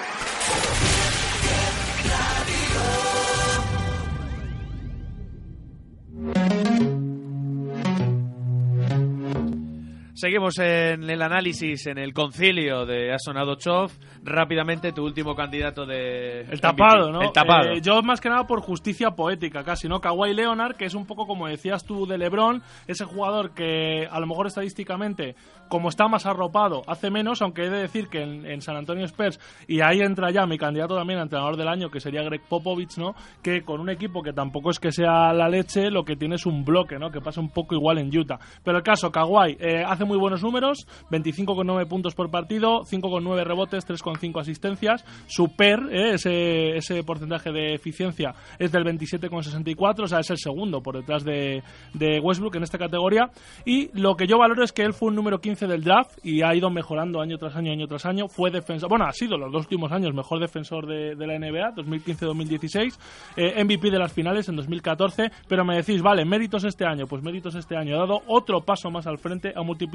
Seguimos 10.15 10.59
en 10.59 11.09
el 11.09 11.23
análisis, 11.23 11.87
en 11.87 11.97
el 11.97 12.13
concilio 12.13 12.85
de 12.85 13.11
Ha 13.11 13.17
sonado 13.17 13.55
Chov. 13.55 13.91
Rápidamente, 14.23 14.91
tu 14.91 15.03
último 15.03 15.35
candidato 15.35 15.87
de. 15.87 16.41
El 16.41 16.61
tapado, 16.61 17.11
¿no? 17.11 17.19
El 17.19 17.31
tapado. 17.31 17.71
Eh, 17.71 17.81
yo 17.81 17.99
más 18.03 18.21
que 18.21 18.29
nada 18.29 18.45
por 18.45 18.61
justicia 18.61 19.09
poética 19.11 19.63
casi, 19.63 19.87
¿no? 19.87 19.99
Kawhi 19.99 20.35
Leonard, 20.35 20.75
que 20.75 20.85
es 20.85 20.93
un 20.93 21.07
poco 21.07 21.25
como 21.25 21.47
decías 21.47 21.83
tú 21.83 22.05
de 22.05 22.19
LeBron, 22.19 22.61
ese 22.85 23.05
jugador 23.05 23.55
que 23.55 24.07
a 24.09 24.19
lo 24.19 24.27
mejor 24.27 24.45
estadísticamente, 24.45 25.35
como 25.67 25.89
está 25.89 26.07
más 26.07 26.27
arropado, 26.27 26.83
hace 26.85 27.09
menos, 27.09 27.41
aunque 27.41 27.63
he 27.63 27.69
de 27.71 27.81
decir 27.81 28.07
que 28.07 28.21
en, 28.21 28.45
en 28.45 28.61
San 28.61 28.77
Antonio 28.77 29.05
Spurs, 29.05 29.39
y 29.67 29.81
ahí 29.81 30.01
entra 30.01 30.29
ya 30.29 30.45
mi 30.45 30.59
candidato 30.59 30.95
también 30.95 31.19
a 31.19 31.23
entrenador 31.23 31.57
del 31.57 31.67
año, 31.67 31.89
que 31.89 31.99
sería 31.99 32.21
Greg 32.21 32.43
Popovich, 32.47 32.97
¿no? 32.97 33.15
Que 33.41 33.63
con 33.63 33.81
un 33.81 33.89
equipo 33.89 34.21
que 34.21 34.31
tampoco 34.31 34.69
es 34.69 34.79
que 34.79 34.91
sea 34.91 35.33
la 35.33 35.49
leche, 35.49 35.89
lo 35.89 36.05
que 36.05 36.15
tiene 36.15 36.35
es 36.35 36.45
un 36.45 36.63
bloque, 36.63 36.99
¿no? 36.99 37.09
Que 37.09 37.19
pasa 37.19 37.41
un 37.41 37.49
poco 37.49 37.73
igual 37.73 37.97
en 37.97 38.15
Utah. 38.15 38.39
Pero 38.63 38.77
el 38.77 38.83
caso, 38.83 39.11
Kawhi 39.11 39.57
eh, 39.59 39.83
hace 39.83 40.02
muy 40.05 40.17
buenos 40.17 40.43
números, 40.43 40.87
25,9 41.11 41.87
puntos 41.87 42.15
por 42.15 42.29
partido, 42.29 42.81
5,9 42.83 43.43
rebotes, 43.43 43.87
3,5 43.87 44.41
asistencias. 44.41 45.05
Su 45.27 45.55
PER, 45.55 45.79
eh, 45.91 46.13
ese, 46.13 46.77
ese 46.77 47.03
porcentaje 47.03 47.51
de 47.51 47.73
eficiencia, 47.73 48.33
es 48.59 48.71
del 48.71 48.83
27,64, 48.83 50.03
o 50.03 50.07
sea, 50.07 50.19
es 50.19 50.29
el 50.29 50.37
segundo 50.37 50.81
por 50.81 50.97
detrás 50.97 51.23
de, 51.23 51.63
Westbrook 52.21 52.55
en 52.55 52.63
esta 52.63 52.77
categoría. 52.77 53.29
Y 53.65 53.89
lo 53.99 54.15
que 54.15 54.27
yo 54.27 54.37
valoro 54.37 54.63
es 54.63 54.71
que 54.71 54.83
él 54.83 54.93
fue 54.93 55.09
un 55.09 55.15
número 55.15 55.39
15 55.39 55.67
del 55.67 55.83
draft 55.83 56.19
y 56.23 56.41
ha 56.41 56.53
ido 56.55 56.69
mejorando 56.69 57.21
año 57.21 57.37
tras 57.37 57.55
año, 57.55 57.71
año 57.71 57.87
tras 57.87 58.05
año. 58.05 58.27
Fue 58.27 58.51
defensor, 58.51 58.89
bueno, 58.89 59.05
ha 59.05 59.11
sido 59.11 59.37
los 59.37 59.51
dos 59.51 59.63
últimos 59.63 59.91
años 59.91 60.13
mejor 60.13 60.39
defensor 60.39 60.85
de, 60.85 61.15
la 61.15 61.39
NBA, 61.39 61.75
2015-2016, 61.75 62.97
eh, 63.37 63.63
MVP 63.63 63.89
de 63.89 63.99
las 63.99 64.11
finales 64.11 64.49
en 64.49 64.55
2014. 64.55 65.31
Pero 65.47 65.65
me 65.65 65.77
decís, 65.77 66.01
vale, 66.01 66.25
méritos 66.25 66.63
este 66.63 66.85
año, 66.85 67.07
pues 67.07 67.23
méritos 67.23 67.55
este 67.55 67.77
año. 67.77 67.95
Ha 67.95 67.99
dado 67.99 68.21
otro 68.27 68.61
paso 68.61 68.91
más 68.91 69.07
al 69.07 69.17
frente, 69.17 69.53
ha 69.55 69.63
multiplicado 69.63 69.92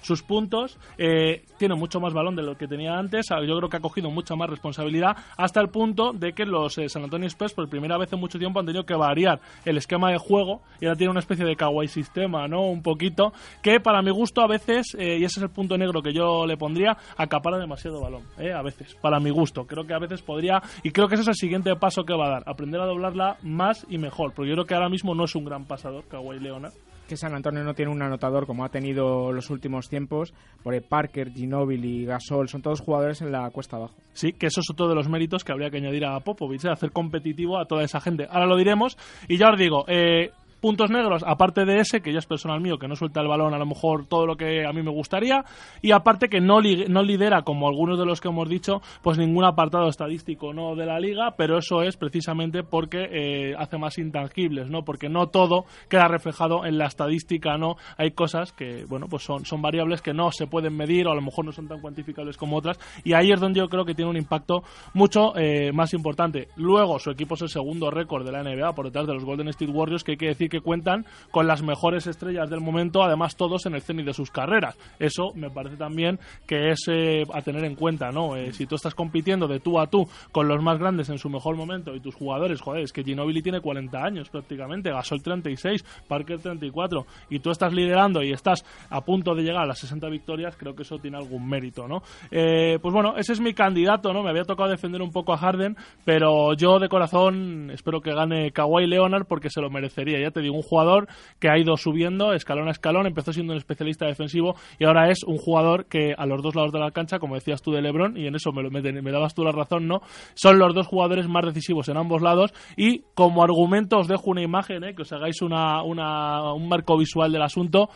sus 0.00 0.22
puntos, 0.22 0.78
eh, 0.96 1.44
tiene 1.58 1.74
mucho 1.74 2.00
más 2.00 2.12
balón 2.12 2.36
de 2.36 2.42
lo 2.42 2.56
que 2.56 2.66
tenía 2.66 2.98
antes. 2.98 3.28
Yo 3.28 3.56
creo 3.56 3.68
que 3.68 3.76
ha 3.76 3.80
cogido 3.80 4.10
mucha 4.10 4.34
más 4.36 4.50
responsabilidad 4.50 5.16
hasta 5.36 5.60
el 5.60 5.68
punto 5.68 6.12
de 6.12 6.32
que 6.32 6.44
los 6.44 6.78
eh, 6.78 6.88
San 6.88 7.04
Antonio 7.04 7.26
Spurs 7.28 7.54
por 7.54 7.68
primera 7.68 7.98
vez 7.98 8.12
en 8.12 8.20
mucho 8.20 8.38
tiempo 8.38 8.60
han 8.60 8.66
tenido 8.66 8.84
que 8.84 8.94
variar 8.94 9.40
el 9.64 9.76
esquema 9.76 10.10
de 10.10 10.18
juego 10.18 10.62
y 10.80 10.86
ahora 10.86 10.96
tiene 10.96 11.10
una 11.10 11.20
especie 11.20 11.44
de 11.44 11.56
kawaii 11.56 11.88
sistema, 11.88 12.48
¿no? 12.48 12.62
Un 12.62 12.82
poquito 12.82 13.32
que 13.62 13.80
para 13.80 14.02
mi 14.02 14.10
gusto 14.10 14.40
a 14.40 14.46
veces 14.46 14.94
eh, 14.98 15.18
y 15.18 15.24
ese 15.24 15.40
es 15.40 15.42
el 15.42 15.50
punto 15.50 15.76
negro 15.76 16.02
que 16.02 16.12
yo 16.12 16.46
le 16.46 16.56
pondría 16.56 16.96
acapara 17.16 17.58
demasiado 17.58 18.00
balón, 18.00 18.22
¿eh? 18.38 18.52
A 18.52 18.62
veces 18.62 18.94
para 19.00 19.20
mi 19.20 19.30
gusto 19.30 19.66
creo 19.66 19.86
que 19.86 19.94
a 19.94 19.98
veces 19.98 20.22
podría 20.22 20.62
y 20.82 20.90
creo 20.90 21.08
que 21.08 21.14
ese 21.14 21.22
es 21.22 21.28
el 21.28 21.34
siguiente 21.34 21.74
paso 21.76 22.04
que 22.04 22.14
va 22.14 22.26
a 22.26 22.30
dar, 22.30 22.42
aprender 22.46 22.80
a 22.80 22.86
doblarla 22.86 23.36
más 23.42 23.86
y 23.88 23.98
mejor, 23.98 24.32
porque 24.34 24.50
yo 24.50 24.54
creo 24.54 24.66
que 24.66 24.74
ahora 24.74 24.88
mismo 24.88 25.14
no 25.14 25.24
es 25.24 25.34
un 25.34 25.44
gran 25.44 25.64
pasador 25.64 26.04
Kawhi 26.08 26.38
Leonard 26.38 26.72
que 27.08 27.16
San 27.16 27.34
Antonio 27.34 27.64
no 27.64 27.74
tiene 27.74 27.90
un 27.90 28.02
anotador 28.02 28.46
como 28.46 28.64
ha 28.64 28.68
tenido 28.68 29.32
los 29.32 29.50
últimos 29.50 29.88
tiempos, 29.88 30.32
porque 30.62 30.80
Parker, 30.80 31.32
Ginobili, 31.32 32.04
Gasol 32.04 32.48
son 32.48 32.62
todos 32.62 32.80
jugadores 32.80 33.20
en 33.22 33.32
la 33.32 33.50
cuesta 33.50 33.76
abajo. 33.76 33.94
Sí, 34.12 34.32
que 34.32 34.46
eso 34.46 34.60
es 34.60 34.70
otro 34.70 34.88
de 34.88 34.94
los 34.94 35.08
méritos 35.08 35.42
que 35.42 35.52
habría 35.52 35.70
que 35.70 35.78
añadir 35.78 36.04
a 36.04 36.20
Popovich, 36.20 36.64
¿eh? 36.64 36.70
hacer 36.70 36.92
competitivo 36.92 37.58
a 37.58 37.64
toda 37.64 37.82
esa 37.82 38.00
gente. 38.00 38.28
Ahora 38.30 38.46
lo 38.46 38.56
diremos 38.56 38.96
y 39.26 39.38
ya 39.38 39.50
os 39.50 39.58
digo, 39.58 39.84
eh, 39.88 40.30
puntos 40.60 40.90
negros, 40.90 41.22
aparte 41.26 41.64
de 41.64 41.80
ese, 41.80 42.00
que 42.00 42.12
ya 42.12 42.18
es 42.18 42.26
personal 42.26 42.60
mío, 42.60 42.78
que 42.78 42.88
no 42.88 42.96
suelta 42.96 43.20
el 43.20 43.28
balón 43.28 43.54
a 43.54 43.58
lo 43.58 43.66
mejor 43.66 44.06
todo 44.06 44.26
lo 44.26 44.36
que 44.36 44.66
a 44.66 44.72
mí 44.72 44.82
me 44.82 44.90
gustaría, 44.90 45.44
y 45.82 45.92
aparte 45.92 46.28
que 46.28 46.40
no, 46.40 46.60
no 46.60 47.02
lidera, 47.02 47.42
como 47.42 47.68
algunos 47.68 47.98
de 47.98 48.06
los 48.06 48.20
que 48.20 48.28
hemos 48.28 48.48
dicho, 48.48 48.80
pues 49.02 49.18
ningún 49.18 49.44
apartado 49.44 49.88
estadístico 49.88 50.52
no 50.52 50.74
de 50.74 50.86
la 50.86 51.00
liga, 51.00 51.34
pero 51.36 51.58
eso 51.58 51.82
es 51.82 51.96
precisamente 51.96 52.62
porque 52.62 53.08
eh, 53.10 53.54
hace 53.58 53.78
más 53.78 53.98
intangibles, 53.98 54.68
¿no? 54.68 54.84
Porque 54.84 55.08
no 55.08 55.28
todo 55.28 55.64
queda 55.88 56.08
reflejado 56.08 56.64
en 56.64 56.78
la 56.78 56.86
estadística, 56.86 57.56
¿no? 57.56 57.76
Hay 57.96 58.12
cosas 58.12 58.52
que, 58.52 58.84
bueno, 58.88 59.06
pues 59.08 59.22
son, 59.22 59.44
son 59.44 59.62
variables 59.62 60.02
que 60.02 60.12
no 60.12 60.30
se 60.32 60.46
pueden 60.46 60.76
medir 60.76 61.06
o 61.06 61.12
a 61.12 61.14
lo 61.14 61.22
mejor 61.22 61.44
no 61.44 61.52
son 61.52 61.68
tan 61.68 61.80
cuantificables 61.80 62.36
como 62.36 62.56
otras, 62.56 62.78
y 63.04 63.12
ahí 63.12 63.32
es 63.32 63.40
donde 63.40 63.60
yo 63.60 63.68
creo 63.68 63.84
que 63.84 63.94
tiene 63.94 64.10
un 64.10 64.16
impacto 64.16 64.62
mucho 64.94 65.36
eh, 65.36 65.72
más 65.72 65.94
importante. 65.94 66.48
Luego, 66.56 66.98
su 66.98 67.10
equipo 67.10 67.34
es 67.34 67.42
el 67.42 67.48
segundo 67.48 67.90
récord 67.90 68.24
de 68.24 68.32
la 68.32 68.42
NBA 68.42 68.72
por 68.74 68.86
detrás 68.86 69.06
de 69.06 69.14
los 69.14 69.24
Golden 69.24 69.48
State 69.48 69.70
Warriors, 69.70 70.04
que 70.04 70.12
hay 70.12 70.18
que 70.18 70.26
decir 70.26 70.47
que 70.48 70.60
cuentan 70.60 71.06
con 71.30 71.46
las 71.46 71.62
mejores 71.62 72.06
estrellas 72.06 72.50
del 72.50 72.60
momento, 72.60 73.02
además 73.02 73.36
todos 73.36 73.66
en 73.66 73.74
el 73.74 73.82
cenit 73.82 74.06
de 74.06 74.14
sus 74.14 74.30
carreras. 74.30 74.76
Eso 74.98 75.32
me 75.34 75.50
parece 75.50 75.76
también 75.76 76.18
que 76.46 76.70
es 76.70 76.80
eh, 76.88 77.24
a 77.32 77.42
tener 77.42 77.64
en 77.64 77.74
cuenta, 77.74 78.10
¿no? 78.10 78.36
Eh, 78.36 78.52
si 78.52 78.66
tú 78.66 78.74
estás 78.74 78.94
compitiendo 78.94 79.46
de 79.46 79.60
tú 79.60 79.78
a 79.78 79.86
tú 79.86 80.08
con 80.32 80.48
los 80.48 80.62
más 80.62 80.78
grandes 80.78 81.08
en 81.08 81.18
su 81.18 81.28
mejor 81.28 81.56
momento 81.56 81.94
y 81.94 82.00
tus 82.00 82.14
jugadores, 82.14 82.60
joder, 82.60 82.82
es 82.82 82.92
que 82.92 83.04
Ginobili 83.04 83.42
tiene 83.42 83.60
40 83.60 83.98
años 83.98 84.28
prácticamente, 84.30 84.90
Gasol 84.90 85.22
36, 85.22 85.84
Parker 86.06 86.38
34 86.38 87.06
y 87.30 87.40
tú 87.40 87.50
estás 87.50 87.72
liderando 87.72 88.22
y 88.22 88.32
estás 88.32 88.64
a 88.90 89.00
punto 89.02 89.34
de 89.34 89.42
llegar 89.42 89.62
a 89.62 89.66
las 89.66 89.78
60 89.78 90.08
victorias, 90.08 90.56
creo 90.56 90.74
que 90.74 90.82
eso 90.82 90.98
tiene 90.98 91.16
algún 91.16 91.48
mérito, 91.48 91.86
¿no? 91.86 92.02
Eh, 92.30 92.78
pues 92.80 92.92
bueno, 92.94 93.14
ese 93.16 93.32
es 93.32 93.40
mi 93.40 93.54
candidato, 93.54 94.12
¿no? 94.12 94.22
Me 94.22 94.30
había 94.30 94.44
tocado 94.44 94.70
defender 94.70 95.02
un 95.02 95.10
poco 95.10 95.32
a 95.32 95.38
Harden, 95.38 95.76
pero 96.04 96.54
yo 96.54 96.78
de 96.78 96.88
corazón 96.88 97.70
espero 97.70 98.00
que 98.00 98.14
gane 98.14 98.52
Kawhi 98.52 98.86
Leonard 98.86 99.26
porque 99.26 99.50
se 99.50 99.60
lo 99.60 99.70
merecería. 99.70 100.18
Digo, 100.40 100.56
un 100.56 100.62
jugador 100.62 101.08
que 101.38 101.48
ha 101.48 101.58
ido 101.58 101.76
subiendo 101.76 102.32
escalón 102.32 102.68
a 102.68 102.72
escalón, 102.72 103.06
empezó 103.06 103.32
siendo 103.32 103.52
un 103.52 103.58
especialista 103.58 104.06
defensivo 104.06 104.54
y 104.78 104.84
ahora 104.84 105.10
es 105.10 105.24
un 105.24 105.36
jugador 105.36 105.86
que 105.86 106.14
a 106.16 106.26
los 106.26 106.42
dos 106.42 106.54
lados 106.54 106.72
de 106.72 106.78
la 106.78 106.90
cancha, 106.90 107.18
como 107.18 107.34
decías 107.34 107.62
tú 107.62 107.72
de 107.72 107.82
Lebron, 107.82 108.16
y 108.16 108.26
en 108.26 108.34
eso 108.34 108.52
me, 108.52 109.12
dabas 109.12 109.34
tú 109.34 109.44
la 109.44 109.52
razón, 109.52 109.86
¿no? 109.86 110.00
Son 110.34 110.58
los 110.58 110.74
dos 110.74 110.86
jugadores 110.86 111.28
más 111.28 111.44
decisivos 111.44 111.88
en 111.88 111.96
ambos 111.96 112.22
lados 112.22 112.52
y 112.76 113.02
como 113.14 113.42
argumento 113.42 113.98
os 113.98 114.08
dejo 114.08 114.30
una 114.30 114.42
imagen, 114.42 114.84
¿eh? 114.84 114.94
que 114.94 115.02
os 115.02 115.12
hagáis 115.12 115.42
una, 115.42 115.82
una, 115.82 116.52
un 116.52 116.68
marco 116.68 116.96
visual 116.96 117.32
del 117.32 117.42
asunto 117.42 117.88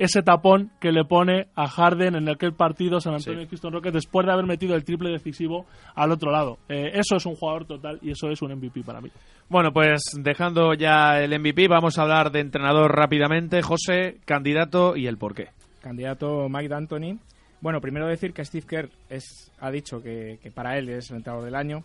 ese 0.00 0.22
tapón 0.22 0.70
que 0.80 0.92
le 0.92 1.04
pone 1.04 1.48
a 1.54 1.68
Harden 1.68 2.14
en 2.14 2.26
aquel 2.30 2.54
partido 2.54 3.00
San 3.00 3.14
Antonio 3.14 3.42
sí. 3.42 3.48
Houston 3.50 3.74
Rockets 3.74 3.92
después 3.92 4.26
de 4.26 4.32
haber 4.32 4.46
metido 4.46 4.74
el 4.74 4.82
triple 4.82 5.10
decisivo 5.10 5.66
al 5.94 6.10
otro 6.10 6.32
lado. 6.32 6.56
Eh, 6.70 6.92
eso 6.94 7.16
es 7.16 7.26
un 7.26 7.36
jugador 7.36 7.66
total 7.66 7.98
y 8.00 8.10
eso 8.10 8.30
es 8.30 8.40
un 8.40 8.54
MVP 8.54 8.82
para 8.82 9.02
mí. 9.02 9.10
Bueno, 9.50 9.72
pues 9.74 10.00
dejando 10.18 10.72
ya 10.72 11.20
el 11.20 11.38
MVP, 11.38 11.68
vamos 11.68 11.98
a 11.98 12.02
hablar 12.02 12.32
de 12.32 12.40
entrenador 12.40 12.96
rápidamente. 12.96 13.60
José, 13.60 14.16
candidato 14.24 14.96
y 14.96 15.06
el 15.06 15.18
por 15.18 15.34
qué. 15.34 15.48
Candidato 15.82 16.48
Mike 16.48 16.68
D'Antoni. 16.68 17.18
Bueno, 17.60 17.82
primero 17.82 18.06
decir 18.06 18.32
que 18.32 18.42
Steve 18.42 18.66
Kerr 18.66 18.88
es, 19.10 19.52
ha 19.60 19.70
dicho 19.70 20.02
que, 20.02 20.38
que 20.42 20.50
para 20.50 20.78
él 20.78 20.88
es 20.88 21.10
el 21.10 21.18
entrenador 21.18 21.44
del 21.44 21.56
año. 21.56 21.84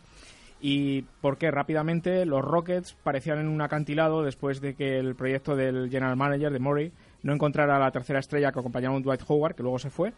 Y 0.62 1.02
porque 1.20 1.52
rápidamente 1.52 2.26
los 2.26 2.42
Rockets 2.42 2.94
parecían 3.04 3.40
en 3.40 3.50
un 3.50 3.62
acantilado 3.62 4.24
después 4.24 4.62
de 4.62 4.74
que 4.74 5.00
el 5.00 5.16
proyecto 5.16 5.58
del 5.58 5.90
general 5.90 6.16
manager 6.16 6.54
de 6.54 6.60
Murray 6.60 6.92
no 7.26 7.34
encontrara 7.34 7.80
la 7.80 7.90
tercera 7.90 8.20
estrella 8.20 8.52
que 8.52 8.60
acompañaba 8.60 8.94
a 8.94 8.98
un 8.98 9.04
Dwight 9.04 9.24
Howard, 9.28 9.56
que 9.56 9.64
luego 9.64 9.80
se 9.80 9.90
fue, 9.90 10.14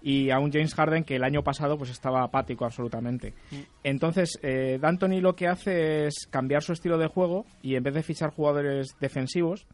y 0.00 0.30
a 0.30 0.38
un 0.38 0.50
James 0.50 0.74
Harden 0.74 1.04
que 1.04 1.16
el 1.16 1.22
año 1.22 1.44
pasado 1.44 1.76
pues 1.76 1.90
estaba 1.90 2.22
apático 2.22 2.64
absolutamente. 2.64 3.34
Mm. 3.50 3.56
Entonces, 3.84 4.38
eh, 4.42 4.78
D'Antoni 4.80 5.20
lo 5.20 5.36
que 5.36 5.48
hace 5.48 6.06
es 6.06 6.26
cambiar 6.30 6.62
su 6.62 6.72
estilo 6.72 6.96
de 6.96 7.08
juego 7.08 7.44
y 7.60 7.76
en 7.76 7.82
vez 7.82 7.92
de 7.92 8.02
fichar 8.02 8.30
jugadores 8.30 8.96
defensivos, 8.98 9.66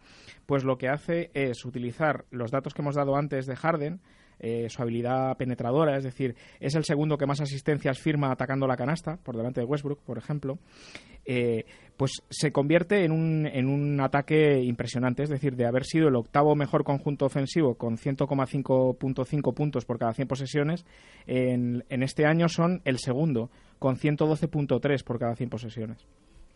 pues 0.45 0.64
lo 0.64 0.77
que 0.77 0.88
hace 0.88 1.31
es 1.35 1.64
utilizar 1.64 2.25
los 2.33 2.51
datos 2.51 2.75
que 2.75 2.83
hemos 2.83 2.97
dado 2.97 3.14
antes 3.14 3.47
de 3.47 3.55
Harden, 3.55 4.01
eh, 4.38 4.68
su 4.68 4.83
habilidad 4.83 5.37
penetradora, 5.37 5.97
es 5.97 6.05
decir, 6.05 6.35
es 6.61 6.75
el 6.75 6.85
segundo 6.85 7.16
que 7.16 7.27
más 7.27 7.40
asistencias 7.40 7.99
firma 8.01 8.33
atacando 8.33 8.66
la 8.66 8.77
canasta, 8.77 9.16
por 9.16 9.37
delante 9.37 9.61
de 9.61 9.66
Westbrook, 9.66 10.01
por 10.01 10.18
ejemplo, 10.18 10.59
eh, 11.25 11.64
pues 11.97 12.23
se 12.29 12.51
convierte 12.51 13.05
en 13.05 13.12
un, 13.12 13.47
en 13.47 13.68
un 13.68 14.01
ataque 14.01 14.61
impresionante, 14.62 15.23
es 15.23 15.31
decir, 15.31 15.55
de 15.55 15.66
haber 15.66 15.85
sido 15.85 16.09
el 16.09 16.16
octavo 16.16 16.57
mejor 16.57 16.85
conjunto 16.85 17.27
ofensivo 17.27 17.77
con 17.77 17.97
100,5.5 17.97 19.55
puntos 19.55 19.85
por 19.85 19.99
cada 19.99 20.12
100 20.12 20.29
posesiones, 20.29 20.85
en, 21.27 21.85
en 21.88 22.03
este 22.03 22.27
año 22.27 22.49
son 22.49 22.83
el 22.85 22.99
segundo, 22.99 23.51
con 23.79 23.97
112.3 23.97 25.05
por 25.05 25.18
cada 25.18 25.37
100 25.37 25.51
posesiones 25.51 26.07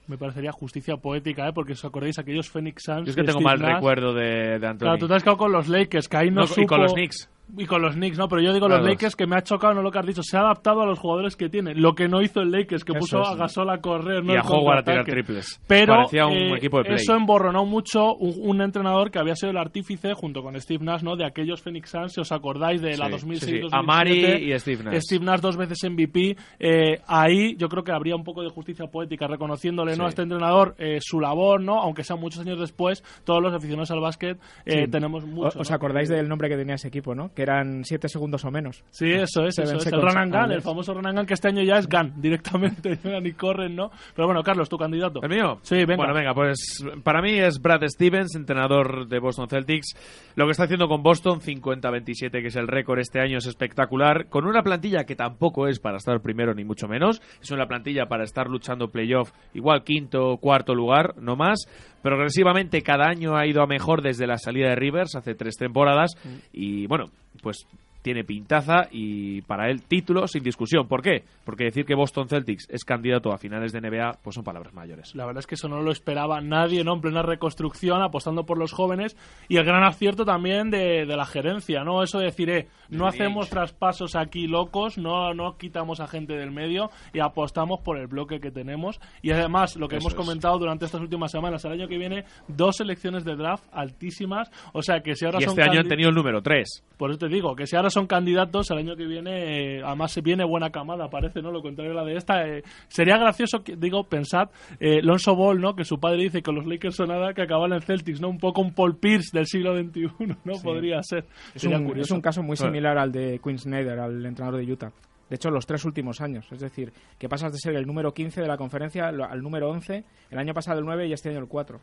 me 0.08 0.18
parecería 0.18 0.52
justicia 0.52 0.96
poética, 0.96 1.48
¿eh? 1.48 1.52
porque 1.52 1.72
os 1.72 1.84
acordáis 1.84 2.18
aquellos 2.18 2.48
Phoenix 2.48 2.82
Suns. 2.84 3.06
Yo 3.06 3.10
es 3.10 3.16
que 3.16 3.22
tengo 3.22 3.40
Steve 3.40 3.44
mal 3.44 3.60
Nash. 3.60 3.74
recuerdo 3.74 4.14
de, 4.14 4.58
de 4.58 4.66
Anthony. 4.66 4.86
Claro, 4.86 4.98
tú 4.98 5.08
te 5.08 5.14
has 5.14 5.22
quedado 5.22 5.38
con 5.38 5.52
los 5.52 5.68
Lakers, 5.68 6.08
que 6.08 6.16
ahí 6.16 6.30
no, 6.30 6.42
No, 6.42 6.46
supo... 6.46 6.62
y 6.62 6.66
con 6.66 6.80
los 6.80 6.92
Knicks. 6.92 7.28
Y 7.56 7.64
con 7.66 7.80
los 7.82 7.94
Knicks, 7.94 8.18
¿no? 8.18 8.28
Pero 8.28 8.42
yo 8.42 8.52
digo 8.52 8.66
Claro. 8.66 8.82
los 8.82 8.90
Lakers 8.90 9.14
que 9.14 9.26
me 9.26 9.36
ha 9.36 9.42
chocado, 9.42 9.74
no 9.74 9.82
lo 9.82 9.90
que 9.92 9.98
has 9.98 10.06
dicho. 10.06 10.22
Se 10.22 10.36
ha 10.36 10.40
adaptado 10.40 10.82
a 10.82 10.86
los 10.86 10.98
jugadores 10.98 11.36
que 11.36 11.48
tiene. 11.48 11.74
Lo 11.74 11.94
que 11.94 12.08
no 12.08 12.20
hizo 12.20 12.40
el 12.40 12.50
Lakers, 12.50 12.84
que 12.84 12.92
Eso 12.92 12.98
puso 12.98 13.22
es. 13.22 13.28
a 13.28 13.34
Gasol 13.36 13.70
a 13.70 13.78
correr, 13.80 14.24
¿no? 14.24 14.34
Y 14.34 14.36
a 14.36 14.40
Howard 14.42 14.78
a 14.78 14.82
tirar 14.82 15.04
triples. 15.04 15.60
Pero 15.66 16.06
un 16.08 16.32
eh, 16.32 16.54
equipo 16.56 16.78
de 16.78 16.84
play. 16.84 16.96
eso 16.96 17.14
emborronó 17.14 17.64
mucho 17.64 18.14
un, 18.16 18.34
un 18.38 18.60
entrenador 18.62 19.10
que 19.10 19.18
había 19.20 19.36
sido 19.36 19.50
el 19.50 19.58
artífice, 19.58 20.12
junto 20.14 20.42
con 20.42 20.60
Steve 20.60 20.84
Nash, 20.84 21.02
¿no? 21.02 21.14
De 21.16 21.24
aquellos 21.24 21.62
Phoenix 21.62 21.90
Suns, 21.90 22.12
si 22.14 22.20
os 22.20 22.32
acordáis, 22.32 22.82
de 22.82 22.96
la 22.96 23.06
Sí, 23.06 23.12
2006 23.12 23.50
sí, 23.50 23.56
sí. 23.56 23.60
2007 23.62 23.76
Amari 23.76 24.52
y 24.52 24.58
Steve 24.58 24.82
Nash. 24.84 25.00
Steve 25.02 25.24
Nash 25.24 25.40
dos 25.40 25.56
veces 25.56 25.78
MVP. 25.88 26.36
eh, 26.58 27.00
ahí 27.06 27.54
yo 27.56 27.68
creo 27.68 27.84
que 27.84 27.92
habría 27.92 28.16
un 28.16 28.24
poco 28.24 28.42
de 28.42 28.48
justicia 28.50 28.86
poética 28.88 29.26
reconociéndole 29.28 29.96
¿no? 29.96 30.06
A 30.06 30.08
este 30.08 30.22
entrenador 30.22 30.74
eh, 30.78 30.98
su 31.00 31.20
labor, 31.20 31.60
¿no? 31.60 31.80
Aunque 31.80 32.02
sea 32.02 32.16
muchos 32.16 32.40
años 32.40 32.58
después, 32.58 33.04
todos 33.24 33.40
los 33.42 33.54
aficionados 33.54 33.90
al 33.92 34.00
básquet 34.00 34.38
eh, 34.64 34.88
tenemos 34.88 35.24
mucho. 35.24 35.58
¿Os 35.60 35.70
¿no? 35.70 35.76
acordáis 35.76 36.08
del 36.08 36.28
nombre 36.28 36.48
que 36.48 36.56
tenía 36.56 36.74
ese 36.74 36.88
equipo, 36.88 37.14
no? 37.14 37.30
Que 37.36 37.42
eran 37.42 37.84
7 37.84 38.08
segundos 38.08 38.44
o 38.44 38.50
menos. 38.50 38.82
Sí, 38.90 39.12
eso 39.12 39.46
es, 39.46 39.54
Seven 39.54 39.76
eso 39.76 39.76
es. 39.78 39.86
El 39.86 39.92
seconds 39.92 40.02
run 40.02 40.18
and 40.18 40.32
gun, 40.32 40.42
unless. 40.42 40.56
el 40.56 40.62
famoso 40.62 40.94
run 40.94 41.06
and 41.06 41.18
gun 41.18 41.26
que 41.26 41.34
este 41.34 41.48
año 41.48 41.62
ya 41.62 41.76
es 41.76 41.88
gun, 41.88 42.14
directamente. 42.20 42.98
Y 43.26 43.32
corren, 43.32 43.74
¿no? 43.74 43.90
Pero 44.14 44.26
bueno, 44.26 44.42
Carlos, 44.42 44.68
tu 44.68 44.78
candidato. 44.78 45.20
¿El 45.22 45.28
mío? 45.28 45.58
Sí, 45.62 45.76
venga. 45.76 45.96
Bueno, 45.96 46.14
venga, 46.14 46.32
pues 46.32 46.84
para 47.02 47.20
mí 47.20 47.38
es 47.38 47.60
Brad 47.60 47.82
Stevens, 47.86 48.36
entrenador 48.36 49.08
de 49.08 49.18
Boston 49.18 49.48
Celtics. 49.48 49.96
Lo 50.36 50.44
que 50.46 50.52
está 50.52 50.64
haciendo 50.64 50.88
con 50.88 51.02
Boston, 51.02 51.40
50-27, 51.40 52.30
que 52.30 52.46
es 52.46 52.56
el 52.56 52.68
récord 52.68 53.00
este 53.00 53.20
año, 53.20 53.38
es 53.38 53.46
espectacular. 53.46 54.28
Con 54.28 54.46
una 54.46 54.62
plantilla 54.62 55.04
que 55.04 55.16
tampoco 55.16 55.66
es 55.66 55.80
para 55.80 55.96
estar 55.96 56.20
primero, 56.20 56.54
ni 56.54 56.64
mucho 56.64 56.86
menos. 56.88 57.20
Es 57.42 57.50
una 57.50 57.66
plantilla 57.66 58.06
para 58.06 58.24
estar 58.24 58.48
luchando 58.48 58.88
playoff, 58.88 59.32
igual 59.54 59.82
quinto, 59.82 60.36
cuarto 60.38 60.74
lugar, 60.74 61.14
no 61.18 61.36
más. 61.36 61.66
Progresivamente 62.02 62.82
cada 62.82 63.08
año 63.08 63.36
ha 63.36 63.46
ido 63.46 63.62
a 63.62 63.66
mejor 63.66 64.02
desde 64.02 64.26
la 64.26 64.38
salida 64.38 64.68
de 64.68 64.76
Rivers 64.76 65.16
hace 65.16 65.34
tres 65.34 65.56
temporadas. 65.56 66.16
Y 66.52 66.86
bueno, 66.86 67.10
pues 67.42 67.66
tiene 68.06 68.22
pintaza 68.22 68.86
y 68.92 69.42
para 69.42 69.68
él 69.68 69.82
título 69.82 70.28
sin 70.28 70.44
discusión. 70.44 70.86
¿Por 70.86 71.02
qué? 71.02 71.24
Porque 71.44 71.64
decir 71.64 71.84
que 71.84 71.96
Boston 71.96 72.28
Celtics 72.28 72.68
es 72.70 72.84
candidato 72.84 73.32
a 73.32 73.36
finales 73.36 73.72
de 73.72 73.80
NBA, 73.80 74.20
pues 74.22 74.34
son 74.34 74.44
palabras 74.44 74.72
mayores. 74.74 75.12
La 75.16 75.26
verdad 75.26 75.40
es 75.40 75.48
que 75.48 75.56
eso 75.56 75.66
no 75.66 75.82
lo 75.82 75.90
esperaba 75.90 76.40
nadie, 76.40 76.84
¿no? 76.84 76.94
En 76.94 77.00
plena 77.00 77.22
reconstrucción, 77.22 78.00
apostando 78.02 78.46
por 78.46 78.58
los 78.58 78.70
jóvenes. 78.72 79.16
Y 79.48 79.56
el 79.56 79.64
gran 79.64 79.82
acierto 79.82 80.24
también 80.24 80.70
de, 80.70 81.04
de 81.04 81.16
la 81.16 81.26
gerencia, 81.26 81.82
¿no? 81.82 82.04
Eso 82.04 82.20
de 82.20 82.26
decir, 82.26 82.48
eh, 82.48 82.68
no 82.90 83.08
hacemos 83.08 83.50
traspasos 83.50 84.14
aquí 84.14 84.46
locos, 84.46 84.98
no, 84.98 85.34
no 85.34 85.56
quitamos 85.58 85.98
a 85.98 86.06
gente 86.06 86.34
del 86.34 86.52
medio 86.52 86.90
y 87.12 87.18
apostamos 87.18 87.80
por 87.80 87.98
el 87.98 88.06
bloque 88.06 88.38
que 88.38 88.52
tenemos. 88.52 89.00
Y 89.20 89.32
además, 89.32 89.74
lo 89.74 89.88
que 89.88 89.96
Eso 89.96 90.04
hemos 90.04 90.12
es. 90.12 90.16
comentado 90.16 90.56
durante 90.60 90.84
estas 90.84 91.00
últimas 91.00 91.32
semanas, 91.32 91.64
el 91.64 91.72
año 91.72 91.88
que 91.88 91.98
viene, 91.98 92.22
dos 92.46 92.76
selecciones 92.76 93.24
de 93.24 93.34
draft 93.34 93.64
altísimas. 93.72 94.48
O 94.74 94.80
sea, 94.80 95.00
que 95.00 95.16
si 95.16 95.24
ahora 95.24 95.38
Y 95.40 95.42
son 95.42 95.58
este 95.58 95.62
año 95.62 95.80
han 95.80 95.88
tenido 95.88 96.08
el 96.10 96.14
número 96.14 96.40
3. 96.40 96.84
por 96.96 97.10
eso 97.10 97.18
te 97.18 97.28
digo, 97.28 97.56
que 97.56 97.66
si 97.66 97.74
ahora 97.74 97.90
son 97.90 97.95
candidatos, 98.04 98.70
el 98.70 98.76
año 98.76 98.94
que 98.96 99.06
viene, 99.06 99.78
eh, 99.78 99.82
además 99.82 100.12
se 100.12 100.20
viene 100.20 100.44
buena 100.44 100.68
camada, 100.68 101.08
parece, 101.08 101.40
¿no? 101.40 101.50
Lo 101.50 101.62
contrario 101.62 101.92
a 101.92 101.94
la 101.94 102.04
de 102.04 102.16
esta. 102.16 102.46
eh, 102.46 102.62
sería 102.88 103.16
gracioso, 103.16 103.64
que- 103.64 103.76
digo, 103.76 104.04
pensad, 104.04 104.50
eh, 104.78 105.00
Lonzo 105.00 105.34
Ball, 105.34 105.58
¿no? 105.58 105.74
Que 105.74 105.84
su 105.86 105.98
padre 105.98 106.24
dice 106.24 106.42
que 106.42 106.52
los 106.52 106.66
Lakers 106.66 106.96
son 106.96 107.08
nada 107.08 107.32
que 107.32 107.40
acaban 107.40 107.72
en 107.72 107.80
Celtics, 107.80 108.20
¿no? 108.20 108.28
Un 108.28 108.38
poco 108.38 108.60
un 108.60 108.74
Paul 108.74 108.98
Pierce 108.98 109.30
del 109.32 109.46
siglo 109.46 109.74
XXI, 109.74 110.36
¿no? 110.44 110.54
Sí. 110.56 110.60
Podría 110.62 111.02
ser. 111.02 111.24
Es 111.54 111.62
Sería 111.62 111.78
un, 111.78 111.86
curioso. 111.86 112.04
es 112.04 112.10
un 112.10 112.20
caso 112.20 112.42
muy 112.42 112.58
similar 112.58 112.98
al 112.98 113.12
de 113.12 113.40
Quinn 113.42 113.58
Snyder, 113.58 113.98
al 114.00 114.26
entrenador 114.26 114.60
de 114.60 114.70
Utah. 114.70 114.92
De 115.28 115.34
hecho, 115.34 115.50
los 115.50 115.66
tres 115.66 115.84
últimos 115.84 116.20
años. 116.20 116.46
Es 116.52 116.60
decir, 116.60 116.92
que 117.18 117.28
pasas 117.28 117.50
de 117.52 117.58
ser 117.58 117.74
el 117.74 117.84
número 117.84 118.14
15 118.14 118.40
de 118.42 118.46
la 118.46 118.56
conferencia 118.56 119.08
al 119.08 119.20
al 119.20 119.42
número 119.42 119.68
11, 119.70 120.04
el 120.30 120.38
año 120.38 120.54
pasado 120.54 120.78
el 120.78 120.84
9 120.84 121.08
y 121.08 121.12
este 121.12 121.30
año 121.30 121.40
el 121.40 121.48
4. 121.48 121.80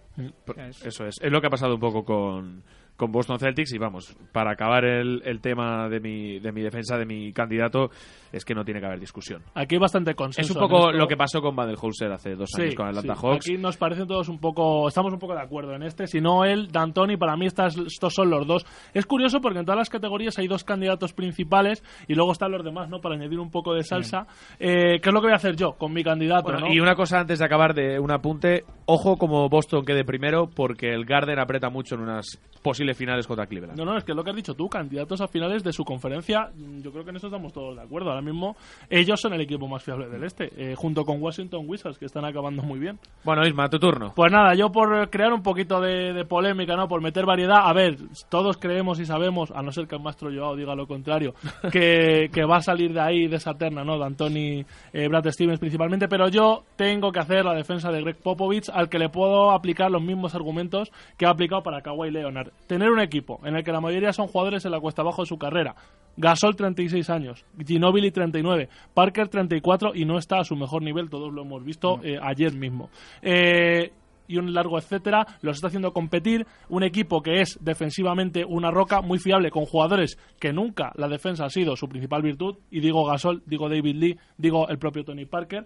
Eso 0.86 1.06
es. 1.06 1.16
Es 1.22 1.30
lo 1.32 1.42
que 1.42 1.48
ha 1.48 1.50
pasado 1.50 1.74
un 1.76 1.80
poco 1.82 2.06
con, 2.06 2.64
con 2.96 3.12
Boston 3.12 3.40
Celtics. 3.40 3.74
Y 3.74 3.78
vamos, 3.78 4.16
para 4.32 4.52
acabar 4.52 4.86
el, 4.86 5.22
el 5.26 5.42
tema 5.42 5.90
de 5.90 6.00
mi, 6.00 6.40
de 6.40 6.52
mi 6.52 6.62
defensa, 6.62 6.98
de 6.98 7.06
mi 7.06 7.34
candidato, 7.34 7.92
es 8.34 8.44
que 8.44 8.54
no 8.54 8.66
tiene 8.66 8.80
que 8.80 8.88
haber 8.88 9.00
discusión. 9.00 9.44
Aquí 9.54 9.76
hay 9.76 9.80
bastante 9.80 10.16
consenso. 10.16 10.52
Es 10.52 10.56
un 10.56 10.62
poco 10.62 10.92
lo 10.92 11.08
que 11.08 11.16
pasó 11.16 11.42
con 11.42 11.56
Baden-Holzer 11.56 12.12
hace 12.12 12.36
dos 12.36 12.50
años 12.58 12.72
Sí, 12.72 12.76
con 12.76 12.88
Atlanta 12.88 13.16
sí. 13.16 13.22
Hawks. 13.22 13.46
Aquí 13.46 13.58
nos 13.58 13.78
parecen 13.78 14.08
todos 14.08 14.28
un 14.28 14.40
poco, 14.40 14.88
estamos 14.88 15.14
un 15.14 15.20
poco 15.20 15.36
de 15.36 15.42
acuerdo 15.42 15.74
en 15.76 15.84
este. 15.84 16.08
Si 16.08 16.20
no 16.20 16.44
él, 16.44 16.70
D'Antoni, 16.72 17.16
para 17.16 17.38
mí 17.38 17.46
estas, 17.46 17.78
estos 17.78 18.14
son 18.14 18.30
los 18.30 18.46
dos. 18.48 18.66
Es 18.94 19.06
curioso 19.06 19.40
porque 19.40 19.60
en 19.60 19.66
todas 19.66 19.78
las 19.78 19.90
categorías 19.90 20.38
hay 20.40 20.48
dos 20.48 20.64
candidatos 20.64 21.14
principales 21.14 21.84
y 22.08 22.16
luego 22.16 22.32
están 22.32 22.52
los 22.52 22.64
demás, 22.64 22.90
¿no? 22.90 23.00
Para 23.00 23.16
añadir 23.16 23.40
un 23.40 23.52
poco 23.52 23.74
de 23.74 23.84
salsa. 23.84 24.26
Eh, 24.60 25.00
¿Qué 25.00 25.10
es 25.10 25.14
lo 25.14 25.22
que 25.22 25.28
voy 25.28 25.34
a 25.34 25.38
hacer 25.38 25.56
yo 25.56 25.74
con 25.74 25.94
mi 25.94 26.04
candidato? 26.04 26.44
Bueno, 26.44 26.62
¿no? 26.62 26.74
Y 26.74 26.80
una 26.80 26.96
cosa 26.96 27.20
antes 27.20 27.40
de 27.40 27.46
acabar 27.46 27.74
de 27.74 28.00
un 28.00 28.12
apunte, 28.12 28.64
ojo 28.86 29.18
como 29.18 29.48
Boston 29.50 29.86
quede 29.86 30.04
primero 30.04 30.50
porque 30.50 30.94
el 30.94 31.06
Garden 31.06 31.40
aprieta 31.40 31.70
mucho 31.70 31.96
en 31.96 32.02
unas 32.02 32.40
posibles 32.64 32.98
finales 32.98 33.28
contra 33.28 33.46
Cleveland. 33.46 33.78
No, 33.78 33.86
no, 33.86 33.98
es 33.98 34.04
que 34.04 34.14
es 34.14 34.16
lo 34.16 34.24
que 34.24 34.32
has 34.32 34.36
dicho 34.36 34.54
tú, 34.56 34.70
candidatos 34.70 35.22
a 35.22 35.28
finales 35.28 35.64
de 35.64 35.74
su 35.74 35.84
conferencia, 35.84 36.50
yo 36.82 36.92
creo 36.92 37.04
que 37.04 37.12
en 37.12 37.18
eso 37.18 37.28
estamos 37.28 37.54
todos 37.54 37.76
de 37.76 37.82
acuerdo. 37.84 38.10
Ahora 38.10 38.23
mismo 38.24 38.56
ellos 38.90 39.20
son 39.20 39.34
el 39.34 39.42
equipo 39.42 39.68
más 39.68 39.84
fiable 39.84 40.08
del 40.08 40.24
este, 40.24 40.50
eh, 40.56 40.76
junto 40.76 41.04
con 41.04 41.22
Washington 41.22 41.66
Wizards, 41.68 41.98
que 41.98 42.06
están 42.06 42.26
acabando 42.26 42.64
muy 42.64 42.80
bien. 42.80 43.00
Bueno, 43.24 43.46
Isma, 43.46 43.70
tu 43.70 43.80
turno. 43.80 44.14
Pues 44.16 44.32
nada, 44.32 44.54
yo 44.56 44.72
por 44.72 45.10
crear 45.10 45.34
un 45.34 45.42
poquito 45.42 45.82
de, 45.82 46.14
de 46.14 46.26
polémica, 46.26 46.76
¿no? 46.76 46.88
Por 46.88 47.02
meter 47.02 47.26
variedad. 47.26 47.68
A 47.68 47.74
ver, 47.74 47.98
todos 48.30 48.58
creemos 48.58 49.00
y 49.00 49.06
sabemos, 49.06 49.52
a 49.52 49.62
no 49.62 49.72
ser 49.72 49.88
que 49.88 49.96
el 49.96 50.02
maestro 50.02 50.30
Joao 50.34 50.56
diga 50.56 50.76
lo 50.76 50.88
contrario, 50.88 51.34
que, 51.72 52.30
que 52.34 52.46
va 52.46 52.58
a 52.58 52.62
salir 52.62 52.94
de 52.94 53.02
ahí, 53.02 53.28
de 53.28 53.38
esa 53.38 53.54
terna, 53.54 53.84
¿no? 53.84 53.98
De 53.98 54.06
Anthony 54.06 54.66
eh, 54.94 55.08
Brad 55.08 55.30
Stevens 55.32 55.60
principalmente. 55.60 56.08
Pero 56.08 56.30
yo 56.30 56.64
tengo 56.76 57.12
que 57.12 57.20
hacer 57.20 57.46
la 57.46 57.54
defensa 57.54 57.92
de 57.92 58.02
Greg 58.02 58.18
Popovich, 58.18 58.70
al 58.70 58.90
que 58.90 59.00
le 59.00 59.10
puedo 59.10 59.52
aplicar 59.52 59.92
los 59.92 60.02
mismos 60.02 60.36
argumentos 60.36 60.92
que 61.18 61.26
ha 61.26 61.30
aplicado 61.30 61.64
para 61.64 61.82
Kawhi 61.82 62.12
Leonard. 62.12 62.52
Tener 62.68 62.92
un 62.92 63.00
equipo 63.00 63.40
en 63.44 63.56
el 63.56 63.64
que 63.64 63.72
la 63.72 63.82
mayoría 63.82 64.14
son 64.14 64.28
jugadores 64.28 64.66
en 64.66 64.72
la 64.72 64.80
cuesta 64.80 65.02
abajo 65.02 65.24
de 65.24 65.28
su 65.28 65.38
carrera. 65.38 65.76
Gasol 66.18 66.56
36 66.56 67.10
años, 67.10 67.46
Ginobili 67.66 68.12
39, 68.12 68.70
Parker 68.94 69.28
34 69.28 69.96
y 69.96 70.06
no 70.06 70.18
está 70.18 70.40
a 70.40 70.44
su 70.44 70.56
mejor 70.56 70.84
nivel, 70.84 71.10
todos 71.10 71.34
lo 71.34 71.42
hemos 71.42 71.64
visto 71.64 72.00
eh, 72.04 72.18
ayer 72.22 72.54
mismo. 72.54 72.90
Eh, 73.22 73.92
y 74.28 74.38
un 74.38 74.54
largo 74.54 74.78
etcétera, 74.78 75.26
los 75.42 75.58
está 75.58 75.68
haciendo 75.68 75.92
competir 75.92 76.46
un 76.70 76.84
equipo 76.84 77.22
que 77.22 77.42
es 77.42 77.58
defensivamente 77.62 78.46
una 78.46 78.72
roca 78.72 79.02
muy 79.02 79.20
fiable 79.20 79.52
con 79.52 79.66
jugadores 79.66 80.18
que 80.40 80.54
nunca 80.54 80.92
la 80.96 81.08
defensa 81.08 81.46
ha 81.46 81.50
sido 81.50 81.76
su 81.76 81.88
principal 81.88 82.22
virtud. 82.22 82.56
Y 82.72 82.80
digo 82.80 83.06
Gasol, 83.06 83.44
digo 83.46 83.70
David 83.70 83.96
Lee, 83.96 84.18
digo 84.38 84.68
el 84.70 84.78
propio 84.78 85.04
Tony 85.04 85.26
Parker 85.26 85.66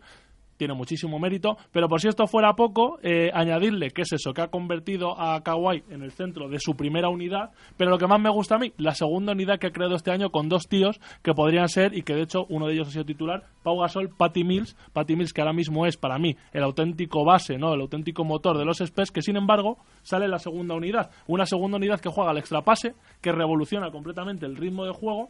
tiene 0.58 0.74
muchísimo 0.74 1.20
mérito, 1.20 1.58
pero 1.72 1.88
por 1.88 2.02
si 2.02 2.08
esto 2.08 2.28
fuera 2.28 2.54
poco, 2.54 3.00
eh, 3.02 3.30
añadirle 3.34 3.92
que 3.92 4.02
es 4.02 4.12
eso, 4.12 4.34
que 4.34 4.42
ha 4.42 4.48
convertido 4.48 5.20
a 5.20 5.42
Kawhi 5.42 5.84
en 5.90 6.02
el 6.02 6.12
centro 6.12 6.50
de 6.50 6.60
su 6.60 6.76
primera 6.76 7.10
unidad, 7.10 7.52
pero 7.78 7.92
lo 7.92 7.98
que 7.98 8.08
más 8.08 8.20
me 8.20 8.30
gusta 8.30 8.56
a 8.56 8.60
mí, 8.60 8.74
la 8.78 8.94
segunda 8.94 9.34
unidad 9.34 9.60
que 9.60 9.68
ha 9.68 9.72
creado 9.72 9.96
este 9.96 10.12
año 10.12 10.30
con 10.30 10.50
dos 10.50 10.68
tíos 10.68 11.00
que 11.22 11.34
podrían 11.34 11.70
ser, 11.70 11.96
y 11.96 12.02
que 12.02 12.14
de 12.14 12.24
hecho 12.24 12.46
uno 12.50 12.68
de 12.68 12.74
ellos 12.74 12.90
ha 12.90 12.92
sido 12.92 13.06
titular, 13.06 13.44
Pau 13.64 13.80
Gasol, 13.80 14.10
Patty 14.10 14.44
Mills, 14.44 14.76
Patty 14.94 15.16
Mills 15.16 15.34
que 15.34 15.42
ahora 15.42 15.54
mismo 15.54 15.86
es 15.86 15.98
para 15.98 16.18
mí 16.18 16.36
el 16.54 16.64
auténtico 16.64 17.24
base, 17.24 17.58
¿no? 17.58 17.74
el 17.74 17.82
auténtico 17.82 18.24
motor 18.24 18.58
de 18.58 18.66
los 18.66 18.82
Spurs, 18.82 19.12
que 19.12 19.22
sin 19.22 19.38
embargo 19.38 19.78
sale 20.02 20.26
en 20.26 20.32
la 20.32 20.40
segunda 20.40 20.76
unidad, 20.76 21.12
una 21.28 21.46
segunda 21.46 21.78
unidad 21.78 22.00
que 22.00 22.10
juega 22.10 22.32
al 22.32 22.38
extrapase, 22.38 22.96
que 23.22 23.32
revoluciona 23.32 23.92
completamente 23.92 24.46
el 24.46 24.56
ritmo 24.56 24.86
de 24.86 24.92
juego, 24.92 25.30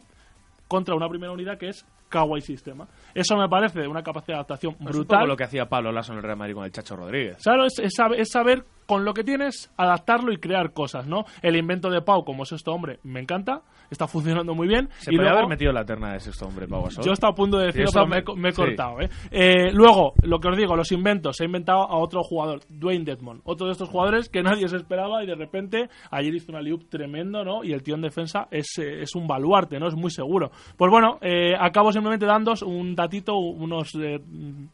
contra 0.68 0.94
una 0.94 1.08
primera 1.08 1.32
unidad 1.32 1.58
que 1.58 1.70
es 1.70 1.86
Kawhi 2.08 2.40
Sistema. 2.40 2.86
Eso 3.14 3.36
me 3.36 3.48
parece 3.48 3.86
una 3.86 4.02
capacidad 4.02 4.28
de 4.28 4.40
adaptación 4.40 4.74
Es 4.74 4.80
un 4.80 4.86
brutal. 4.86 5.26
lo 5.28 5.36
que 5.36 5.44
hacía 5.44 5.66
Pablo 5.66 5.92
Lasso 5.92 6.12
en 6.12 6.18
el 6.18 6.24
Real 6.24 6.36
Madrid 6.38 6.54
con 6.54 6.64
el 6.64 6.72
Chacho 6.72 6.96
Rodríguez. 6.96 7.38
Claro, 7.42 7.64
es, 7.64 7.78
es 7.78 7.92
saber, 7.94 8.20
es 8.20 8.28
saber 8.30 8.64
con 8.86 9.04
lo 9.04 9.12
que 9.12 9.22
tienes, 9.22 9.70
adaptarlo 9.76 10.32
y 10.32 10.38
crear 10.38 10.72
cosas, 10.72 11.06
¿no? 11.06 11.24
El 11.42 11.56
invento 11.56 11.90
de 11.90 12.00
Pau, 12.00 12.24
como 12.24 12.44
es 12.44 12.52
este 12.52 12.70
hombre, 12.70 13.00
me 13.02 13.20
encanta, 13.20 13.60
está 13.90 14.06
funcionando 14.08 14.54
muy 14.54 14.66
bien. 14.66 14.88
Se 14.96 15.12
y 15.12 15.16
podría 15.16 15.32
luego, 15.32 15.38
haber 15.40 15.48
metido 15.50 15.72
la 15.72 15.84
terna 15.84 16.14
de 16.14 16.20
sexto 16.20 16.46
hombre, 16.46 16.66
Pau 16.66 16.84
Gasol. 16.84 17.04
yo 17.04 17.12
estaba 17.12 17.32
a 17.32 17.34
punto 17.34 17.58
de 17.58 17.66
decirlo, 17.66 17.90
pero 17.92 18.06
me, 18.06 18.18
he 18.18 18.24
co- 18.24 18.34
me 18.34 18.48
he 18.48 18.52
sí. 18.52 18.62
cortado, 18.62 19.00
¿eh? 19.02 19.10
Eh, 19.30 19.72
Luego, 19.74 20.14
lo 20.22 20.38
que 20.40 20.48
os 20.48 20.56
digo, 20.56 20.74
los 20.74 20.90
inventos. 20.90 21.36
Se 21.36 21.44
ha 21.44 21.46
inventado 21.46 21.80
a 21.82 21.98
otro 21.98 22.22
jugador, 22.22 22.60
Dwayne 22.70 23.04
Dedmon. 23.04 23.42
Otro 23.44 23.66
de 23.66 23.72
estos 23.72 23.90
jugadores 23.90 24.30
que 24.30 24.42
nadie 24.42 24.66
se 24.68 24.76
esperaba 24.76 25.22
y 25.22 25.26
de 25.26 25.34
repente 25.34 25.90
ayer 26.10 26.34
hizo 26.34 26.50
una 26.50 26.62
liup 26.62 26.88
tremendo, 26.88 27.44
¿no? 27.44 27.62
Y 27.64 27.72
el 27.74 27.82
tío 27.82 27.94
en 27.94 28.00
defensa 28.00 28.48
es, 28.50 28.68
eh, 28.78 29.02
es 29.02 29.14
un 29.14 29.26
baluarte, 29.26 29.78
¿no? 29.78 29.88
Es 29.88 29.94
muy 29.96 30.10
seguro. 30.10 30.50
Pues 30.78 30.90
bueno, 30.90 31.18
eh, 31.20 31.52
acabo 31.60 31.92
simplemente 31.98 32.26
dándos 32.26 32.62
un 32.62 32.94
datito, 32.94 33.36
unos, 33.36 33.94
eh, 33.96 34.20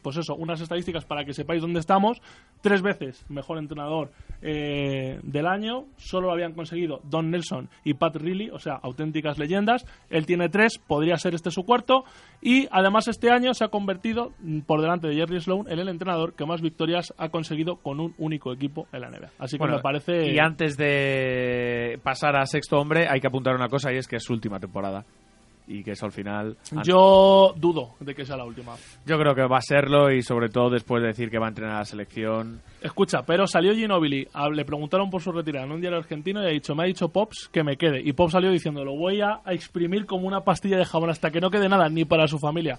pues 0.03 0.17
eso, 0.17 0.35
unas 0.35 0.61
estadísticas 0.61 1.05
para 1.05 1.25
que 1.25 1.33
sepáis 1.33 1.63
dónde 1.63 1.81
estamos. 1.81 2.21
Tres 2.61 2.83
veces 2.83 3.25
mejor 3.29 3.59
entrenador 3.59 4.11
eh, 4.43 5.19
del 5.23 5.47
año. 5.47 5.85
Solo 5.97 6.29
lo 6.29 6.33
habían 6.33 6.53
conseguido 6.53 7.01
Don 7.05 7.31
Nelson 7.31 7.69
y 7.85 7.95
Pat 7.95 8.17
Riley, 8.17 8.51
o 8.51 8.59
sea, 8.59 8.75
auténticas 8.75 9.39
leyendas. 9.39 9.85
Él 10.11 10.27
tiene 10.27 10.49
tres, 10.49 10.79
podría 10.79 11.17
ser 11.17 11.35
este 11.35 11.51
su 11.51 11.65
cuarto. 11.65 12.05
Y 12.41 12.69
además 12.71 13.09
este 13.09 13.31
año 13.31 13.55
se 13.55 13.65
ha 13.65 13.69
convertido 13.69 14.33
mm, 14.41 14.61
por 14.61 14.81
delante 14.81 15.09
de 15.09 15.17
Jerry 15.17 15.41
Sloan 15.41 15.67
en 15.69 15.79
el 15.79 15.89
entrenador 15.89 16.35
que 16.35 16.45
más 16.47 16.61
victorias 16.61 17.13
ha 17.17 17.31
conseguido 17.31 17.77
con 17.77 18.01
un 18.01 18.15
único 18.19 18.53
equipo 18.53 18.87
en 18.93 19.01
la 19.01 19.11
NBA. 19.11 19.31
Así 19.39 19.57
que 19.57 19.63
Bueno, 19.63 19.77
me 19.77 19.83
parece... 19.83 20.33
Y 20.33 20.39
antes 20.39 20.77
de 20.77 21.99
pasar 22.03 22.37
a 22.37 22.47
sexto 22.47 22.79
hombre, 22.79 23.07
hay 23.09 23.21
que 23.21 23.27
apuntar 23.27 23.55
una 23.55 23.69
cosa 23.69 23.93
y 23.93 23.97
es 23.97 24.07
que 24.07 24.17
es 24.17 24.23
su 24.25 24.33
última 24.33 24.61
temporada. 24.61 25.05
Y 25.67 25.83
que 25.83 25.93
eso 25.93 26.05
al 26.07 26.13
final... 26.13 26.57
Yo 26.85 27.55
dudo 27.57 27.91
de 28.01 28.15
que 28.15 28.25
sea 28.27 28.37
la 28.37 28.45
última. 28.45 28.75
Yo 29.07 29.19
creo 29.19 29.35
que 29.35 29.43
va 29.47 29.59
a 29.59 29.63
serlo 29.63 30.11
y 30.13 30.23
sobre 30.23 30.49
todo 30.51 30.71
después 30.71 31.01
de 31.03 31.09
decir 31.09 31.31
que 31.31 31.39
va 31.39 31.47
a 31.47 31.49
entrenar 31.49 31.77
a 31.77 31.79
la 31.81 31.85
selección. 31.85 32.61
Escucha, 32.83 33.23
pero 33.23 33.47
salió 33.47 33.75
Ginobili, 33.75 34.29
a- 34.35 34.49
le 34.51 34.65
preguntaron 34.65 35.09
por 35.11 35.23
su 35.23 35.33
retirada 35.33 35.65
en 35.67 35.73
un 35.73 35.81
diario 35.81 35.99
argentino 35.99 36.43
y 36.43 36.47
ha 36.47 36.51
dicho, 36.51 36.75
me 36.75 36.83
ha 36.83 36.87
dicho 36.87 37.09
Pops 37.09 37.49
que 37.51 37.63
me 37.65 37.77
quede. 37.77 38.01
Y 38.05 38.13
Pops 38.13 38.33
salió 38.33 38.51
diciendo, 38.51 38.85
lo 38.85 38.95
voy 38.97 39.21
a, 39.23 39.41
a 39.45 39.53
exprimir 39.55 40.05
como 40.07 40.27
una 40.27 40.41
pastilla 40.43 40.77
de 40.77 40.85
jabón 40.85 41.11
hasta 41.11 41.31
que 41.31 41.41
no 41.41 41.51
quede 41.51 41.69
nada, 41.69 41.89
ni 41.89 42.05
para 42.05 42.27
su 42.29 42.39
familia. 42.39 42.79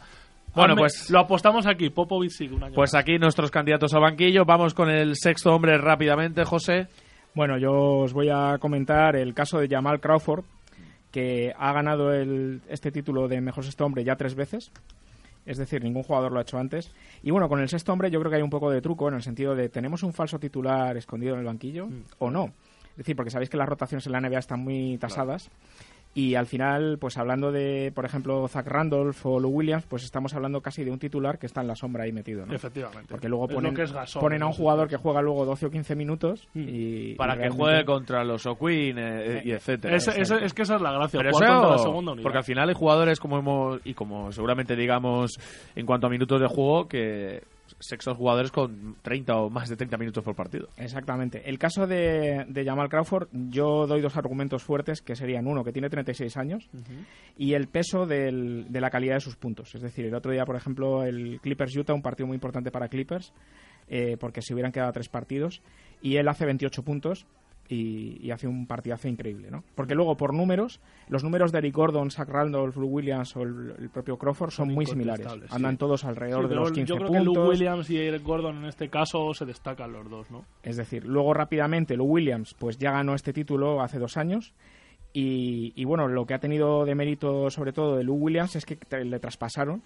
Bueno, 0.54 0.76
Hazme- 0.76 0.80
pues- 0.80 1.10
Lo 1.10 1.20
apostamos 1.20 1.66
aquí, 1.68 1.90
Popovic 1.90 2.30
sigue 2.32 2.56
un 2.56 2.64
año 2.64 2.76
Pues 2.76 2.94
aquí 2.96 3.18
nuestros 3.18 3.52
candidatos 3.52 3.94
al 3.94 4.02
banquillo. 4.02 4.46
Vamos 4.46 4.74
con 4.74 4.90
el 4.90 5.16
sexto 5.16 5.54
hombre 5.54 5.78
rápidamente, 5.78 6.44
José. 6.46 6.88
Bueno, 7.34 7.58
yo 7.58 7.72
os 8.04 8.14
voy 8.14 8.30
a 8.30 8.58
comentar 8.60 9.18
el 9.18 9.34
caso 9.34 9.58
de 9.60 9.68
Jamal 9.68 10.00
Crawford, 10.00 10.46
que 11.16 11.53
ha 11.57 11.72
ganado 11.72 12.13
el- 12.13 12.59
este 12.68 12.91
título 12.91 13.30
de 13.30 13.39
mejor 13.39 13.63
sexto 13.63 13.86
hombre 13.86 14.03
ya 14.03 14.18
tres 14.18 14.36
veces. 14.36 14.70
Es 15.45 15.57
decir, 15.57 15.82
ningún 15.82 16.03
jugador 16.03 16.34
lo 16.34 16.39
ha 16.39 16.41
hecho 16.41 16.57
antes. 16.57 16.91
Y 17.24 17.32
bueno, 17.32 17.47
con 17.47 17.61
el 17.61 17.70
sexto 17.70 17.93
hombre 17.93 18.11
yo 18.11 18.20
creo 18.20 18.30
que 18.30 18.36
hay 18.36 18.41
un 18.43 18.49
poco 18.49 18.70
de 18.70 18.82
truco 18.82 19.07
en 19.07 19.13
el 19.13 19.24
sentido 19.24 19.55
de 19.55 19.70
¿tenemos 19.70 20.03
un 20.03 20.11
falso 20.11 20.39
titular 20.39 20.97
escondido 20.97 21.36
en 21.36 21.39
el 21.39 21.45
banquillo 21.45 21.88
o 22.20 22.30
no? 22.30 22.51
Es 22.91 22.97
decir, 22.97 23.16
porque 23.16 23.32
sabéis 23.32 23.49
que 23.49 23.55
las 23.55 23.70
rotaciones 23.70 24.05
en 24.07 24.11
la 24.11 24.20
NBA 24.20 24.39
están 24.39 24.59
muy 24.59 24.97
tasadas. 24.97 25.49
Y 26.18 26.36
al 26.36 26.45
final, 26.47 26.97
pues 26.97 27.18
hablando 27.18 27.51
de, 27.51 27.91
por 27.93 28.05
ejemplo, 28.05 28.47
Zach 28.47 28.66
Randolph 28.66 29.26
o 29.26 29.38
Lou 29.38 29.51
Williams, 29.51 29.86
pues 29.86 30.05
estamos 30.05 30.34
hablando 30.34 30.61
casi 30.61 30.86
de 30.86 30.89
un 30.91 30.97
titular 30.97 31.38
que 31.38 31.45
está 31.45 31.59
en 31.59 31.68
la 31.68 31.76
sombra 31.76 32.05
ahí 32.05 32.13
metido, 32.13 32.45
¿no? 32.45 32.53
Efectivamente. 32.53 33.07
Porque 33.09 33.28
luego 33.28 33.49
Es 33.49 33.53
ponen, 33.53 33.76
que 33.76 33.82
es 33.84 33.91
Gasol, 33.91 34.22
ponen 34.22 34.41
a 34.41 34.47
un 34.47 34.53
jugador 34.53 34.88
que 34.88 34.95
juega 34.95 35.22
luego 35.22 35.43
12 35.45 35.66
o 35.66 35.70
15 35.72 35.93
minutos 35.97 36.47
y... 36.55 37.16
Para 37.16 37.34
y 37.34 37.36
que 37.36 37.39
realmente- 37.41 37.63
juegue 37.63 37.84
contra 37.86 38.24
los 38.24 38.45
O'Quinn 38.45 38.95
eh, 38.97 39.41
y 39.43 39.51
etcétera. 39.51 39.97
Ese- 39.97 40.22
ese- 40.22 40.45
es 40.45 40.53
que 40.53 40.61
esa 40.61 40.76
es 40.78 40.82
la 40.82 40.93
gracia, 40.93 41.20
Pero 41.20 41.32
jugar 41.32 41.49
eso- 41.49 41.53
contra 41.59 41.72
la 41.76 41.84
segunda 41.84 42.11
unidad. 42.13 42.24
Porque 42.24 42.38
al 42.38 42.43
final 42.45 42.70
hay 42.70 42.76
jugadores 42.76 43.20
como 43.20 43.38
hemos 43.38 43.82
y 43.84 43.93
como 43.93 44.32
seguramente 44.32 44.78
digamos 44.78 45.32
en 45.76 45.86
cuanto 45.86 46.07
a 46.07 46.09
minutos 46.09 46.39
de 46.39 46.47
juego 46.47 46.88
que 46.88 47.43
sexos 47.80 48.18
jugadores 48.18 48.52
con 48.52 48.96
30 49.02 49.36
o 49.36 49.50
más 49.50 49.70
de 49.70 49.76
30 49.76 49.98
minutos 49.98 50.24
por 50.24 50.36
partido. 50.36 50.70
Exactamente. 50.78 51.50
El 51.50 51.60
caso 51.60 51.86
de, 51.88 52.46
de 52.48 52.66
Jamal 52.66 52.90
Crawford, 52.90 53.28
yo 53.32 53.86
doy 53.88 54.02
dos 54.02 54.16
argumentos 54.18 54.64
fuertes, 54.64 55.02
que 55.02 55.16
serían 55.16 55.46
uno, 55.48 55.64
que 55.64 55.72
tiene 55.74 55.90
36 55.90 56.38
años, 56.38 56.70
y 57.38 57.54
el 57.54 57.68
peso 57.68 58.06
del- 58.06 58.66
de 58.70 58.82
la 58.82 58.90
calidad 58.90 59.16
de 59.16 59.22
sus 59.22 59.36
puntos. 59.36 59.76
Es 59.76 59.82
decir, 59.82 60.06
el 60.06 60.16
otro 60.16 60.32
día, 60.32 60.46
por 60.46 60.56
ejemplo, 60.56 61.04
el 61.04 61.40
Clippers 61.42 61.76
Utah, 61.76 61.94
un 61.94 62.02
partido 62.02 62.28
muy 62.28 62.36
importante 62.36 62.72
para 62.72 62.88
Clippers, 62.88 63.34
eh, 63.88 64.18
porque 64.20 64.42
se 64.42 64.54
hubieran 64.54 64.72
quedado 64.72 64.92
tres 64.94 65.10
partidos, 65.10 65.62
y 66.02 66.16
él 66.18 66.28
hace 66.28 66.46
28 66.46 66.84
puntos 66.84 67.26
y, 67.68 68.20
y 68.26 68.32
hace 68.32 68.47
un 68.47 68.68
partidazo 68.68 69.07
increíble, 69.07 69.49
¿no? 69.49 69.63
Porque 69.74 69.95
luego, 69.95 70.16
por 70.18 70.34
números, 70.34 70.80
los 71.09 71.24
números 71.24 71.51
de 71.51 71.57
Eric 71.57 71.74
Gordon, 71.76 72.11
Zach 72.11 72.30
Randolph, 72.30 72.76
Lou 72.78 72.88
Williams 72.88 73.36
o 73.36 73.41
el, 73.41 73.74
el 73.80 73.89
propio 73.89 74.18
Crawford 74.18 74.51
son, 74.51 74.72
muy 74.74 74.86
similares. 74.86 75.28
sí. 75.32 75.39
Andan 75.49 75.78
todos 75.78 76.03
alrededor 76.05 76.43
Sí, 76.43 76.49
de 76.49 76.55
los 76.55 76.72
15 76.72 76.88
Yo 76.89 76.95
creo 76.97 77.07
puntos. 77.07 77.34
que 77.34 77.39
Lou 77.39 77.49
Williams 77.49 77.89
y 77.89 77.97
Eric 77.97 78.24
Gordon 78.24 78.57
en 78.57 78.66
este 78.66 78.89
caso 78.89 79.34
se 79.34 79.45
destacan 79.45 79.91
los 79.93 80.09
dos, 80.09 80.30
¿no? 80.30 80.45
Es 80.63 80.78
decir, 80.78 81.05
luego 81.05 81.34
rápidamente 81.34 81.97
Lou 81.97 82.05
Williams 82.07 82.53
pues 82.53 82.78
ya 82.78 82.91
ganó 82.91 83.16
este 83.16 83.34
título 83.34 83.82
hace 83.82 83.97
dos 83.99 84.18
años 84.18 84.53
y, 85.13 85.72
y, 85.78 85.86
bueno, 85.86 86.09
lo 86.09 86.26
que 86.26 86.34
ha 86.34 86.39
tenido 86.39 86.84
de 86.84 86.93
mérito 86.93 87.49
sobre 87.49 87.72
todo 87.72 87.95
de 87.95 88.03
Lou 88.03 88.16
Williams 88.18 88.55
es 88.57 88.66
que 88.66 88.78
le 89.03 89.20
traspasaron 89.20 89.82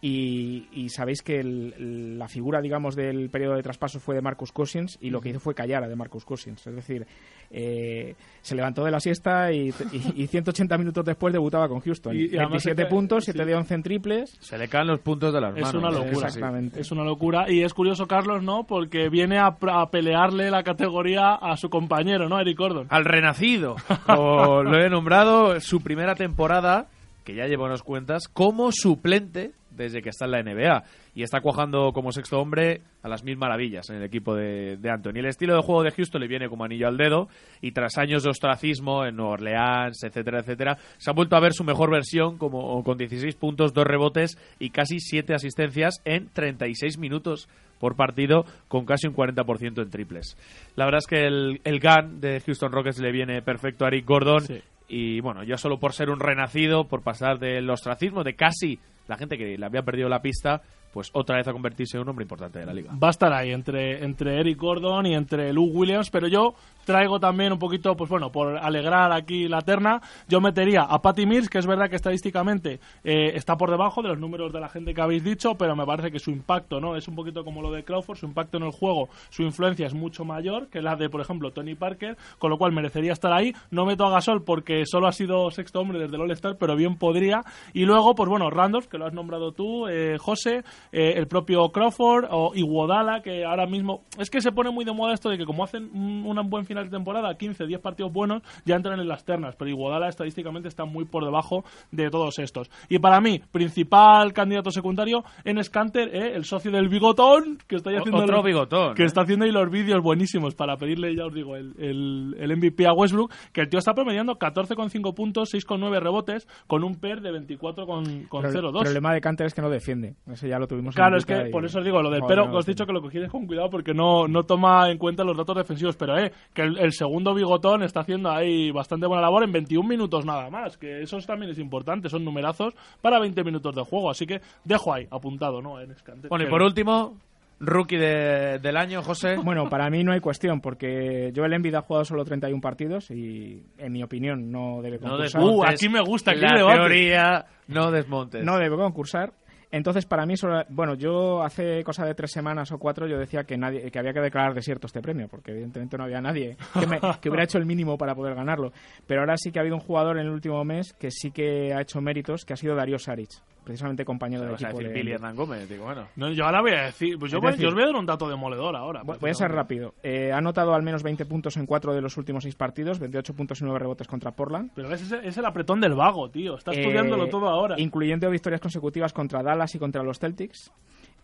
y, 0.00 0.68
y 0.72 0.88
sabéis 0.90 1.22
que 1.22 1.40
el- 1.40 2.18
la 2.18 2.28
figura, 2.28 2.60
digamos, 2.60 2.94
del 2.94 3.30
periodo 3.30 3.56
de 3.56 3.62
traspaso 3.62 3.98
fue 3.98 4.14
de 4.14 4.20
Marcus 4.22 4.52
Cousins 4.52 4.96
y 5.00 5.10
lo 5.10 5.20
que 5.20 5.30
hizo 5.30 5.40
fue 5.40 5.54
callar 5.54 5.82
a 5.82 5.88
de 5.88 5.96
Marcus 5.96 6.24
Cousins. 6.24 6.64
Es 6.66 6.74
decir, 6.74 7.04
eh, 7.50 8.14
se 8.42 8.54
levantó 8.54 8.84
de 8.84 8.90
la 8.92 9.00
siesta 9.00 9.50
y, 9.52 9.70
y- 9.92 10.22
y 10.22 10.26
180 10.28 10.78
minutos 10.78 11.04
después 11.04 11.32
debutaba 11.32 11.68
con 11.68 11.80
Houston. 11.80 12.14
Y- 12.14 12.24
y 12.26 12.28
además 12.36 12.50
27 12.64 12.82
es 12.82 12.86
que- 12.88 12.94
puntos, 12.94 13.24
7 13.24 13.40
sí. 13.40 13.44
de 13.44 13.54
11 13.56 13.74
en 13.74 13.82
triples. 13.82 14.36
Se 14.40 14.56
le 14.58 14.68
caen 14.68 14.86
los 14.86 15.00
puntos 15.00 15.32
de 15.34 15.40
las 15.40 15.56
Es 15.56 15.62
manos. 15.62 15.74
una 15.82 15.90
locura. 15.90 16.26
Exactamente. 16.28 16.80
Es 16.80 16.92
una 16.92 17.04
locura. 17.04 17.50
Y 17.50 17.62
es 17.62 17.74
curioso, 17.74 18.06
Carlos, 18.06 18.42
¿no? 18.42 18.64
Porque 18.64 19.08
viene 19.08 19.38
a, 19.38 19.56
a 19.60 19.90
pelearle 19.90 20.50
la 20.50 20.62
categoría 20.62 21.34
a 21.34 21.56
su 21.56 21.70
compañero, 21.70 22.28
¿no? 22.28 22.38
Eric 22.38 22.56
Gordon. 22.58 22.86
Al 22.90 23.04
renacido. 23.04 23.76
O 24.06 24.62
lo 24.62 24.78
he 24.78 24.88
nombrado 24.88 25.58
su 25.60 25.80
primera 25.80 26.14
temporada, 26.14 26.86
que 27.24 27.34
ya 27.34 27.46
lleva 27.46 27.66
unas 27.66 27.82
cuentas, 27.82 28.28
como 28.28 28.70
suplente 28.72 29.52
desde 29.70 30.02
que 30.02 30.10
está 30.10 30.24
en 30.26 30.30
la 30.30 30.42
NBA. 30.42 30.84
Y 31.14 31.22
está 31.22 31.40
cuajando 31.40 31.92
como 31.92 32.12
sexto 32.12 32.38
hombre 32.40 32.82
a 33.02 33.08
las 33.08 33.24
mil 33.24 33.36
maravillas 33.36 33.88
en 33.90 33.96
el 33.96 34.04
equipo 34.04 34.34
de, 34.34 34.76
de 34.76 34.90
Anthony. 34.90 35.18
El 35.18 35.26
estilo 35.26 35.54
de 35.54 35.62
juego 35.62 35.82
de 35.82 35.90
Houston 35.90 36.20
le 36.20 36.28
viene 36.28 36.48
como 36.48 36.64
anillo 36.64 36.88
al 36.88 36.96
dedo. 36.96 37.28
Y 37.60 37.72
tras 37.72 37.98
años 37.98 38.22
de 38.22 38.30
ostracismo 38.30 39.04
en 39.04 39.16
Nueva 39.16 39.32
Orleans, 39.32 40.02
etcétera, 40.02 40.40
etcétera, 40.40 40.78
se 40.98 41.10
ha 41.10 41.14
vuelto 41.14 41.36
a 41.36 41.40
ver 41.40 41.52
su 41.52 41.64
mejor 41.64 41.90
versión 41.90 42.38
como 42.38 42.82
con 42.84 42.98
16 42.98 43.34
puntos, 43.36 43.72
2 43.72 43.84
rebotes 43.84 44.38
y 44.58 44.70
casi 44.70 45.00
7 45.00 45.34
asistencias 45.34 46.00
en 46.04 46.28
36 46.32 46.98
minutos 46.98 47.48
por 47.78 47.96
partido 47.96 48.44
con 48.66 48.84
casi 48.84 49.06
un 49.06 49.14
40% 49.14 49.82
en 49.82 49.90
triples. 49.90 50.36
La 50.76 50.84
verdad 50.84 50.98
es 50.98 51.06
que 51.06 51.26
el, 51.26 51.60
el 51.64 51.80
GAN 51.80 52.20
de 52.20 52.40
Houston 52.40 52.72
Rockets 52.72 52.98
le 52.98 53.12
viene 53.12 53.42
perfecto 53.42 53.84
a 53.84 53.88
Eric 53.88 54.06
Gordon 54.06 54.44
y 54.88 55.20
bueno, 55.20 55.44
ya 55.44 55.58
solo 55.58 55.78
por 55.78 55.92
ser 55.92 56.10
un 56.10 56.18
renacido, 56.18 56.84
por 56.88 57.02
pasar 57.02 57.38
del 57.38 57.68
ostracismo 57.68 58.24
de 58.24 58.34
casi 58.34 58.78
la 59.06 59.16
gente 59.16 59.36
que 59.36 59.56
le 59.58 59.66
había 59.66 59.82
perdido 59.82 60.08
la 60.08 60.22
pista, 60.22 60.62
pues 60.92 61.10
otra 61.12 61.36
vez 61.36 61.46
a 61.46 61.52
convertirse 61.52 61.96
en 61.96 62.02
un 62.02 62.08
hombre 62.10 62.24
importante 62.24 62.58
de 62.58 62.66
la 62.66 62.72
liga. 62.72 62.92
Va 62.92 63.08
a 63.08 63.10
estar 63.10 63.32
ahí 63.32 63.50
entre, 63.50 64.04
entre 64.04 64.40
Eric 64.40 64.58
Gordon 64.58 65.06
y 65.06 65.14
entre 65.14 65.52
Lou 65.52 65.66
Williams, 65.66 66.10
pero 66.10 66.28
yo 66.28 66.54
traigo 66.88 67.20
también 67.20 67.52
un 67.52 67.58
poquito, 67.58 67.94
pues 67.94 68.08
bueno, 68.08 68.32
por 68.32 68.56
alegrar 68.56 69.12
aquí 69.12 69.46
la 69.46 69.60
terna, 69.60 70.00
yo 70.26 70.40
metería 70.40 70.84
a 70.84 71.02
Patty 71.02 71.26
Mills, 71.26 71.50
que 71.50 71.58
es 71.58 71.66
verdad 71.66 71.90
que 71.90 71.96
estadísticamente 71.96 72.80
eh, 73.04 73.32
está 73.34 73.58
por 73.58 73.70
debajo 73.70 74.00
de 74.00 74.08
los 74.08 74.18
números 74.18 74.54
de 74.54 74.60
la 74.60 74.70
gente 74.70 74.94
que 74.94 75.02
habéis 75.02 75.22
dicho, 75.22 75.54
pero 75.58 75.76
me 75.76 75.84
parece 75.84 76.10
que 76.10 76.18
su 76.18 76.30
impacto, 76.30 76.80
¿no? 76.80 76.96
Es 76.96 77.06
un 77.06 77.14
poquito 77.14 77.44
como 77.44 77.60
lo 77.60 77.70
de 77.70 77.84
Crawford, 77.84 78.16
su 78.16 78.24
impacto 78.24 78.56
en 78.56 78.62
el 78.62 78.72
juego, 78.72 79.10
su 79.28 79.42
influencia 79.42 79.86
es 79.86 79.92
mucho 79.92 80.24
mayor 80.24 80.68
que 80.68 80.80
la 80.80 80.96
de, 80.96 81.10
por 81.10 81.20
ejemplo, 81.20 81.50
Tony 81.50 81.74
Parker, 81.74 82.16
con 82.38 82.48
lo 82.48 82.56
cual 82.56 82.72
merecería 82.72 83.12
estar 83.12 83.34
ahí. 83.34 83.52
No 83.70 83.84
meto 83.84 84.06
a 84.06 84.10
Gasol 84.10 84.42
porque 84.42 84.86
solo 84.86 85.08
ha 85.08 85.12
sido 85.12 85.50
sexto 85.50 85.80
hombre 85.80 85.98
desde 85.98 86.16
el 86.16 86.22
All-Star, 86.22 86.56
pero 86.58 86.74
bien 86.74 86.96
podría. 86.96 87.42
Y 87.74 87.84
luego, 87.84 88.14
pues 88.14 88.30
bueno, 88.30 88.48
Randolph, 88.48 88.86
que 88.86 88.96
lo 88.96 89.04
has 89.04 89.12
nombrado 89.12 89.52
tú, 89.52 89.88
eh, 89.88 90.16
José, 90.18 90.62
eh, 90.90 91.12
el 91.16 91.26
propio 91.26 91.68
Crawford 91.68 92.28
o 92.30 92.52
Iguodala, 92.54 93.20
que 93.20 93.44
ahora 93.44 93.66
mismo 93.66 94.04
es 94.18 94.30
que 94.30 94.40
se 94.40 94.52
pone 94.52 94.70
muy 94.70 94.86
de 94.86 94.92
moda 94.92 95.12
esto 95.12 95.28
de 95.28 95.36
que 95.36 95.44
como 95.44 95.64
hacen 95.64 95.90
un, 95.92 96.24
un 96.26 96.48
buen 96.48 96.64
final 96.64 96.77
de 96.84 96.90
temporada, 96.90 97.34
15, 97.36 97.66
10 97.66 97.80
partidos 97.80 98.12
buenos, 98.12 98.42
ya 98.64 98.76
entran 98.76 98.98
en 99.00 99.08
las 99.08 99.24
ternas, 99.24 99.56
pero 99.56 99.70
Iguodala 99.70 100.08
estadísticamente 100.08 100.68
está 100.68 100.84
muy 100.84 101.04
por 101.04 101.24
debajo 101.24 101.64
de 101.90 102.10
todos 102.10 102.38
estos. 102.38 102.70
Y 102.88 102.98
para 102.98 103.20
mí, 103.20 103.40
principal 103.52 104.32
candidato 104.32 104.70
secundario 104.70 105.24
en 105.44 105.62
Scanter, 105.62 106.08
eh, 106.14 106.32
el 106.34 106.44
socio 106.44 106.70
del 106.70 106.88
bigotón, 106.88 107.58
que 107.66 107.76
está 107.76 107.90
haciendo 107.90 108.22
otro 108.22 108.36
los- 108.36 108.44
bigotón, 108.44 108.94
que 108.94 109.02
¿eh? 109.02 109.06
está 109.06 109.22
haciendo 109.22 109.44
ahí 109.44 109.50
los 109.52 109.70
vídeos 109.70 110.02
buenísimos 110.02 110.54
para 110.54 110.76
pedirle, 110.76 111.14
ya 111.14 111.26
os 111.26 111.34
digo, 111.34 111.56
el, 111.56 111.74
el, 111.78 112.36
el 112.38 112.56
MVP 112.56 112.86
a 112.86 112.92
Westbrook, 112.92 113.32
que 113.52 113.60
el 113.62 113.68
tío 113.68 113.78
está 113.78 113.94
promediando 113.94 114.38
14,5 114.38 115.14
puntos, 115.14 115.50
6,9 115.52 116.00
rebotes, 116.00 116.46
con 116.66 116.84
un 116.84 116.96
PER 116.96 117.20
de 117.20 117.30
24,02. 117.32 118.28
Pero 118.30 118.78
el 118.78 118.84
problema 118.84 119.12
de 119.14 119.20
Canter 119.20 119.46
es 119.46 119.54
que 119.54 119.62
no 119.62 119.70
defiende. 119.70 120.14
Eso 120.30 120.46
ya 120.46 120.58
lo 120.58 120.66
tuvimos 120.66 120.94
en 120.94 120.96
Claro, 120.96 121.16
es 121.16 121.24
Utah 121.24 121.42
que 121.42 121.48
y- 121.48 121.52
por 121.52 121.64
eso 121.64 121.78
os 121.78 121.84
digo, 121.84 122.02
lo 122.02 122.10
del 122.10 122.22
pero 122.26 122.46
no 122.48 122.58
os 122.58 122.66
he 122.68 122.72
dicho 122.72 122.86
que 122.86 122.92
lo 122.92 123.00
cogierais 123.00 123.30
con 123.30 123.46
cuidado 123.46 123.70
porque 123.70 123.94
no, 123.94 124.26
no 124.28 124.44
toma 124.44 124.90
en 124.90 124.98
cuenta 124.98 125.24
los 125.24 125.36
datos 125.36 125.56
defensivos, 125.56 125.96
pero 125.96 126.18
eh, 126.18 126.32
que 126.54 126.62
el, 126.68 126.78
el 126.78 126.92
segundo 126.92 127.34
bigotón 127.34 127.82
está 127.82 128.00
haciendo 128.00 128.30
ahí 128.30 128.70
bastante 128.70 129.06
buena 129.06 129.22
labor 129.22 129.44
en 129.44 129.52
21 129.52 129.88
minutos 129.88 130.24
nada 130.24 130.48
más, 130.50 130.78
que 130.78 131.02
eso 131.02 131.18
también 131.26 131.50
es 131.52 131.58
importante, 131.58 132.08
son 132.08 132.24
numerazos 132.24 132.74
para 133.00 133.18
20 133.18 133.42
minutos 133.44 133.74
de 133.74 133.82
juego, 133.82 134.10
así 134.10 134.26
que 134.26 134.40
dejo 134.64 134.92
ahí 134.94 135.06
apuntado, 135.10 135.60
¿no? 135.60 135.80
En 135.80 135.94
Scanter. 135.96 136.28
Bueno, 136.28 136.44
y 136.44 136.48
por 136.48 136.62
último, 136.62 137.16
rookie 137.60 137.96
de- 137.96 138.58
del 138.60 138.76
año, 138.76 139.02
José. 139.02 139.34
Bueno, 139.44 139.68
para 139.68 139.90
mí 139.90 140.04
no 140.04 140.12
hay 140.12 140.20
cuestión, 140.20 140.60
porque 140.60 141.32
Joel 141.34 141.54
Embiid 141.54 141.74
ha 141.74 141.82
jugado 141.82 142.04
solo 142.04 142.24
31 142.24 142.60
partidos 142.60 143.10
y, 143.10 143.62
en 143.78 143.92
mi 143.92 144.02
opinión, 144.02 144.50
no 144.52 144.80
debe 144.82 144.98
No 144.98 145.10
concursar. 145.10 145.40
desmontes 145.40 145.58
Uh, 145.58 145.64
aquí 145.64 145.88
me 145.88 146.00
gusta, 146.00 146.30
aquí 146.32 146.40
la 146.40 146.74
teoría, 146.74 147.46
no 147.66 147.90
desmontes. 147.90 148.44
No 148.44 148.58
debe 148.58 148.76
concursar. 148.76 149.32
Entonces, 149.70 150.06
para 150.06 150.24
mí, 150.24 150.36
solo- 150.36 150.64
bueno, 150.70 150.94
yo 150.94 151.42
hace 151.42 151.84
cosa 151.84 152.06
de 152.06 152.14
tres 152.14 152.30
semanas 152.30 152.72
o 152.72 152.78
cuatro 152.78 153.06
yo 153.06 153.18
decía 153.18 153.44
que 153.44 153.58
nadie, 153.58 153.90
que 153.90 153.98
había 153.98 154.12
que 154.14 154.20
declarar 154.20 154.54
desierto 154.54 154.86
este 154.86 155.02
premio, 155.02 155.28
porque 155.28 155.50
evidentemente 155.50 155.98
no 155.98 156.04
había 156.04 156.20
nadie 156.22 156.56
que, 156.78 156.86
me- 156.86 156.98
que 157.20 157.28
hubiera 157.28 157.44
hecho 157.44 157.58
el 157.58 157.66
mínimo 157.66 157.98
para 157.98 158.14
poder 158.14 158.34
ganarlo. 158.34 158.72
Pero 159.06 159.20
ahora 159.20 159.36
sí 159.36 159.52
que 159.52 159.58
ha 159.58 159.62
habido 159.62 159.76
un 159.76 159.82
jugador 159.82 160.16
en 160.18 160.26
el 160.26 160.32
último 160.32 160.64
mes 160.64 160.94
que 160.94 161.10
sí 161.10 161.30
que 161.30 161.74
ha 161.74 161.82
hecho 161.82 162.00
méritos, 162.00 162.44
que 162.46 162.54
ha 162.54 162.56
sido 162.56 162.74
Darío 162.74 162.98
Saric, 162.98 163.30
precisamente 163.68 164.04
compañero 164.04 164.42
del 164.42 164.52
a 164.52 164.54
equipo 164.54 164.78
decir 164.78 164.88
de 164.88 164.94
Billy 164.94 165.12
Hernán 165.12 165.36
Gómez, 165.36 165.68
digo, 165.68 165.84
bueno. 165.84 166.08
No, 166.16 166.30
yo 166.32 166.44
ahora 166.46 166.62
voy 166.62 166.72
a 166.72 166.82
decir, 166.86 167.18
pues 167.18 167.30
yo, 167.30 167.38
voy, 167.40 167.50
decir- 167.52 167.62
yo 167.64 167.68
os 167.68 167.74
voy 167.74 167.82
a 167.82 167.86
dar 167.86 167.96
un 167.96 168.06
dato 168.06 168.28
demoledor 168.28 168.74
ahora. 168.74 169.02
Voy 169.04 169.18
voy 169.20 169.30
a 169.30 169.34
ser 169.34 169.50
rápido. 169.52 169.94
Eh, 170.02 170.32
ha 170.32 170.38
anotado 170.38 170.74
al 170.74 170.82
menos 170.82 171.02
20 171.02 171.26
puntos 171.26 171.56
en 171.58 171.66
cuatro 171.66 171.92
de 171.94 172.00
los 172.00 172.16
últimos 172.16 172.44
seis 172.44 172.54
partidos, 172.54 172.98
28 172.98 173.34
puntos 173.34 173.60
y 173.60 173.64
9 173.64 173.78
rebotes 173.78 174.08
contra 174.08 174.30
Portland. 174.32 174.70
Pero 174.74 174.90
es, 174.92 175.12
el- 175.12 175.24
es 175.24 175.36
el 175.36 175.44
apretón 175.44 175.80
del 175.80 175.94
vago, 175.94 176.30
tío. 176.30 176.56
Está 176.56 176.72
estudiándolo 176.72 177.24
Eh, 177.26 177.28
todo 177.30 177.48
ahora. 177.48 177.74
Incluyendo 177.78 178.30
victorias 178.30 178.60
consecutivas 178.60 179.12
contra 179.12 179.42
Dallas 179.42 179.74
y 179.74 179.78
contra 179.78 180.02
los 180.02 180.18
Celtics. 180.18 180.72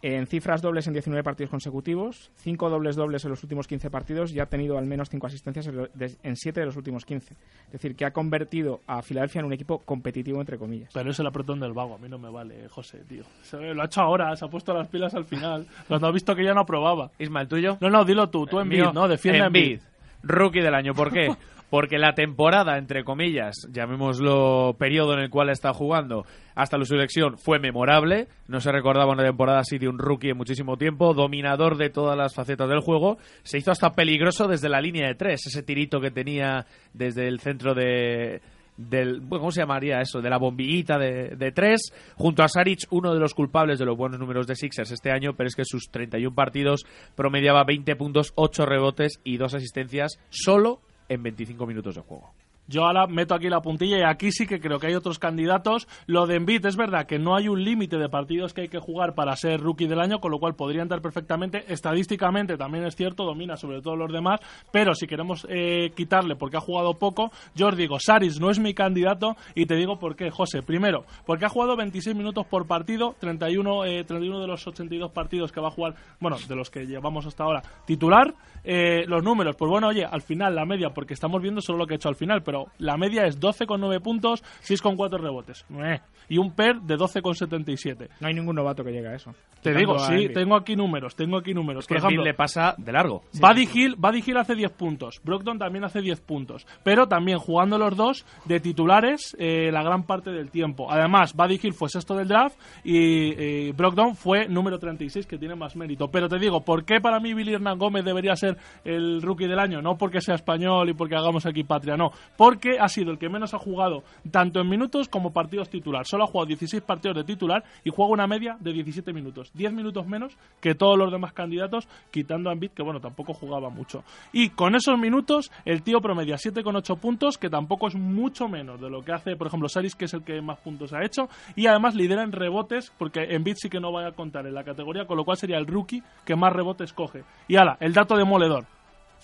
En 0.06 0.26
cifras 0.26 0.60
dobles 0.60 0.86
en 0.86 0.92
19 0.92 1.24
partidos 1.24 1.48
consecutivos, 1.48 2.30
5 2.36 2.68
dobles 2.68 2.94
dobles 2.94 3.24
en 3.24 3.30
los 3.30 3.42
últimos 3.42 3.66
15 3.66 3.88
partidos 3.88 4.32
y 4.32 4.38
ha 4.40 4.44
tenido 4.44 4.76
al 4.76 4.84
menos 4.84 5.08
5 5.08 5.26
asistencias 5.26 5.66
en 5.68 5.76
lo- 5.76 5.88
de- 5.94 6.14
en 6.22 6.36
7 6.36 6.60
de 6.60 6.66
los 6.66 6.76
últimos 6.76 7.06
15. 7.06 7.32
Es 7.68 7.72
decir, 7.72 7.96
que 7.96 8.04
ha 8.04 8.12
convertido 8.12 8.82
a 8.86 9.00
Filadelfia 9.00 9.38
en 9.38 9.46
un 9.46 9.54
equipo 9.54 9.78
competitivo, 9.78 10.40
entre 10.40 10.58
comillas. 10.58 10.90
Pero 10.92 11.10
es 11.10 11.18
el 11.20 11.26
apretón 11.26 11.58
del 11.58 11.72
vago, 11.72 11.94
a 11.94 11.98
mí 11.98 12.10
no 12.10 12.18
me 12.18 12.28
vale, 12.28 12.68
José, 12.68 12.98
tío. 13.08 13.24
Se 13.44 13.56
ve, 13.56 13.72
Lo 13.74 13.80
ha 13.80 13.86
hecho 13.86 14.02
ahora, 14.02 14.36
se 14.36 14.44
ha 14.44 14.48
puesto 14.48 14.74
las 14.74 14.88
pilas 14.88 15.14
al 15.14 15.24
final. 15.24 15.66
Cuando 15.88 16.06
ha 16.06 16.10
visto 16.12 16.36
que 16.36 16.44
ya 16.44 16.52
no 16.52 16.60
aprobaba. 16.60 17.10
Ismael, 17.18 17.48
¿tuyo? 17.48 17.78
No, 17.80 17.88
no, 17.88 18.04
dilo 18.04 18.28
tú, 18.28 18.44
tú 18.46 18.60
en 18.60 18.68
Mío, 18.68 18.92
¿no? 18.92 19.08
Defiende 19.08 19.40
a 19.40 19.46
Embiid, 19.46 19.80
rookie 20.22 20.60
del 20.60 20.74
año. 20.74 20.92
¿Por 20.92 21.10
qué? 21.14 21.34
Porque 21.74 21.98
la 21.98 22.14
temporada, 22.14 22.78
entre 22.78 23.02
comillas, 23.02 23.66
llamémoslo 23.68 24.76
periodo 24.78 25.14
en 25.14 25.18
el 25.18 25.28
cual 25.28 25.50
está 25.50 25.72
jugando, 25.72 26.24
hasta 26.54 26.78
su 26.78 26.84
selección 26.84 27.36
fue 27.36 27.58
memorable. 27.58 28.28
No 28.46 28.60
se 28.60 28.70
recordaba 28.70 29.10
una 29.10 29.24
temporada 29.24 29.58
así 29.58 29.78
de 29.78 29.88
un 29.88 29.98
rookie 29.98 30.30
en 30.30 30.36
muchísimo 30.36 30.76
tiempo. 30.76 31.14
Dominador 31.14 31.76
de 31.76 31.90
todas 31.90 32.16
las 32.16 32.32
facetas 32.32 32.68
del 32.68 32.78
juego. 32.78 33.18
Se 33.42 33.58
hizo 33.58 33.72
hasta 33.72 33.90
peligroso 33.90 34.46
desde 34.46 34.68
la 34.68 34.80
línea 34.80 35.08
de 35.08 35.16
tres. 35.16 35.48
Ese 35.48 35.64
tirito 35.64 36.00
que 36.00 36.12
tenía 36.12 36.64
desde 36.92 37.26
el 37.26 37.40
centro 37.40 37.74
de, 37.74 38.40
del 38.76 39.22
¿cómo 39.28 39.50
se 39.50 39.62
llamaría 39.62 40.00
eso? 40.00 40.20
De 40.20 40.30
la 40.30 40.38
bombillita 40.38 40.96
de, 40.96 41.34
de 41.36 41.50
tres, 41.50 41.92
junto 42.14 42.44
a 42.44 42.48
Saric, 42.48 42.86
uno 42.90 43.12
de 43.12 43.18
los 43.18 43.34
culpables 43.34 43.80
de 43.80 43.84
los 43.84 43.96
buenos 43.96 44.20
números 44.20 44.46
de 44.46 44.54
Sixers 44.54 44.92
este 44.92 45.10
año, 45.10 45.34
pero 45.36 45.48
es 45.48 45.56
que 45.56 45.64
sus 45.64 45.90
31 45.90 46.36
partidos 46.36 46.84
promediaba 47.16 47.64
20 47.64 47.96
puntos, 47.96 48.32
8 48.36 48.64
rebotes 48.64 49.20
y 49.24 49.38
2 49.38 49.54
asistencias 49.54 50.20
solo 50.28 50.80
en 51.08 51.22
25 51.22 51.66
minutos 51.66 51.94
de 51.94 52.00
juego. 52.00 52.32
Yo 52.66 52.84
ahora 52.86 53.06
meto 53.06 53.34
aquí 53.34 53.48
la 53.48 53.60
puntilla 53.60 53.98
y 53.98 54.02
aquí 54.02 54.32
sí 54.32 54.46
que 54.46 54.60
creo 54.60 54.78
que 54.78 54.86
hay 54.86 54.94
otros 54.94 55.18
candidatos. 55.18 55.86
Lo 56.06 56.26
de 56.26 56.36
Embiid 56.36 56.64
es 56.64 56.76
verdad 56.76 57.06
que 57.06 57.18
no 57.18 57.36
hay 57.36 57.48
un 57.48 57.62
límite 57.62 57.98
de 57.98 58.08
partidos 58.08 58.54
que 58.54 58.62
hay 58.62 58.68
que 58.68 58.78
jugar 58.78 59.14
para 59.14 59.36
ser 59.36 59.60
rookie 59.60 59.86
del 59.86 60.00
año, 60.00 60.20
con 60.20 60.30
lo 60.30 60.38
cual 60.38 60.54
podría 60.54 60.82
entrar 60.82 61.02
perfectamente. 61.02 61.64
Estadísticamente 61.68 62.56
también 62.56 62.84
es 62.84 62.96
cierto, 62.96 63.24
domina 63.24 63.56
sobre 63.56 63.82
todo 63.82 63.96
los 63.96 64.12
demás, 64.12 64.40
pero 64.72 64.94
si 64.94 65.06
queremos 65.06 65.46
eh, 65.50 65.92
quitarle 65.94 66.36
porque 66.36 66.56
ha 66.56 66.60
jugado 66.60 66.94
poco, 66.94 67.30
yo 67.54 67.68
os 67.68 67.76
digo, 67.76 67.98
Saris 68.00 68.40
no 68.40 68.50
es 68.50 68.58
mi 68.58 68.72
candidato 68.72 69.36
y 69.54 69.66
te 69.66 69.74
digo 69.76 69.98
por 69.98 70.16
qué, 70.16 70.30
José. 70.30 70.62
Primero, 70.62 71.04
porque 71.26 71.44
ha 71.44 71.48
jugado 71.50 71.76
26 71.76 72.16
minutos 72.16 72.46
por 72.46 72.66
partido, 72.66 73.14
31, 73.20 73.84
eh, 73.84 74.04
31 74.04 74.40
de 74.40 74.46
los 74.46 74.66
82 74.66 75.10
partidos 75.12 75.52
que 75.52 75.60
va 75.60 75.68
a 75.68 75.72
jugar, 75.72 75.94
bueno, 76.20 76.36
de 76.48 76.56
los 76.56 76.70
que 76.70 76.86
llevamos 76.86 77.26
hasta 77.26 77.44
ahora, 77.44 77.62
titular. 77.84 78.34
Eh, 78.66 79.04
los 79.06 79.22
números, 79.22 79.56
pues 79.56 79.70
bueno, 79.70 79.88
oye, 79.88 80.04
al 80.04 80.22
final 80.22 80.54
la 80.54 80.64
media, 80.64 80.90
porque 80.90 81.12
estamos 81.12 81.42
viendo 81.42 81.60
solo 81.60 81.80
lo 81.80 81.86
que 81.86 81.94
ha 81.94 81.96
hecho 81.96 82.08
al 82.08 82.16
final, 82.16 82.42
pero 82.42 82.53
la 82.78 82.96
media 82.96 83.24
es 83.26 83.40
12,9 83.40 84.00
puntos, 84.00 84.42
6,4 84.62 85.20
rebotes. 85.20 85.64
Meh. 85.68 86.00
Y 86.28 86.38
un 86.38 86.52
PER 86.52 86.80
de 86.80 86.96
12,77. 86.96 88.08
No 88.20 88.28
hay 88.28 88.34
ningún 88.34 88.56
novato 88.56 88.82
que 88.82 88.92
llegue 88.92 89.08
a 89.08 89.14
eso. 89.14 89.34
Te 89.64 89.72
digo, 89.72 89.98
sí, 89.98 90.28
tengo 90.28 90.56
aquí 90.56 90.76
números, 90.76 91.16
tengo 91.16 91.38
aquí 91.38 91.54
números. 91.54 91.86
Que 91.86 91.94
Por 91.94 92.04
ejemplo, 92.04 92.22
le 92.22 92.34
pasa 92.34 92.74
de 92.76 92.92
largo. 92.92 93.22
Buddy 93.40 93.68
Hill, 93.72 93.94
Buddy 93.96 94.22
Hill 94.26 94.36
hace 94.36 94.54
10 94.54 94.72
puntos, 94.72 95.20
Brogdon 95.24 95.58
también 95.58 95.84
hace 95.84 96.02
10 96.02 96.20
puntos, 96.20 96.66
pero 96.82 97.08
también 97.08 97.38
jugando 97.38 97.78
los 97.78 97.96
dos 97.96 98.26
de 98.44 98.60
titulares 98.60 99.34
eh, 99.38 99.70
la 99.72 99.82
gran 99.82 100.02
parte 100.04 100.30
del 100.32 100.50
tiempo. 100.50 100.90
Además, 100.90 101.34
Buddy 101.34 101.60
Hill 101.62 101.72
fue 101.72 101.88
sexto 101.88 102.14
del 102.14 102.28
draft 102.28 102.58
y 102.84 103.32
eh, 103.38 103.72
Brogdon 103.74 104.16
fue 104.16 104.48
número 104.48 104.78
36, 104.78 105.26
que 105.26 105.38
tiene 105.38 105.54
más 105.54 105.76
mérito. 105.76 106.08
Pero 106.08 106.28
te 106.28 106.38
digo, 106.38 106.60
¿por 106.60 106.84
qué 106.84 107.00
para 107.00 107.18
mí 107.18 107.32
Billy 107.32 107.54
Hernán 107.54 107.78
Gómez 107.78 108.04
debería 108.04 108.36
ser 108.36 108.58
el 108.84 109.22
rookie 109.22 109.46
del 109.46 109.58
año? 109.58 109.80
No 109.80 109.96
porque 109.96 110.20
sea 110.20 110.34
español 110.34 110.90
y 110.90 110.92
porque 110.92 111.16
hagamos 111.16 111.46
aquí 111.46 111.64
patria, 111.64 111.96
no. 111.96 112.10
Porque 112.44 112.78
ha 112.78 112.90
sido 112.90 113.10
el 113.10 113.16
que 113.16 113.30
menos 113.30 113.54
ha 113.54 113.58
jugado 113.58 114.02
tanto 114.30 114.60
en 114.60 114.68
minutos 114.68 115.08
como 115.08 115.32
partidos 115.32 115.70
titular. 115.70 116.04
Solo 116.04 116.24
ha 116.24 116.26
jugado 116.26 116.48
16 116.48 116.82
partidos 116.82 117.16
de 117.16 117.24
titular 117.24 117.64
y 117.84 117.88
juega 117.88 118.12
una 118.12 118.26
media 118.26 118.58
de 118.60 118.74
17 118.74 119.14
minutos. 119.14 119.50
10 119.54 119.72
minutos 119.72 120.06
menos 120.06 120.36
que 120.60 120.74
todos 120.74 120.98
los 120.98 121.10
demás 121.10 121.32
candidatos, 121.32 121.88
quitando 122.10 122.50
a 122.50 122.52
Embiid, 122.52 122.72
que 122.72 122.82
bueno, 122.82 123.00
tampoco 123.00 123.32
jugaba 123.32 123.70
mucho. 123.70 124.04
Y 124.30 124.50
con 124.50 124.74
esos 124.74 124.98
minutos, 124.98 125.50
el 125.64 125.82
tío 125.82 126.02
promedia 126.02 126.36
7,8 126.36 126.98
puntos, 126.98 127.38
que 127.38 127.48
tampoco 127.48 127.88
es 127.88 127.94
mucho 127.94 128.46
menos 128.46 128.78
de 128.78 128.90
lo 128.90 129.02
que 129.02 129.12
hace, 129.12 129.36
por 129.36 129.46
ejemplo, 129.46 129.70
Saris, 129.70 129.94
que 129.94 130.04
es 130.04 130.12
el 130.12 130.22
que 130.22 130.42
más 130.42 130.58
puntos 130.58 130.92
ha 130.92 131.02
hecho. 131.02 131.30
Y 131.56 131.66
además 131.66 131.94
lidera 131.94 132.24
en 132.24 132.32
rebotes, 132.32 132.92
porque 132.98 133.22
Embiid 133.22 133.54
sí 133.56 133.70
que 133.70 133.80
no 133.80 133.90
va 133.90 134.06
a 134.06 134.12
contar 134.12 134.46
en 134.46 134.52
la 134.52 134.64
categoría, 134.64 135.06
con 135.06 135.16
lo 135.16 135.24
cual 135.24 135.38
sería 135.38 135.56
el 135.56 135.66
rookie 135.66 136.02
que 136.26 136.36
más 136.36 136.52
rebotes 136.52 136.92
coge. 136.92 137.24
Y 137.48 137.56
ala, 137.56 137.78
el 137.80 137.94
dato 137.94 138.18
demoledor. 138.18 138.66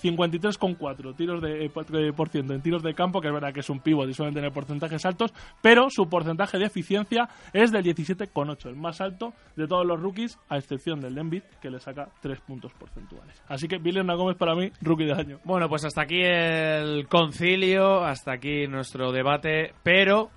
53,4 0.03 1.14
tiros 1.14 1.40
de, 1.42 1.64
eh, 1.66 1.70
por- 1.70 1.84
eh, 1.96 2.12
por 2.12 2.28
ciento 2.28 2.55
en 2.55 2.62
tiros 2.62 2.82
de 2.82 2.94
campo, 2.94 3.20
que 3.20 3.28
es 3.28 3.34
verdad 3.34 3.53
que 3.53 3.61
es 3.61 3.70
un 3.70 3.80
pivot 3.80 4.09
y 4.09 4.14
suelen 4.14 4.34
tener 4.34 4.53
porcentajes 4.53 5.05
altos, 5.05 5.32
pero 5.62 5.88
su 5.90 6.09
porcentaje 6.09 6.59
de 6.59 6.66
eficiencia 6.66 7.28
es 7.53 7.70
del 7.72 7.84
17,8, 7.84 8.68
el 8.68 8.76
más 8.76 9.01
alto 9.01 9.32
de 9.57 9.66
todos 9.66 9.86
los 9.86 10.01
rookies, 10.01 10.38
a 10.48 10.57
excepción 10.57 11.01
del 11.01 11.18
Embiid, 11.18 11.42
que 11.61 11.70
le 11.70 11.78
saca 11.80 12.09
3 12.20 12.40
puntos 12.40 12.72
porcentuales. 12.74 13.42
Así 13.48 13.68
que 13.68 13.76
Hernán 13.76 14.16
Gómez 14.16 14.36
para 14.36 14.55
mí, 14.55 14.70
rookie 14.80 15.05
del 15.05 15.18
año. 15.18 15.38
Bueno, 15.44 15.68
pues 15.68 15.84
hasta 15.84 16.03
aquí 16.03 16.20
el 16.22 17.07
concilio, 17.09 18.05
hasta 18.05 18.32
aquí 18.32 18.66
nuestro 18.66 19.12
debate, 19.12 19.74
pero 19.82 20.30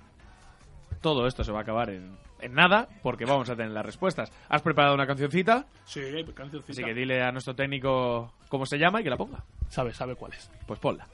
todo 1.00 1.26
esto 1.26 1.44
se 1.44 1.52
va 1.52 1.60
a 1.60 1.62
acabar 1.62 1.90
en, 1.90 2.16
en 2.44 2.54
nada, 2.54 2.88
porque 3.02 3.24
vamos 3.24 3.48
a 3.48 3.56
tener 3.56 3.72
las 3.72 3.84
respuestas. 3.86 4.30
¿Has 4.48 4.62
preparado 4.62 4.94
una 4.94 5.06
cancioncita? 5.06 5.66
Sí, 5.86 6.02
cancioncita. 6.34 6.72
Así 6.72 6.84
que 6.84 6.94
dile 6.94 7.22
a 7.22 7.32
nuestro 7.32 7.54
técnico 7.54 8.34
cómo 8.48 8.66
se 8.66 8.78
llama 8.78 9.00
y 9.00 9.04
que 9.04 9.10
la 9.10 9.16
ponga. 9.16 9.42
Sabe, 9.68 9.94
sabe 9.94 10.14
cuál 10.14 10.34
es. 10.34 10.50
Pues 10.66 10.78
ponla. 10.78 11.08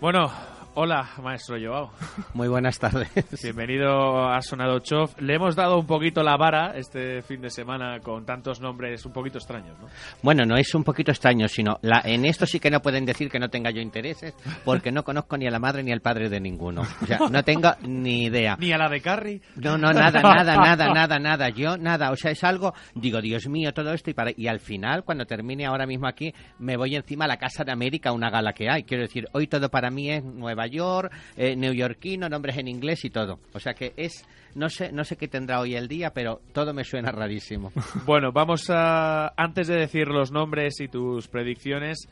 Bueno, 0.00 0.30
hola, 0.74 1.10
maestro 1.22 1.56
Joao. 1.60 1.90
Muy 2.34 2.48
buenas 2.48 2.78
tardes. 2.78 3.08
Bienvenido 3.42 4.28
a 4.28 4.40
Sonado 4.42 4.78
Chof. 4.80 5.20
Le 5.20 5.34
hemos 5.34 5.56
dado 5.56 5.78
un 5.78 5.86
poquito 5.86 6.22
la 6.22 6.36
vara 6.36 6.72
este 6.76 7.22
fin 7.22 7.40
de 7.40 7.50
semana 7.50 8.00
con 8.00 8.24
tantos 8.24 8.60
nombres 8.60 9.04
un 9.06 9.12
poquito 9.12 9.38
extraños, 9.38 9.78
¿no? 9.78 9.86
Bueno, 10.22 10.44
no 10.44 10.56
es 10.56 10.74
un 10.74 10.84
poquito 10.84 11.12
extraño, 11.12 11.48
sino 11.48 11.78
la, 11.82 12.02
en 12.04 12.24
esto 12.24 12.46
sí 12.46 12.60
que 12.60 12.70
no 12.70 12.80
pueden 12.80 13.04
decir 13.04 13.30
que 13.30 13.38
no 13.38 13.48
tenga 13.48 13.70
yo 13.70 13.80
intereses, 13.80 14.34
porque 14.64 14.90
no 14.90 15.04
conozco 15.04 15.36
ni 15.36 15.46
a 15.46 15.50
la 15.50 15.58
madre 15.58 15.82
ni 15.82 15.92
al 15.92 16.00
padre 16.00 16.28
de 16.28 16.40
ninguno. 16.40 16.82
O 17.02 17.06
sea, 17.06 17.18
no 17.30 17.42
tengo 17.42 17.70
ni 17.82 18.24
idea. 18.24 18.56
Ni 18.64 18.72
a 18.72 18.78
la 18.78 18.88
de 18.88 19.00
Carrie. 19.00 19.40
No, 19.56 19.76
no, 19.76 19.92
nada, 19.92 20.22
nada, 20.22 20.56
nada, 20.56 20.88
nada, 20.92 21.18
nada. 21.18 21.48
Yo, 21.50 21.76
nada. 21.76 22.10
O 22.10 22.16
sea, 22.16 22.30
es 22.30 22.42
algo, 22.44 22.72
digo, 22.94 23.20
Dios 23.20 23.48
mío, 23.48 23.72
todo 23.72 23.92
esto. 23.92 24.10
Y, 24.10 24.14
para, 24.14 24.30
y 24.34 24.48
al 24.48 24.60
final, 24.60 25.04
cuando 25.04 25.26
termine 25.26 25.66
ahora 25.66 25.86
mismo 25.86 26.06
aquí, 26.06 26.32
me 26.58 26.76
voy 26.76 26.96
encima 26.96 27.26
a 27.26 27.28
la 27.28 27.36
Casa 27.36 27.64
de 27.64 27.72
América, 27.72 28.12
una 28.12 28.30
gala 28.30 28.52
que 28.52 28.70
hay. 28.70 28.84
Quiero 28.84 29.02
decir, 29.02 29.26
hoy 29.32 29.46
todo 29.46 29.68
para 29.68 29.90
mí 29.90 30.10
es 30.10 30.24
Nueva 30.24 30.63
York, 30.66 31.12
eh, 31.36 31.56
neoyorquino, 31.56 32.28
nombres 32.28 32.58
en 32.58 32.68
inglés 32.68 33.04
y 33.04 33.10
todo. 33.10 33.40
O 33.52 33.60
sea 33.60 33.74
que 33.74 33.92
es, 33.96 34.26
no 34.54 34.68
sé, 34.68 34.92
no 34.92 35.04
sé 35.04 35.16
qué 35.16 35.28
tendrá 35.28 35.60
hoy 35.60 35.74
el 35.74 35.88
día, 35.88 36.12
pero 36.12 36.40
todo 36.52 36.72
me 36.74 36.84
suena 36.84 37.10
rarísimo. 37.10 37.72
Bueno, 38.06 38.32
vamos 38.32 38.68
a. 38.70 39.32
Antes 39.36 39.66
de 39.66 39.76
decir 39.76 40.08
los 40.08 40.30
nombres 40.30 40.80
y 40.80 40.88
tus 40.88 41.28
predicciones, 41.28 42.08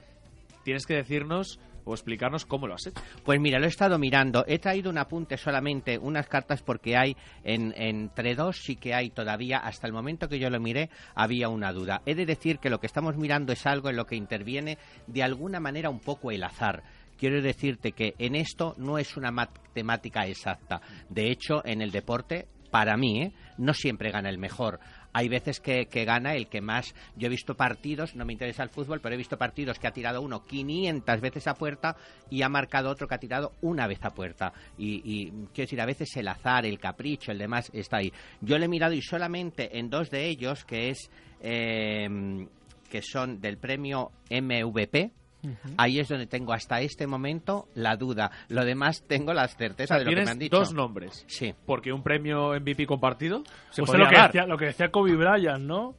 tienes 0.64 0.86
que 0.86 0.94
decirnos 0.94 1.58
o 1.84 1.94
explicarnos 1.94 2.46
cómo 2.46 2.66
lo 2.66 2.74
has 2.74 2.86
hecho. 2.86 3.00
Pues 3.24 3.40
mira, 3.40 3.58
lo 3.58 3.66
he 3.66 3.68
estado 3.68 3.98
mirando. 3.98 4.44
He 4.46 4.58
traído 4.58 4.90
un 4.90 4.98
apunte 4.98 5.36
solamente, 5.36 5.98
unas 5.98 6.28
cartas, 6.28 6.62
porque 6.62 6.96
hay 6.96 7.16
en, 7.44 7.74
entre 7.76 8.34
dos, 8.34 8.58
sí 8.62 8.76
que 8.76 8.94
hay 8.94 9.10
todavía, 9.10 9.58
hasta 9.58 9.86
el 9.86 9.92
momento 9.92 10.28
que 10.28 10.38
yo 10.38 10.50
lo 10.50 10.60
miré, 10.60 10.90
había 11.14 11.48
una 11.48 11.72
duda. 11.72 12.02
He 12.06 12.14
de 12.14 12.26
decir 12.26 12.58
que 12.58 12.70
lo 12.70 12.80
que 12.80 12.86
estamos 12.86 13.16
mirando 13.16 13.52
es 13.52 13.66
algo 13.66 13.90
en 13.90 13.96
lo 13.96 14.06
que 14.06 14.16
interviene 14.16 14.78
de 15.06 15.22
alguna 15.22 15.60
manera 15.60 15.90
un 15.90 16.00
poco 16.00 16.30
el 16.30 16.44
azar. 16.44 16.82
Quiero 17.22 17.40
decirte 17.40 17.92
que 17.92 18.16
en 18.18 18.34
esto 18.34 18.74
no 18.78 18.98
es 18.98 19.16
una 19.16 19.30
matemática 19.30 20.26
exacta. 20.26 20.80
De 21.08 21.30
hecho, 21.30 21.64
en 21.64 21.80
el 21.80 21.92
deporte, 21.92 22.48
para 22.68 22.96
mí, 22.96 23.22
¿eh? 23.22 23.32
no 23.58 23.74
siempre 23.74 24.10
gana 24.10 24.28
el 24.28 24.38
mejor. 24.38 24.80
Hay 25.12 25.28
veces 25.28 25.60
que, 25.60 25.84
gana 26.04 26.34
el 26.34 26.48
que 26.48 26.60
más. 26.60 26.96
Yo 27.14 27.28
he 27.28 27.30
visto 27.30 27.54
partidos, 27.54 28.16
no 28.16 28.24
me 28.24 28.32
interesa 28.32 28.64
el 28.64 28.70
fútbol, 28.70 29.00
pero 29.00 29.14
he 29.14 29.18
visto 29.18 29.38
partidos 29.38 29.78
que 29.78 29.86
ha 29.86 29.92
tirado 29.92 30.20
uno 30.20 30.42
500 30.42 31.20
veces 31.20 31.46
a 31.46 31.54
puerta 31.54 31.94
y 32.28 32.42
ha 32.42 32.48
marcado 32.48 32.90
otro 32.90 33.06
que 33.06 33.14
ha 33.14 33.18
tirado 33.18 33.52
una 33.60 33.86
vez 33.86 34.04
a 34.04 34.10
puerta. 34.10 34.52
Y, 34.76 35.00
y 35.04 35.30
quiero 35.30 35.66
decir, 35.66 35.80
a 35.80 35.86
veces 35.86 36.16
el 36.16 36.26
azar, 36.26 36.66
el 36.66 36.80
capricho, 36.80 37.30
el 37.30 37.38
demás 37.38 37.70
está 37.72 37.98
ahí. 37.98 38.12
Yo 38.40 38.58
le 38.58 38.64
he 38.64 38.68
mirado 38.68 38.94
y 38.94 39.00
solamente 39.00 39.78
en 39.78 39.90
dos 39.90 40.10
de 40.10 40.26
ellos, 40.26 40.64
que 40.64 40.88
es 40.88 41.08
eh, 41.40 42.48
que 42.90 43.00
son 43.00 43.40
del 43.40 43.58
premio 43.58 44.10
MVP, 44.28 45.12
Uh 45.42 45.48
-huh. 45.48 45.74
Ahí 45.76 45.98
es 45.98 46.08
donde 46.08 46.26
tengo 46.26 46.52
hasta 46.52 46.80
este 46.80 47.06
momento 47.06 47.68
la 47.74 47.96
duda. 47.96 48.30
Lo 48.48 48.64
demás 48.64 49.02
tengo 49.06 49.32
la 49.34 49.48
certeza 49.48 49.94
o 49.94 49.98
sea, 49.98 49.98
de 49.98 50.04
lo 50.04 50.10
que 50.10 50.24
me 50.24 50.30
han 50.30 50.38
dicho. 50.38 50.56
dos 50.56 50.72
nombres. 50.72 51.24
Sí. 51.28 51.54
Porque 51.66 51.92
un 51.92 52.02
premio 52.02 52.52
MVP 52.60 52.86
compartido 52.86 53.42
se 53.70 53.82
pues 53.82 53.90
podría 53.90 54.04
lo 54.04 54.10
que, 54.10 54.16
dar. 54.16 54.26
decía, 54.28 54.46
lo 54.46 54.56
que 54.56 54.64
decía 54.66 54.90
Kobe 54.90 55.16
Bryant, 55.16 55.64
¿no? 55.64 55.94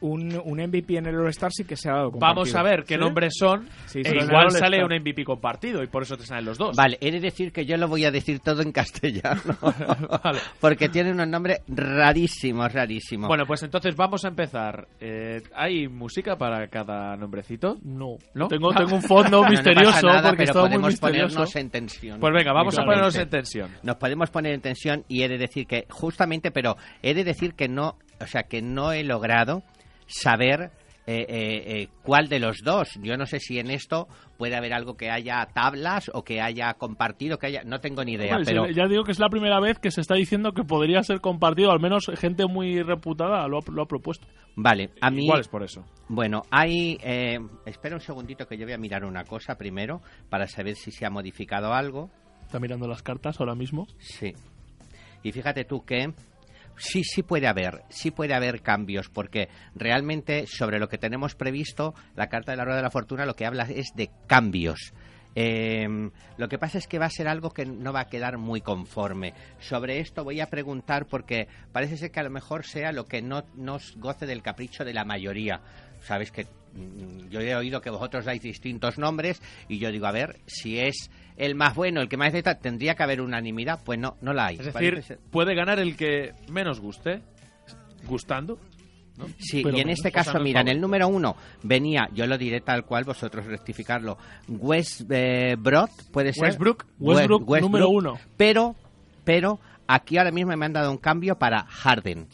Un, 0.00 0.40
un 0.44 0.58
MVP 0.60 0.96
en 0.96 1.06
el 1.06 1.16
All-Star 1.16 1.52
sí 1.52 1.64
que 1.64 1.76
se 1.76 1.88
ha 1.90 1.94
dado 1.94 2.10
Vamos 2.12 2.48
compartido. 2.50 2.58
a 2.58 2.62
ver 2.62 2.84
qué 2.84 2.94
¿Sí? 2.94 3.00
nombres 3.00 3.34
son. 3.38 3.68
Sí, 3.86 4.00
e 4.04 4.24
igual 4.24 4.50
sale 4.50 4.84
un 4.84 4.92
MVP 4.92 5.24
compartido 5.24 5.82
y 5.82 5.86
por 5.86 6.02
eso 6.02 6.16
te 6.16 6.24
salen 6.24 6.44
los 6.46 6.58
dos. 6.58 6.76
Vale, 6.76 6.96
he 7.00 7.10
de 7.10 7.20
decir 7.20 7.52
que 7.52 7.64
yo 7.66 7.76
lo 7.76 7.88
voy 7.88 8.04
a 8.04 8.10
decir 8.10 8.40
todo 8.40 8.62
en 8.62 8.72
castellano. 8.72 9.40
Porque 10.60 10.88
tiene 10.88 11.12
unos 11.12 11.28
nombres 11.28 11.60
rarísimos, 11.68 12.72
rarísimos. 12.72 13.28
Bueno, 13.28 13.44
pues 13.46 13.62
entonces 13.62 13.94
vamos 13.96 14.24
a 14.24 14.28
empezar. 14.28 14.88
Eh, 15.00 15.42
¿Hay 15.54 15.88
música 15.88 16.36
para 16.36 16.68
cada 16.68 17.16
nombrecito? 17.16 17.76
No. 17.82 18.16
¿No? 18.34 18.48
Tengo, 18.48 18.70
tengo 18.74 18.94
un 18.96 19.02
fondo 19.02 19.30
No, 19.38 19.42
no 19.44 19.50
misterioso 19.50 20.06
nada, 20.06 20.30
porque 20.30 20.44
pero 20.44 20.60
muy 20.60 20.68
podemos 20.68 20.88
misterioso. 20.92 21.26
ponernos 21.34 21.56
en 21.56 21.70
tensión. 21.70 22.20
Pues 22.20 22.32
venga, 22.34 22.52
vamos 22.52 22.78
a 22.78 22.84
ponernos 22.84 23.16
en 23.16 23.28
tensión. 23.30 23.70
Nos 23.82 23.96
podemos 23.96 24.30
poner 24.30 24.54
en 24.54 24.60
tensión 24.60 25.04
y 25.08 25.22
he 25.22 25.28
de 25.28 25.38
decir 25.38 25.66
que, 25.66 25.86
justamente, 25.90 26.50
pero 26.50 26.76
he 27.02 27.14
de 27.14 27.24
decir 27.24 27.54
que 27.54 27.68
no, 27.68 27.96
o 28.20 28.26
sea, 28.26 28.44
que 28.44 28.62
no 28.62 28.92
he 28.92 29.04
logrado 29.04 29.62
saber 30.10 30.70
eh, 31.06 31.26
eh, 31.28 31.62
eh, 31.66 31.88
cuál 32.02 32.28
de 32.28 32.38
los 32.38 32.58
dos. 32.62 32.88
Yo 33.02 33.16
no 33.16 33.26
sé 33.26 33.40
si 33.40 33.58
en 33.58 33.70
esto 33.70 34.06
puede 34.38 34.54
haber 34.54 34.72
algo 34.72 34.96
que 34.96 35.10
haya 35.10 35.44
tablas 35.52 36.10
o 36.14 36.22
que 36.22 36.40
haya 36.40 36.74
compartido, 36.74 37.38
que 37.38 37.48
haya, 37.48 37.62
no 37.64 37.80
tengo 37.80 38.04
ni 38.04 38.12
idea, 38.12 38.36
Hombre, 38.36 38.44
pero 38.46 38.70
Ya 38.70 38.86
digo 38.86 39.02
que 39.02 39.12
es 39.12 39.18
la 39.18 39.28
primera 39.28 39.58
vez 39.60 39.78
que 39.78 39.90
se 39.90 40.02
está 40.02 40.14
diciendo 40.14 40.52
que 40.52 40.62
podría 40.62 41.02
ser 41.02 41.20
compartido, 41.20 41.72
al 41.72 41.80
menos 41.80 42.10
gente 42.16 42.46
muy 42.46 42.82
reputada 42.82 43.48
lo 43.48 43.58
ha, 43.58 43.72
lo 43.72 43.82
ha 43.82 43.86
propuesto. 43.86 44.28
Vale, 44.54 44.90
a 45.00 45.10
mí... 45.10 45.24
Igual 45.24 45.40
es 45.40 45.48
por 45.48 45.62
eso. 45.62 45.84
Bueno, 46.08 46.42
hay... 46.50 46.98
eh, 47.02 47.38
espera 47.66 47.96
un 47.96 48.00
segundito 48.00 48.46
que 48.46 48.56
yo 48.56 48.64
voy 48.64 48.74
a 48.74 48.78
mirar 48.78 49.04
una 49.04 49.24
cosa 49.24 49.56
primero 49.56 50.00
para 50.28 50.46
saber 50.46 50.76
si 50.76 50.92
se 50.92 51.06
ha 51.06 51.10
modificado 51.10 51.72
algo. 51.72 52.10
Está 52.42 52.60
mirando 52.60 52.86
las 52.86 53.02
cartas 53.02 53.40
ahora 53.40 53.54
mismo. 53.54 53.86
Sí. 53.98 54.32
Y 55.22 55.32
fíjate 55.32 55.64
tú 55.64 55.84
que 55.84 56.12
sí, 56.80 57.04
sí 57.04 57.22
puede 57.22 57.46
haber, 57.46 57.82
sí 57.88 58.10
puede 58.10 58.34
haber 58.34 58.62
cambios, 58.62 59.08
porque 59.08 59.48
realmente 59.74 60.46
sobre 60.46 60.78
lo 60.78 60.88
que 60.88 60.98
tenemos 60.98 61.34
previsto, 61.34 61.94
la 62.16 62.28
carta 62.28 62.52
de 62.52 62.56
la 62.56 62.64
rueda 62.64 62.78
de 62.78 62.82
la 62.82 62.90
fortuna 62.90 63.26
lo 63.26 63.36
que 63.36 63.46
habla 63.46 63.64
es 63.64 63.94
de 63.94 64.10
cambios. 64.26 64.92
Eh, 65.36 66.10
lo 66.38 66.48
que 66.48 66.58
pasa 66.58 66.78
es 66.78 66.88
que 66.88 66.98
va 66.98 67.06
a 67.06 67.10
ser 67.10 67.28
algo 67.28 67.50
que 67.50 67.64
no 67.64 67.92
va 67.92 68.00
a 68.00 68.08
quedar 68.08 68.38
muy 68.38 68.60
conforme. 68.60 69.34
Sobre 69.60 70.00
esto 70.00 70.24
voy 70.24 70.40
a 70.40 70.50
preguntar 70.50 71.06
porque 71.06 71.46
parece 71.72 71.96
ser 71.96 72.10
que 72.10 72.20
a 72.20 72.24
lo 72.24 72.30
mejor 72.30 72.64
sea 72.64 72.92
lo 72.92 73.04
que 73.04 73.22
no 73.22 73.44
nos 73.54 73.96
goce 73.96 74.26
del 74.26 74.42
capricho 74.42 74.84
de 74.84 74.94
la 74.94 75.04
mayoría. 75.04 75.60
Sabes 76.00 76.32
que 76.32 76.46
yo 77.30 77.40
he 77.40 77.54
oído 77.56 77.80
que 77.80 77.90
vosotros 77.90 78.24
dais 78.24 78.42
distintos 78.42 78.98
nombres 78.98 79.40
y 79.68 79.78
yo 79.78 79.90
digo, 79.90 80.06
a 80.06 80.12
ver, 80.12 80.40
si 80.46 80.78
es 80.78 81.10
el 81.36 81.54
más 81.54 81.74
bueno, 81.74 82.00
el 82.00 82.08
que 82.08 82.16
más 82.16 82.26
necesita, 82.26 82.58
tendría 82.58 82.94
que 82.94 83.02
haber 83.02 83.20
unanimidad. 83.20 83.80
Pues 83.84 83.98
no, 83.98 84.16
no 84.20 84.32
la 84.32 84.46
hay. 84.46 84.56
Es 84.56 84.66
decir, 84.72 85.02
ser- 85.02 85.18
puede 85.30 85.54
ganar 85.54 85.78
el 85.78 85.96
que 85.96 86.32
menos 86.50 86.80
guste. 86.80 87.22
Gustando. 88.06 88.58
¿no? 89.18 89.26
Sí, 89.38 89.62
Pero 89.62 89.76
y 89.76 89.80
en 89.80 89.90
este 89.90 90.10
caso, 90.10 90.38
mira, 90.40 90.62
en 90.62 90.68
el 90.68 90.80
número 90.80 91.06
uno 91.06 91.36
venía, 91.62 92.08
yo 92.14 92.26
lo 92.26 92.38
diré 92.38 92.62
tal 92.62 92.84
cual, 92.86 93.04
vosotros 93.04 93.44
rectificarlo, 93.44 94.16
Westbrook, 94.48 95.90
puede 96.10 96.32
ser. 96.32 96.44
Westbrook. 96.44 96.86
Westbrook, 96.98 97.48
West- 97.48 97.62
número 97.62 97.88
uno. 97.90 98.18
Pero, 98.36 98.74
pero, 99.24 99.60
aquí 99.86 100.16
ahora 100.18 100.30
mismo 100.30 100.56
me 100.56 100.64
han 100.66 100.72
dado 100.72 100.90
un 100.90 100.98
cambio 100.98 101.36
para 101.36 101.64
Harden. 101.64 102.26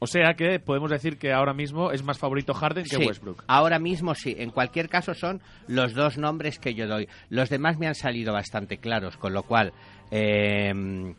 O 0.00 0.06
sea 0.06 0.34
que 0.34 0.60
podemos 0.60 0.90
decir 0.90 1.18
que 1.18 1.32
ahora 1.32 1.52
mismo 1.52 1.90
es 1.90 2.04
más 2.04 2.18
favorito 2.18 2.54
Harden 2.54 2.84
que 2.84 2.96
Sí, 2.96 3.04
Westbrook. 3.04 3.44
Ahora 3.48 3.78
mismo 3.78 4.14
sí. 4.14 4.34
En 4.38 4.50
cualquier 4.50 4.88
caso 4.88 5.12
son 5.14 5.40
los 5.66 5.94
dos 5.94 6.18
nombres 6.18 6.58
que 6.58 6.74
yo 6.74 6.86
doy. 6.86 7.08
Los 7.30 7.50
demás 7.50 7.78
me 7.78 7.88
han 7.88 7.96
salido 7.96 8.32
bastante 8.32 8.78
claros, 8.78 9.16
con 9.16 9.32
lo 9.32 9.42
cual, 9.42 9.72
eh, 10.12 11.14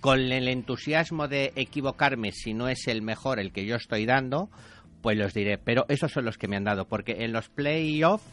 con 0.00 0.20
el 0.20 0.48
entusiasmo 0.48 1.28
de 1.28 1.52
equivocarme 1.56 2.32
si 2.32 2.54
no 2.54 2.68
es 2.68 2.88
el 2.88 3.02
mejor 3.02 3.38
el 3.38 3.52
que 3.52 3.66
yo 3.66 3.76
estoy 3.76 4.06
dando, 4.06 4.48
pues 5.02 5.18
los 5.18 5.34
diré. 5.34 5.58
Pero 5.58 5.84
esos 5.88 6.10
son 6.10 6.24
los 6.24 6.38
que 6.38 6.48
me 6.48 6.56
han 6.56 6.64
dado, 6.64 6.86
porque 6.86 7.24
en 7.24 7.32
los 7.32 7.50
playoffs 7.50 8.24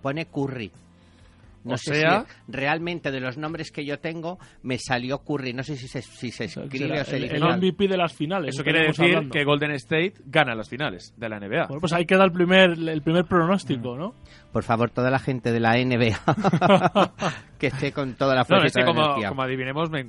pone 0.00 0.26
Curry. 0.26 0.72
No 1.64 1.74
O 1.74 1.76
sé 1.78 1.96
sea- 1.96 2.24
si 2.26 2.52
realmente 2.52 3.10
de 3.10 3.20
los 3.20 3.36
nombres 3.36 3.70
que 3.72 3.84
yo 3.84 3.98
tengo 3.98 4.38
me 4.62 4.78
salió 4.78 5.18
Curry. 5.18 5.52
No 5.52 5.62
sé 5.62 5.76
si 5.76 5.88
se, 5.88 6.00
si 6.02 6.30
se 6.30 6.44
escribe 6.44 6.88
Será 6.88 7.02
o 7.02 7.04
se 7.04 7.16
el, 7.16 7.22
dice 7.24 7.36
el. 7.36 7.42
MVP 7.44 7.88
de 7.88 7.96
las 7.96 8.12
finales. 8.14 8.54
Eso 8.54 8.62
quiere 8.64 8.86
decir 8.86 9.04
hablando. 9.06 9.32
que 9.32 9.44
Golden 9.44 9.72
State 9.72 10.14
gana 10.26 10.54
las 10.54 10.68
finales 10.68 11.12
de 11.16 11.28
la 11.28 11.38
NBA. 11.40 11.66
Bueno, 11.66 11.80
pues 11.80 11.92
ahí 11.92 12.06
queda 12.06 12.24
el 12.24 12.32
primer, 12.32 12.70
el 12.70 13.02
primer 13.02 13.24
pronóstico, 13.24 13.96
¿no? 13.96 14.14
Por 14.52 14.62
favor, 14.62 14.90
toda 14.90 15.10
la 15.10 15.18
gente 15.18 15.52
de 15.52 15.60
la 15.60 15.72
NBA 15.76 16.18
que 17.58 17.66
esté 17.68 17.92
con 17.92 18.14
toda 18.14 18.34
la 18.34 18.40
No, 18.42 18.46
fuerza 18.46 18.66
es 18.66 18.74
que 18.74 18.84
como, 18.84 19.42
adivinemos, 19.42 19.90
me 19.90 20.06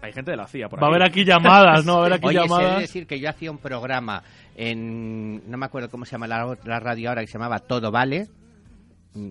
hay 0.00 0.12
gente 0.12 0.30
de 0.30 0.36
la 0.36 0.46
CIA 0.46 0.68
por 0.68 0.80
Va 0.80 0.86
a 0.86 0.90
haber 0.90 1.02
aquí 1.02 1.24
llamadas, 1.24 1.84
¿no? 1.84 1.94
Va 1.94 1.98
a 1.98 2.00
haber 2.02 2.12
aquí 2.18 2.26
Oye, 2.26 2.38
llamadas. 2.38 2.68
debe 2.70 2.80
decir 2.82 3.06
que 3.06 3.18
yo 3.18 3.28
hacía 3.28 3.50
un 3.50 3.58
programa 3.58 4.22
en... 4.56 5.50
No 5.50 5.56
me 5.58 5.66
acuerdo 5.66 5.88
cómo 5.90 6.04
se 6.04 6.12
llama 6.12 6.28
la, 6.28 6.56
la 6.64 6.78
radio 6.80 7.08
ahora, 7.08 7.22
que 7.22 7.26
se 7.26 7.32
llamaba 7.32 7.58
Todo 7.58 7.90
Vale. 7.90 8.28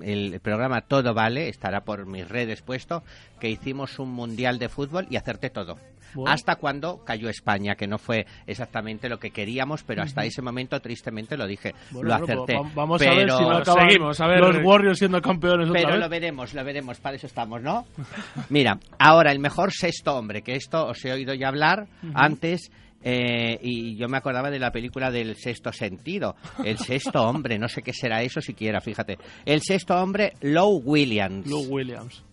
El 0.03 0.39
programa 0.39 0.81
Todo 0.81 1.13
Vale, 1.13 1.49
estará 1.49 1.81
por 1.81 2.05
mis 2.05 2.27
redes 2.27 2.61
puesto, 2.61 3.03
que 3.39 3.49
hicimos 3.49 3.99
un 3.99 4.11
mundial 4.11 4.59
de 4.59 4.69
fútbol 4.69 5.07
y 5.09 5.15
acerté 5.17 5.49
todo. 5.49 5.77
Bueno. 6.13 6.31
Hasta 6.31 6.55
cuando 6.55 7.03
cayó 7.03 7.27
España, 7.29 7.75
que 7.75 7.85
no 7.85 7.97
fue 7.97 8.25
exactamente 8.47 9.09
lo 9.09 9.19
que 9.19 9.31
queríamos, 9.31 9.83
pero 9.83 10.01
hasta 10.01 10.23
ese 10.23 10.41
momento 10.41 10.79
tristemente 10.79 11.35
lo 11.35 11.45
dije, 11.45 11.75
Bueno, 11.91 12.07
lo 12.09 12.17
bueno, 12.19 12.23
acerté. 12.43 12.55
pues 12.55 12.69
va- 12.71 12.75
vamos 12.75 13.01
a 13.01 13.05
ver 13.09 13.15
Pero- 13.17 13.37
si 13.37 13.43
no 13.43 13.57
acaban 13.57 13.89
seguimos, 13.89 14.21
a 14.21 14.27
ver. 14.27 14.39
los 14.39 14.57
Warriors 14.63 14.97
siendo 14.99 15.21
campeones 15.21 15.69
otra 15.69 15.81
pero 15.81 15.91
vez. 15.93 15.99
lo 15.99 16.09
veremos, 16.09 16.53
lo 16.53 16.63
veremos, 16.63 16.99
para 16.99 17.17
eso 17.17 17.27
estamos, 17.27 17.61
¿no? 17.61 17.85
Mira, 18.49 18.79
ahora 18.97 19.31
el 19.33 19.39
mejor 19.39 19.73
sexto 19.73 20.15
hombre, 20.15 20.41
que 20.43 20.53
esto 20.55 20.87
os 20.87 21.03
he 21.03 21.11
oído 21.11 21.33
ya 21.33 21.49
hablar 21.49 21.87
antes. 22.13 22.71
Eh, 23.03 23.57
y 23.61 23.95
yo 23.95 24.07
me 24.09 24.17
acordaba 24.17 24.49
de 24.49 24.59
la 24.59 24.71
película 24.71 25.11
del 25.11 25.35
sexto 25.35 25.71
sentido. 25.71 26.35
El 26.63 26.77
sexto 26.77 27.21
hombre, 27.23 27.57
no 27.59 27.67
sé 27.67 27.81
qué 27.81 27.93
será 27.93 28.21
eso 28.23 28.41
siquiera, 28.41 28.81
fíjate. 28.81 29.17
El 29.45 29.61
sexto 29.61 29.95
hombre, 29.95 30.33
Low 30.41 30.81
Williams. 30.83 31.47
Lou 31.47 31.63
Williams. 31.69 32.23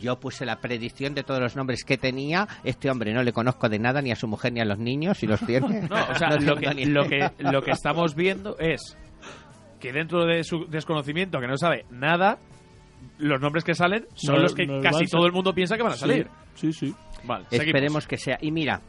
Yo 0.00 0.18
puse 0.18 0.44
la 0.44 0.56
predicción 0.60 1.14
de 1.14 1.22
todos 1.22 1.40
los 1.40 1.54
nombres 1.54 1.84
que 1.84 1.96
tenía. 1.96 2.48
Este 2.64 2.90
hombre 2.90 3.12
no 3.14 3.22
le 3.22 3.32
conozco 3.32 3.68
de 3.68 3.78
nada, 3.78 4.02
ni 4.02 4.10
a 4.10 4.16
su 4.16 4.26
mujer 4.26 4.52
ni 4.52 4.60
a 4.60 4.64
los 4.64 4.78
niños, 4.78 5.18
si 5.18 5.26
los 5.28 5.38
tiene. 5.46 5.82
No, 5.82 5.94
o 6.10 6.14
sea, 6.16 6.30
No 6.30 6.40
lo, 6.40 6.56
que, 6.56 6.86
lo, 6.86 7.08
que, 7.08 7.30
lo 7.38 7.62
que 7.62 7.70
estamos 7.70 8.16
viendo 8.16 8.58
es 8.58 8.96
que 9.78 9.92
dentro 9.92 10.24
de 10.26 10.42
su 10.42 10.66
desconocimiento, 10.66 11.38
que 11.38 11.46
no 11.46 11.56
sabe 11.56 11.84
nada, 11.90 12.38
los 13.18 13.40
nombres 13.40 13.62
que 13.62 13.74
salen 13.74 14.06
son 14.14 14.34
No- 14.36 14.42
los 14.42 14.54
que 14.54 14.66
casi 14.82 15.06
todo 15.06 15.26
el 15.26 15.32
mundo 15.32 15.54
piensa 15.54 15.76
que 15.76 15.82
van 15.84 15.92
a 15.92 15.96
salir. 15.96 16.26
Sí, 16.54 16.72
sí. 16.72 16.92
Vale, 17.22 17.44
Esperemos 17.52 18.06
que 18.08 18.16
sea. 18.18 18.36
Y 18.40 18.50
mira, 18.50 18.80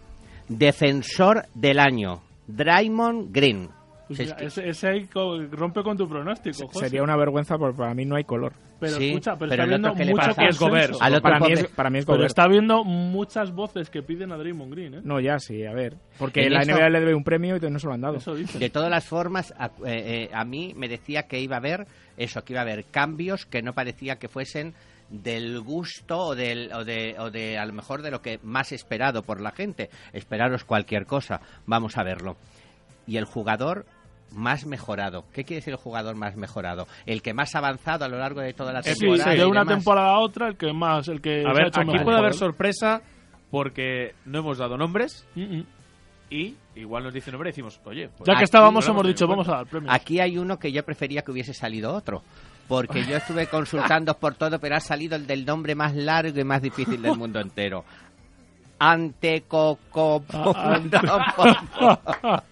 defensor 0.48 1.46
del 1.54 1.80
año, 1.80 2.22
Draymond 2.48 3.32
Green. 3.34 3.70
Pues 4.08 4.20
Es 4.20 4.26
mira, 4.28 4.38
que- 4.38 4.46
ese, 4.46 4.70
ese 4.70 4.88
ahí 4.88 5.10
rompe 5.52 5.82
con 5.82 5.98
tu 5.98 6.08
pronóstico, 6.08 6.68
José. 6.68 6.86
Sería 6.86 7.02
una 7.02 7.18
vergüenza 7.18 7.58
porque 7.58 7.76
para 7.78 7.96
mí 7.96 8.06
no 8.06 8.16
hay 8.16 8.24
color. 8.24 8.54
Pero 8.80 8.98
Sí, 8.98 9.08
escucha, 9.10 9.36
pero, 9.36 9.50
pero 9.50 9.64
está 9.64 9.66
viendo 9.66 9.94
que 9.96 10.06
mucho 10.06 10.28
pasa- 10.28 10.46
Es 10.46 10.60
Gobert. 10.60 10.94
Para 11.22 11.40
mí, 11.40 11.48
es, 11.54 11.68
para 11.70 11.90
mí 11.90 11.98
es 12.00 12.06
Pero 12.06 12.18
Gobert. 12.18 12.28
está 12.30 12.48
viendo 12.48 12.84
muchas 12.84 13.52
voces 13.52 13.90
que 13.90 14.04
piden 14.04 14.32
a 14.32 14.38
Draymond 14.38 14.72
Green, 14.74 14.94
¿eh? 14.96 15.02
No, 15.04 15.20
ya 15.20 15.40
sí, 15.40 15.66
a 15.66 15.74
ver. 15.74 15.96
Porque 16.20 16.48
la 16.50 16.60
esto- 16.62 16.74
NBA 16.76 16.90
le 16.90 17.00
debe 17.00 17.16
un 17.16 17.24
premio 17.24 17.56
y 17.56 17.60
no 17.72 17.80
se 17.80 17.88
lo 17.88 17.94
han 17.94 18.02
dado. 18.02 18.18
Eso 18.18 18.36
dice. 18.36 18.60
De 18.60 18.70
todas 18.70 18.92
las 18.92 19.06
formas, 19.06 19.54
a, 19.58 19.68
eh, 19.88 20.28
eh, 20.28 20.30
a 20.34 20.46
mí 20.46 20.74
me 20.76 20.88
decía 20.88 21.24
que 21.24 21.40
iba 21.40 21.56
a 21.56 21.60
haber 21.60 21.88
eso, 22.18 22.44
que 22.44 22.54
iba 22.54 22.60
a 22.60 22.64
haber 22.64 22.84
cambios 22.86 23.46
que 23.48 23.64
no 23.64 23.74
parecía 23.74 24.18
que 24.18 24.28
fuesen 24.28 24.76
del 25.10 25.62
gusto 25.62 26.18
o, 26.18 26.36
del, 26.36 26.72
o, 26.74 26.84
de, 26.84 27.16
o 27.20 27.30
de 27.32 27.58
a 27.58 27.66
lo 27.66 27.74
mejor 27.74 28.02
de 28.02 28.12
lo 28.12 28.22
que 28.22 28.40
más 28.44 28.72
esperado 28.72 29.22
por 29.24 29.42
la 29.42 29.52
gente. 29.52 29.90
Esperaros 30.14 30.64
cualquier 30.64 31.06
cosa, 31.06 31.42
vamos 31.66 31.98
a 31.98 32.04
verlo. 32.04 32.38
Y 33.08 33.18
el 33.18 33.26
jugador 33.26 33.86
más 34.32 34.66
mejorado. 34.66 35.24
¿Qué 35.32 35.44
quiere 35.46 35.60
decir 35.62 35.74
el 35.74 35.80
jugador 35.80 36.16
más 36.16 36.36
mejorado? 36.36 36.88
El 37.06 37.22
que 37.22 37.34
más 37.34 37.54
ha 37.56 37.60
avanzado 37.60 38.04
a 38.06 38.08
lo 38.10 38.18
largo 38.18 38.42
de 38.42 38.54
toda 38.54 38.74
la 38.74 38.82
Sí, 38.84 38.94
temporada. 39.00 39.32
de 39.36 39.46
una 39.46 39.60
demás. 39.62 39.76
temporada 39.76 40.10
a 40.10 40.20
otra, 40.20 40.48
el 40.48 40.58
que 40.58 40.74
más, 40.74 41.08
el 41.08 41.22
que 41.22 41.44
A 41.48 41.54
ver, 41.54 41.68
hecho 41.68 41.82
aquí 41.82 41.92
mejor. 41.92 42.04
puede 42.06 42.18
haber 42.18 42.34
sorpresa 42.34 43.02
porque 43.52 44.16
no 44.26 44.40
hemos 44.40 44.58
dado 44.58 44.78
nombres 44.78 45.26
Mm, 45.36 45.58
mm. 45.60 45.66
y 46.32 46.56
igual 46.76 47.04
nos 47.04 47.14
dice 47.14 47.32
nombre 47.32 47.50
y 47.50 47.52
decimos, 47.52 47.80
oye, 47.86 48.10
pues 48.10 48.28
Ya 48.28 48.36
que 48.36 48.44
estábamos, 48.44 48.86
hemos 48.90 49.06
dicho, 49.06 49.28
vamos 49.28 49.48
a 49.48 49.58
dar 49.58 49.68
premios. 49.68 49.94
Aquí 49.94 50.20
hay 50.20 50.38
uno 50.38 50.58
que 50.58 50.72
yo 50.72 50.84
prefería 50.84 51.22
que 51.22 51.32
hubiese 51.32 51.54
salido 51.54 51.94
otro. 51.94 52.24
Porque 52.68 53.06
yo 53.06 53.18
estuve 53.18 53.48
consultando 53.48 54.18
por 54.18 54.36
todo, 54.36 54.60
pero 54.60 54.76
ha 54.76 54.80
salido 54.80 55.16
el 55.16 55.28
del 55.28 55.46
nombre 55.46 55.76
más 55.76 55.96
largo 55.96 56.40
y 56.40 56.44
más 56.44 56.62
difícil 56.62 57.02
del 57.02 57.16
mundo 57.16 57.40
entero. 57.40 57.86
Antecoco. 58.80 60.24
Ah, 60.34 60.80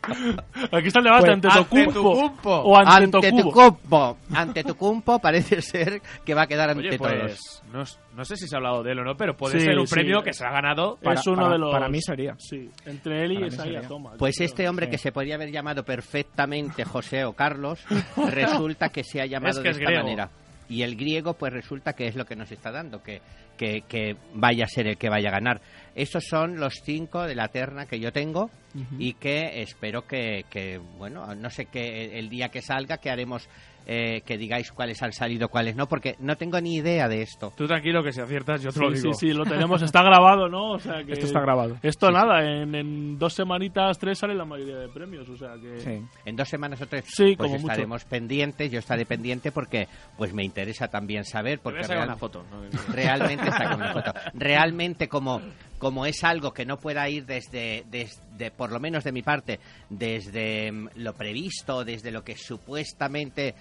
Aquí 0.71 0.87
está 0.87 0.99
el 0.99 1.05
debate 1.05 1.21
Pues, 1.21 1.29
ante 1.33 1.47
Tocumpo 1.49 1.79
Antetokounmpo. 1.79 2.51
o 2.51 2.77
ante 2.77 2.91
Ante 3.17 3.31
tu 3.31 3.37
Tocubo. 3.37 3.51
cumpo. 3.51 4.17
Ante 4.33 4.63
tu 4.63 4.75
cumpo 4.75 5.19
parece 5.19 5.61
ser 5.61 6.01
que 6.25 6.33
va 6.33 6.43
a 6.43 6.47
quedar 6.47 6.69
ante 6.69 6.87
Oye, 6.87 6.97
todos. 6.97 7.11
pues 7.13 7.63
no, 7.71 7.83
no 8.17 8.25
sé 8.25 8.35
si 8.35 8.47
se 8.47 8.55
ha 8.55 8.57
hablado 8.59 8.83
de 8.83 8.91
él 8.91 8.99
o 8.99 9.03
no, 9.03 9.15
pero 9.15 9.35
puede 9.35 9.59
Sí, 9.59 9.65
ser 9.65 9.77
un 9.77 9.87
sí. 9.87 9.93
premio 9.95 10.21
que 10.23 10.33
se 10.33 10.45
ha 10.45 10.51
ganado. 10.51 10.97
Para- 11.01 11.19
es 11.19 11.27
uno 11.27 11.37
para- 11.43 11.49
de 11.53 11.57
los... 11.59 11.71
para 11.71 11.89
mí 11.89 12.01
sería. 12.01 12.35
Sí, 12.37 12.69
entre 12.85 13.23
él 13.25 13.31
y 13.33 13.45
Isaiah. 13.47 13.81
Thomas. 13.87 14.15
Pues 14.17 14.39
este 14.41 14.67
hombre 14.67 14.85
Sí. 14.87 14.91
que 14.91 14.97
se 14.97 15.11
podría 15.11 15.35
haber 15.35 15.51
llamado 15.51 15.83
perfectamente 15.83 16.83
José 16.85 17.25
o 17.25 17.33
Carlos, 17.33 17.83
resulta 18.29 18.89
que 18.89 19.03
se 19.03 19.21
ha 19.21 19.25
llamado 19.25 19.51
Es 19.51 19.57
que 19.57 19.63
de 19.63 19.69
es 19.71 19.77
esta 19.77 19.85
griego. 19.89 20.03
manera. 20.05 20.29
Y 20.69 20.81
el 20.83 20.95
griego, 20.95 21.33
pues 21.33 21.51
resulta 21.53 21.93
que 21.93 22.07
es 22.07 22.15
lo 22.15 22.25
que 22.25 22.35
nos 22.37 22.51
está 22.51 22.71
dando, 22.71 23.03
que, 23.03 23.21
que, 23.57 23.81
que 23.87 24.15
vaya 24.33 24.63
a 24.63 24.67
ser 24.67 24.87
el 24.87 24.97
que 24.97 25.09
vaya 25.09 25.27
a 25.29 25.33
ganar. 25.33 25.61
Esos 25.95 26.23
son 26.25 26.59
los 26.59 26.73
cinco 26.83 27.23
de 27.23 27.35
la 27.35 27.49
terna 27.49 27.85
que 27.85 27.99
yo 27.99 28.11
tengo. 28.11 28.49
Y 28.97 29.13
que 29.13 29.61
espero 29.61 30.05
que, 30.07 30.45
que, 30.49 30.79
bueno, 30.97 31.33
no 31.35 31.49
sé 31.49 31.65
que 31.65 32.17
el 32.17 32.29
día 32.29 32.49
que 32.49 32.61
salga, 32.61 32.97
que 32.97 33.09
haremos 33.11 33.47
eh, 33.85 34.21
que 34.25 34.37
digáis 34.37 34.71
cuáles 34.71 35.03
han 35.03 35.11
salido, 35.11 35.49
cuáles 35.49 35.75
no, 35.75 35.87
porque 35.89 36.15
no 36.19 36.37
tengo 36.37 36.57
ni 36.61 36.75
idea 36.75 37.09
de 37.09 37.21
esto. 37.21 37.51
Tú 37.57 37.67
tranquilo 37.67 38.01
que 38.01 38.13
si 38.13 38.21
aciertas 38.21 38.61
yo 38.63 38.69
te 38.69 38.75
Sí, 38.75 38.79
lo 38.79 38.91
digo. 38.91 39.13
sí, 39.13 39.27
sí, 39.27 39.33
lo 39.33 39.43
tenemos, 39.43 39.81
está 39.81 40.01
grabado, 40.01 40.47
¿no? 40.47 40.71
O 40.71 40.79
sea 40.79 41.03
que 41.05 41.11
Esto 41.11 41.25
está 41.25 41.41
grabado. 41.41 41.75
Esto 41.83 42.07
Sí, 42.07 42.13
nada, 42.13 42.45
En, 42.49 42.73
en 42.75 43.19
dos 43.19 43.33
semanitas, 43.33 43.99
tres 43.99 44.19
sale 44.19 44.35
la 44.35 44.45
mayoría 44.45 44.77
de 44.77 44.87
premios, 44.87 45.27
o 45.27 45.35
sea 45.35 45.55
que... 45.61 46.01
En 46.23 46.35
dos 46.37 46.47
semanas 46.47 46.81
o 46.81 46.87
tres, 46.87 47.03
Sí, 47.09 47.35
pues 47.35 47.49
como 47.49 47.59
mucho. 47.59 47.73
estaremos 47.73 48.05
pendientes. 48.05 48.71
Yo 48.71 48.79
estaré 48.79 49.05
pendiente 49.05 49.51
porque 49.51 49.89
pues 50.17 50.33
me 50.33 50.45
interesa 50.45 50.87
también 50.87 51.25
saber. 51.25 51.59
Porque 51.59 51.83
real- 51.83 52.05
una 52.07 52.15
foto, 52.15 52.45
¿no? 52.49 52.61
Realmente 52.93 53.51
saca 53.51 53.75
una 53.75 53.91
foto. 53.93 54.13
Realmente 54.33 55.09
como 55.09 55.41
como 55.77 56.05
es 56.05 56.23
algo 56.23 56.53
que 56.53 56.65
no 56.65 56.77
pueda 56.77 57.09
ir 57.09 57.25
desde, 57.25 57.83
desde 57.91 58.51
por 58.63 58.71
lo 58.71 58.79
menos 58.79 59.03
de 59.03 59.11
mi 59.11 59.21
parte, 59.21 59.59
desde 59.89 60.71
mm, 60.71 60.87
lo 60.95 61.13
previsto, 61.15 61.83
desde 61.83 62.11
lo 62.11 62.23
que 62.23 62.37
supuestamente 62.37 63.53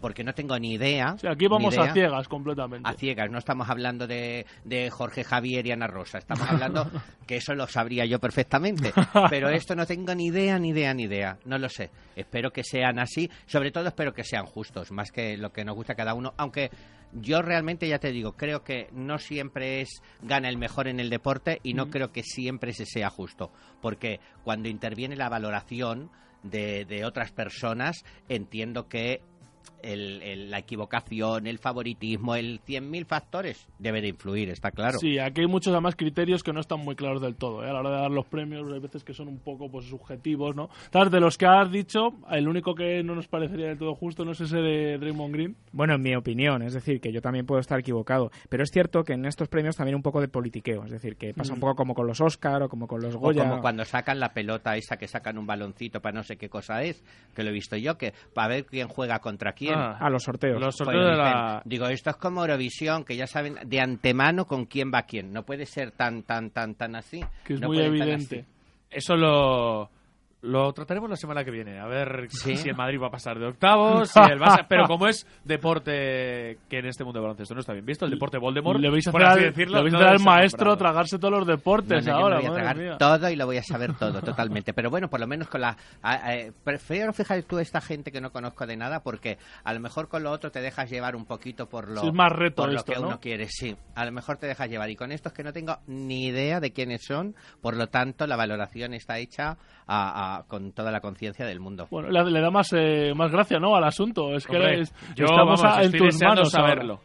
porque 0.00 0.24
no 0.24 0.34
tengo 0.34 0.58
ni 0.58 0.74
idea. 0.74 1.16
Sí, 1.18 1.26
aquí 1.26 1.46
vamos 1.48 1.74
idea. 1.74 1.90
a 1.90 1.92
ciegas 1.92 2.28
completamente. 2.28 2.88
A 2.88 2.92
ciegas, 2.94 3.30
no 3.30 3.38
estamos 3.38 3.68
hablando 3.68 4.06
de, 4.06 4.46
de 4.64 4.90
Jorge 4.90 5.24
Javier 5.24 5.66
y 5.66 5.72
Ana 5.72 5.86
Rosa, 5.86 6.18
estamos 6.18 6.48
hablando 6.48 6.90
que 7.26 7.36
eso 7.36 7.54
lo 7.54 7.66
sabría 7.66 8.04
yo 8.04 8.18
perfectamente, 8.18 8.92
pero 9.30 9.48
esto 9.48 9.74
no 9.74 9.86
tengo 9.86 10.14
ni 10.14 10.26
idea, 10.26 10.58
ni 10.58 10.70
idea, 10.70 10.94
ni 10.94 11.04
idea, 11.04 11.38
no 11.44 11.58
lo 11.58 11.68
sé. 11.68 11.90
Espero 12.14 12.50
que 12.50 12.62
sean 12.62 12.98
así, 12.98 13.30
sobre 13.46 13.70
todo 13.70 13.88
espero 13.88 14.12
que 14.12 14.24
sean 14.24 14.46
justos, 14.46 14.92
más 14.92 15.10
que 15.10 15.36
lo 15.36 15.52
que 15.52 15.64
nos 15.64 15.74
gusta 15.74 15.94
a 15.94 15.96
cada 15.96 16.14
uno, 16.14 16.34
aunque 16.36 16.70
yo 17.12 17.42
realmente 17.42 17.88
ya 17.88 17.98
te 17.98 18.12
digo, 18.12 18.32
creo 18.32 18.62
que 18.62 18.88
no 18.92 19.18
siempre 19.18 19.80
es 19.80 20.02
gana 20.22 20.48
el 20.48 20.58
mejor 20.58 20.88
en 20.88 21.00
el 21.00 21.10
deporte 21.10 21.60
y 21.62 21.74
no 21.74 21.88
creo 21.88 22.12
que 22.12 22.22
siempre 22.22 22.72
se 22.72 22.84
sea 22.84 23.10
justo, 23.10 23.50
porque 23.80 24.20
cuando 24.44 24.68
interviene 24.68 25.16
la 25.16 25.28
valoración 25.28 26.10
de, 26.42 26.84
de 26.84 27.04
otras 27.04 27.32
personas, 27.32 28.04
entiendo 28.28 28.88
que 28.88 29.22
el- 29.82 30.22
el- 30.22 30.50
la 30.50 30.58
equivocación, 30.58 31.46
el 31.46 31.58
favoritismo, 31.58 32.34
el 32.34 32.60
100.000 32.64 33.04
factores 33.06 33.66
debe 33.78 34.00
de 34.00 34.08
influir, 34.08 34.48
está 34.50 34.70
claro. 34.70 34.98
Sí, 34.98 35.18
aquí 35.18 35.42
hay 35.42 35.46
muchos 35.46 35.72
además 35.72 35.96
criterios 35.96 36.42
que 36.42 36.52
no 36.52 36.60
están 36.60 36.80
muy 36.80 36.94
claros 36.96 37.20
del 37.22 37.36
todo. 37.36 37.64
¿eh? 37.64 37.68
A 37.70 37.72
la 37.72 37.80
hora 37.80 37.90
de 37.90 37.96
dar 38.02 38.10
los 38.10 38.26
premios 38.26 38.70
hay 38.72 38.80
veces 38.80 39.04
que 39.04 39.14
son 39.14 39.28
un 39.28 39.38
poco 39.38 39.70
pues 39.70 39.86
subjetivos, 39.86 40.56
¿no? 40.56 40.68
Tal, 40.90 41.10
de 41.10 41.20
los 41.20 41.36
que 41.38 41.46
has 41.46 41.70
dicho, 41.70 42.14
el 42.30 42.48
único 42.48 42.74
que 42.74 43.02
no 43.02 43.14
nos 43.14 43.28
parecería 43.28 43.66
del 43.68 43.78
todo 43.78 43.94
justo 43.94 44.24
no 44.24 44.32
es 44.32 44.40
ese 44.40 44.58
de 44.58 44.98
Draymond 44.98 45.34
Green. 45.34 45.56
Bueno, 45.72 45.94
en 45.94 46.02
mi 46.02 46.14
opinión, 46.16 46.62
es 46.62 46.72
decir, 46.74 47.00
que 47.00 47.12
yo 47.12 47.20
también 47.20 47.46
puedo 47.46 47.60
estar 47.60 47.78
equivocado, 47.78 48.30
pero 48.48 48.62
es 48.62 48.70
cierto 48.70 49.04
que 49.04 49.12
en 49.12 49.24
estos 49.26 49.48
premios 49.48 49.76
también 49.76 49.94
un 49.96 50.02
poco 50.02 50.20
de 50.20 50.28
politiqueo, 50.28 50.84
es 50.84 50.90
decir, 50.90 51.16
que 51.16 51.32
pasa 51.34 51.52
un 51.52 51.58
Mm. 51.58 51.60
poco 51.60 51.76
como 51.76 51.94
con 51.94 52.06
los 52.06 52.20
Oscar 52.20 52.62
o 52.62 52.68
como 52.68 52.86
con 52.86 53.00
los 53.02 53.14
O 53.14 53.18
Goya. 53.18 53.42
como 53.48 53.60
cuando 53.60 53.84
sacan 53.84 54.18
la 54.20 54.32
pelota 54.32 54.76
esa 54.76 54.96
que 54.96 55.06
sacan 55.08 55.38
un 55.38 55.46
baloncito 55.46 56.00
para 56.00 56.14
no 56.16 56.22
sé 56.22 56.36
qué 56.36 56.48
cosa 56.48 56.82
es, 56.82 57.02
que 57.34 57.42
lo 57.42 57.50
he 57.50 57.52
visto 57.52 57.76
yo, 57.76 57.96
que 57.98 58.12
para 58.34 58.48
ver 58.48 58.66
quién 58.66 58.88
juega 58.88 59.18
contra 59.20 59.52
quién. 59.56 59.74
Ah, 59.74 59.98
a 59.98 60.08
los 60.10 60.22
sorteos. 60.22 60.60
Los 60.60 60.76
Pues 60.76 60.76
sorteos 60.76 61.04
de 61.04 61.10
dicen, 61.10 61.24
la... 61.24 61.62
Digo, 61.64 61.86
esto 61.88 62.10
es 62.10 62.16
como 62.16 62.42
Eurovisión, 62.42 63.04
que 63.04 63.16
ya 63.16 63.26
saben 63.26 63.56
de 63.64 63.80
antemano 63.80 64.46
con 64.46 64.66
quién 64.66 64.92
va 64.94 65.02
quién. 65.02 65.32
No 65.32 65.42
puede 65.44 65.66
ser 65.66 65.90
tan, 65.90 66.22
tan, 66.22 66.50
tan, 66.50 66.74
tan 66.74 66.94
así. 66.94 67.24
Que 67.44 67.54
es 67.54 67.60
No 67.60 67.68
muy 67.68 67.80
evidente. 67.80 68.44
Eso 68.90 69.16
lo, 69.16 69.90
lo 70.42 70.72
trataremos 70.72 71.10
la 71.10 71.16
semana 71.16 71.44
que 71.44 71.50
viene. 71.50 71.78
A 71.80 71.86
ver 71.86 72.26
Sí. 72.30 72.56
si 72.56 72.68
el 72.68 72.76
Madrid 72.76 73.00
va 73.02 73.08
a 73.08 73.10
pasar 73.10 73.38
de 73.38 73.46
octavos, 73.46 74.10
si 74.10 74.20
el 74.20 74.38
Barça... 74.38 74.64
Pero 74.68 74.84
como 74.86 75.06
es 75.08 75.26
deporte 75.44 76.58
que 76.68 76.78
en 76.78 76.86
este 76.86 77.04
mundo 77.04 77.18
del 77.18 77.24
baloncesto 77.24 77.54
no 77.54 77.60
está 77.60 77.72
bien 77.72 77.84
visto, 77.86 78.04
el 78.04 78.10
deporte 78.12 78.38
Voldemort, 78.38 78.78
Le 78.80 78.90
vais 78.90 79.06
a 79.08 79.12
por 79.12 79.22
hacer, 79.24 79.32
así 79.38 79.44
al- 79.46 79.50
decirlo, 79.52 79.82
le 79.82 79.90
vais 79.90 80.02
a 80.04 80.10
al 80.10 80.20
maestro 80.20 80.76
tragarse 80.76 81.18
todos 81.18 81.32
los 81.38 81.46
deportes 81.46 82.04
No, 82.06 82.12
no, 82.12 82.18
yo 82.18 82.24
ahora, 82.24 82.36
me 82.36 82.42
voy 82.42 82.50
a 82.50 82.54
tragar 82.54 82.76
mía. 82.76 82.96
todo 82.98 83.30
y 83.30 83.36
lo 83.36 83.46
voy 83.46 83.56
a 83.58 83.62
saber 83.62 83.94
todo, 83.98 84.20
totalmente. 84.20 84.72
Pero 84.72 84.90
bueno, 84.90 85.08
por 85.08 85.20
lo 85.20 85.26
menos 85.26 85.48
con 85.48 85.60
la... 85.60 85.76
prefiero, 86.64 87.12
fíjate 87.12 87.42
tú, 87.42 87.58
esta 87.58 87.80
gente 87.80 88.12
que 88.12 88.20
no 88.20 88.30
conozco 88.30 88.66
de 88.66 88.76
nada, 88.76 89.02
porque 89.02 89.38
a 89.64 89.72
lo 89.72 89.80
mejor 89.80 90.08
con 90.08 90.22
lo 90.22 90.30
otro 90.30 90.50
te 90.50 90.60
dejas 90.60 90.90
llevar 90.90 91.16
un 91.16 91.24
poquito 91.24 91.68
por 91.68 91.88
lo, 91.90 92.00
Sí, 92.00 92.08
es 92.08 92.14
más 92.14 92.32
reto 92.32 92.62
por 92.62 92.72
lo 92.72 92.84
que 92.84 92.94
¿no? 92.96 93.08
uno 93.08 93.20
quiere. 93.20 93.48
Sí, 93.48 93.76
a 93.94 94.04
lo 94.04 94.12
mejor 94.12 94.36
te 94.36 94.46
dejas 94.46 94.68
llevar. 94.68 94.90
Y 94.90 94.96
con 94.96 95.12
estos 95.12 95.32
que 95.32 95.42
no 95.42 95.52
tengo 95.52 95.78
ni 95.86 96.26
idea 96.26 96.60
de 96.60 96.72
quiénes 96.72 97.04
son, 97.04 97.34
por 97.60 97.76
lo 97.76 97.88
tanto, 97.88 98.26
la 98.26 98.36
valoración 98.36 98.94
está 98.94 99.18
hecha 99.18 99.56
a- 99.86 100.38
a- 100.38 100.42
con 100.44 100.72
toda 100.72 100.90
la 100.90 101.00
conciencia 101.00 101.46
del 101.46 101.60
mundo. 101.60 101.86
Bueno, 101.90 102.08
le, 102.10 102.30
le 102.30 102.40
da 102.40 102.50
más, 102.50 102.72
eh, 102.72 103.12
más 103.14 103.30
gracia, 103.30 103.58
¿no? 103.58 103.76
Al 103.76 103.84
asunto. 103.84 104.34
Es 104.34 104.46
que 104.46 104.56
Hombre, 104.56 104.80
es- 104.80 104.94
yo 105.14 105.24
estamos 105.26 105.60
vamos, 105.62 105.64
a- 105.64 105.80
en 105.80 105.86
estoy 105.94 106.00
tus 106.10 106.22
manos 106.22 106.54
ahora. 106.54 106.68
saberlo. 106.72 107.00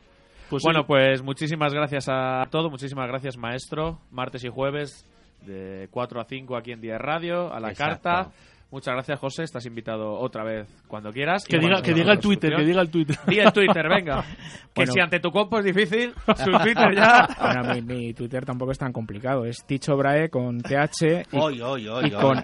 Pues 0.50 0.64
bueno, 0.64 0.82
sí. 0.82 0.86
pues 0.88 1.24
muchísimas 1.24 1.74
gracias 1.74 2.08
a 2.10 2.44
todos, 2.50 2.70
muchísimas 2.70 3.08
gracias 3.08 3.38
maestro, 3.38 4.00
martes 4.12 4.44
y 4.44 4.50
jueves 4.50 5.06
de 5.46 5.88
4 5.92 6.20
a 6.20 6.26
5 6.26 6.58
aquí 6.58 6.72
en 6.74 6.82
Día 6.82 6.98
Radio, 6.98 7.54
a 7.54 7.60
la 7.60 7.70
Exacto. 7.70 8.10
carta. 8.10 8.32
Muchas 8.72 8.94
gracias, 8.94 9.20
José. 9.20 9.44
Estás 9.44 9.66
invitado 9.66 10.14
otra 10.18 10.44
vez 10.46 10.66
cuando 10.88 11.12
quieras. 11.12 11.44
Que 11.46 11.60
diga, 11.60 11.82
que 11.82 11.94
diga 11.94 12.14
el 12.14 12.20
Twitter, 12.20 12.56
que 12.56 12.64
diga 12.64 12.82
el 12.82 12.90
Twitter. 12.90 13.18
Diga 13.28 13.44
el 13.46 13.54
Twitter, 13.54 13.88
venga. 13.90 14.24
Que 14.74 14.84
Bueno. 14.84 14.94
si 14.94 15.00
ante 15.02 15.20
tu 15.20 15.32
compo 15.32 15.60
es 15.60 15.66
difícil, 15.66 16.14
su 16.38 16.50
Twitter 16.64 16.96
ya. 16.96 17.28
Bueno, 17.42 17.74
mi, 17.74 17.82
mi 17.82 18.14
Twitter 18.14 18.46
tampoco 18.46 18.72
es 18.72 18.78
tan 18.78 18.94
complicado. 18.94 19.44
Es 19.44 19.66
Ticho 19.66 19.98
Brahe 19.98 20.30
con 20.30 20.62
TH 20.62 21.28
y, 21.34 21.38
Oy, 21.38 21.62
oy, 21.62 21.88
oy, 21.90 22.08
y 22.10 22.14
oy. 22.14 22.22
con 22.22 22.38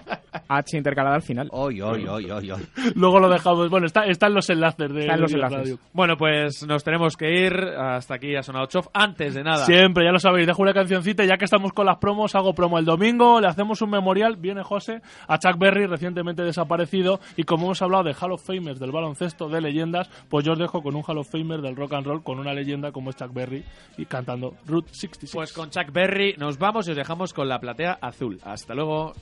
H 0.48 0.76
intercalada 0.76 1.14
al 1.14 1.22
final. 1.22 1.48
Oy, 1.52 1.80
oy, 1.80 2.06
oy, 2.06 2.30
oy, 2.30 2.50
oy. 2.50 2.68
Luego 2.96 3.18
lo 3.18 3.30
dejamos. 3.30 3.70
Bueno, 3.70 3.86
está, 3.86 4.04
están 4.04 4.34
los 4.34 4.50
enlaces 4.50 4.92
de, 4.92 5.00
Están 5.00 5.22
los 5.22 5.32
enlaces. 5.32 5.58
radio. 5.58 5.78
Bueno, 5.94 6.18
pues 6.18 6.66
nos 6.66 6.84
tenemos 6.84 7.16
que 7.16 7.46
ir. 7.46 7.54
Hasta 7.58 8.16
aquí 8.16 8.36
ha 8.36 8.42
sonado 8.42 8.66
Chof. 8.66 8.88
Antes 8.92 9.32
de 9.32 9.42
nada, 9.42 9.64
Siempre, 9.64 10.04
ya 10.04 10.12
lo 10.12 10.18
sabéis, 10.18 10.46
dejo 10.46 10.60
una 10.60 10.74
cancioncita. 10.74 11.24
Ya 11.24 11.38
que 11.38 11.46
estamos 11.46 11.72
con 11.72 11.86
las 11.86 11.96
promos, 11.96 12.34
hago 12.34 12.52
promo 12.52 12.78
el 12.78 12.84
domingo. 12.84 13.40
Le 13.40 13.46
hacemos 13.48 13.80
un 13.80 13.88
memorial. 13.88 14.36
Viene 14.36 14.62
José 14.62 15.00
a 15.26 15.38
Chuck 15.38 15.56
Berry, 15.58 15.86
desaparecido. 16.24 17.20
Y 17.36 17.44
como 17.44 17.66
hemos 17.66 17.82
hablado 17.82 18.04
de 18.04 18.14
Hall 18.14 18.32
of 18.32 18.44
Famers 18.44 18.78
del 18.78 18.92
baloncesto, 18.92 19.48
de 19.48 19.60
leyendas, 19.60 20.08
pues 20.28 20.44
yo 20.44 20.52
os 20.52 20.58
dejo 20.58 20.82
con 20.82 20.94
un 20.94 21.02
Hall 21.06 21.18
of 21.18 21.30
Famer 21.30 21.60
del 21.60 21.76
rock 21.76 21.94
and 21.94 22.06
roll, 22.06 22.22
con 22.22 22.38
una 22.38 22.52
leyenda 22.52 22.92
como 22.92 23.10
es 23.10 23.16
Chuck 23.16 23.32
Berry 23.32 23.64
y 23.96 24.06
cantando 24.06 24.54
Route 24.66 24.88
66. 24.92 25.32
pues 25.34 25.52
con 25.52 25.70
Chuck 25.70 25.92
Berry 25.92 26.34
nos 26.38 26.58
vamos 26.58 26.88
y 26.88 26.92
os 26.92 26.96
dejamos 26.96 27.32
con 27.32 27.48
la 27.48 27.58
platea 27.58 27.98
azul. 28.00 28.38
Hasta 28.42 28.74
luego. 28.74 29.12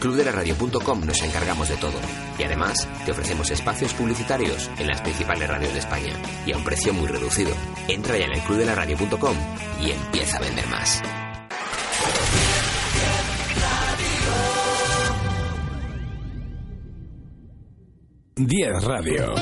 Clubdelaradio.com 0.00 1.04
nos 1.04 1.22
encargamos 1.22 1.68
de 1.68 1.76
todo 1.76 1.98
y 2.38 2.44
además 2.44 2.88
te 3.04 3.12
ofrecemos 3.12 3.50
espacios 3.50 3.92
publicitarios 3.94 4.70
en 4.78 4.86
las 4.86 5.00
principales 5.00 5.48
radios 5.48 5.72
de 5.72 5.80
España 5.80 6.12
y 6.46 6.52
a 6.52 6.56
un 6.56 6.64
precio 6.64 6.92
muy 6.92 7.06
reducido. 7.06 7.50
Entra 7.88 8.16
ya 8.16 8.26
en 8.26 8.32
el 8.32 8.40
clubdelaradio.com 8.40 9.36
y 9.82 9.90
empieza 9.90 10.36
a 10.36 10.40
vender 10.40 10.66
más. 10.68 11.02
Diez 18.36 18.84
Radio. 18.84 19.34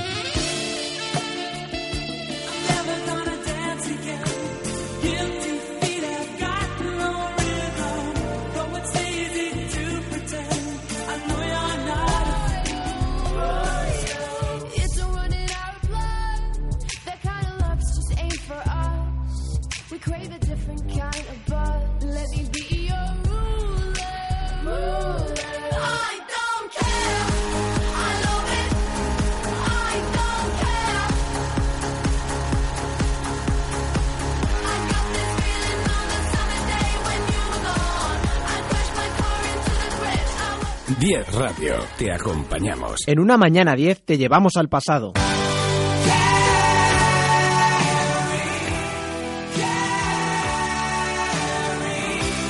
10 40.99 41.35
Radio, 41.35 41.75
te 41.99 42.11
acompañamos. 42.11 43.01
En 43.07 43.21
una 43.21 43.37
mañana 43.37 43.75
10 43.75 44.03
te 44.03 44.17
llevamos 44.17 44.57
al 44.57 44.71
pasado. 44.71 45.13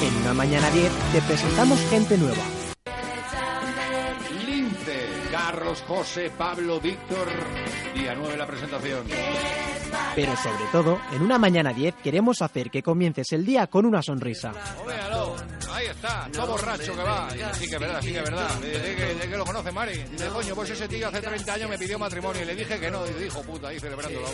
En 0.00 0.16
una 0.22 0.32
mañana 0.32 0.70
10 0.70 0.92
te 1.12 1.22
presentamos 1.22 1.80
gente 1.90 2.16
nueva. 2.16 2.44
Lince, 4.46 5.08
Carlos, 5.32 5.82
José, 5.88 6.30
Pablo, 6.38 6.80
Víctor. 6.80 7.26
Día 7.96 8.14
9 8.16 8.36
la 8.36 8.46
presentación. 8.46 9.06
Pero 10.14 10.36
sobre 10.36 10.64
todo, 10.72 10.98
en 11.12 11.22
una 11.22 11.38
mañana 11.38 11.72
10 11.72 11.96
queremos 12.02 12.40
hacer 12.42 12.70
que 12.70 12.82
comiences 12.82 13.32
el 13.32 13.44
día 13.44 13.66
con 13.66 13.84
una 13.84 14.02
sonrisa. 14.02 14.52
Véalo, 14.86 15.36
ahí 15.70 15.86
está, 15.86 16.28
todo 16.32 16.46
borracho 16.52 16.94
que 16.94 17.02
va. 17.02 17.28
Sí 17.52 17.68
que 17.68 17.74
es 17.74 17.80
verdad, 17.80 18.00
sí 18.00 18.12
que 18.12 18.18
es 18.18 18.24
verdad. 18.24 18.54
De, 18.60 18.78
de 18.78 18.96
que, 18.96 19.14
de 19.14 19.28
que 19.28 19.36
lo 19.36 19.44
conoce 19.44 19.72
Mari. 19.72 20.04
Dice, 20.10 20.28
coño, 20.28 20.54
pues 20.54 20.70
ese 20.70 20.88
tío 20.88 21.08
hace 21.08 21.20
30 21.20 21.52
años 21.54 21.70
me 21.70 21.78
pidió 21.78 21.98
matrimonio 21.98 22.42
y 22.42 22.46
le 22.46 22.54
dije 22.54 22.78
que 22.80 22.90
no. 22.90 23.06
Y 23.06 23.24
dijo, 23.24 23.42
puta, 23.42 23.68
ahí 23.68 23.78
celebrándolo. 23.78 24.26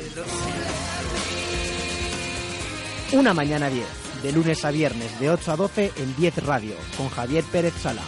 Una 3.13 3.35
mañana 3.35 3.69
10, 3.69 3.87
de 4.23 4.33
lunes 4.33 4.65
a 4.65 4.71
viernes 4.71 5.21
de 5.21 5.31
8 5.31 5.53
a 5.53 5.57
12 5.57 5.93
en 5.97 6.17
10 6.17 6.45
Radio, 6.47 6.75
con 6.97 7.09
Javier 7.11 7.45
Pérez 7.45 7.75
Sala. 7.75 8.03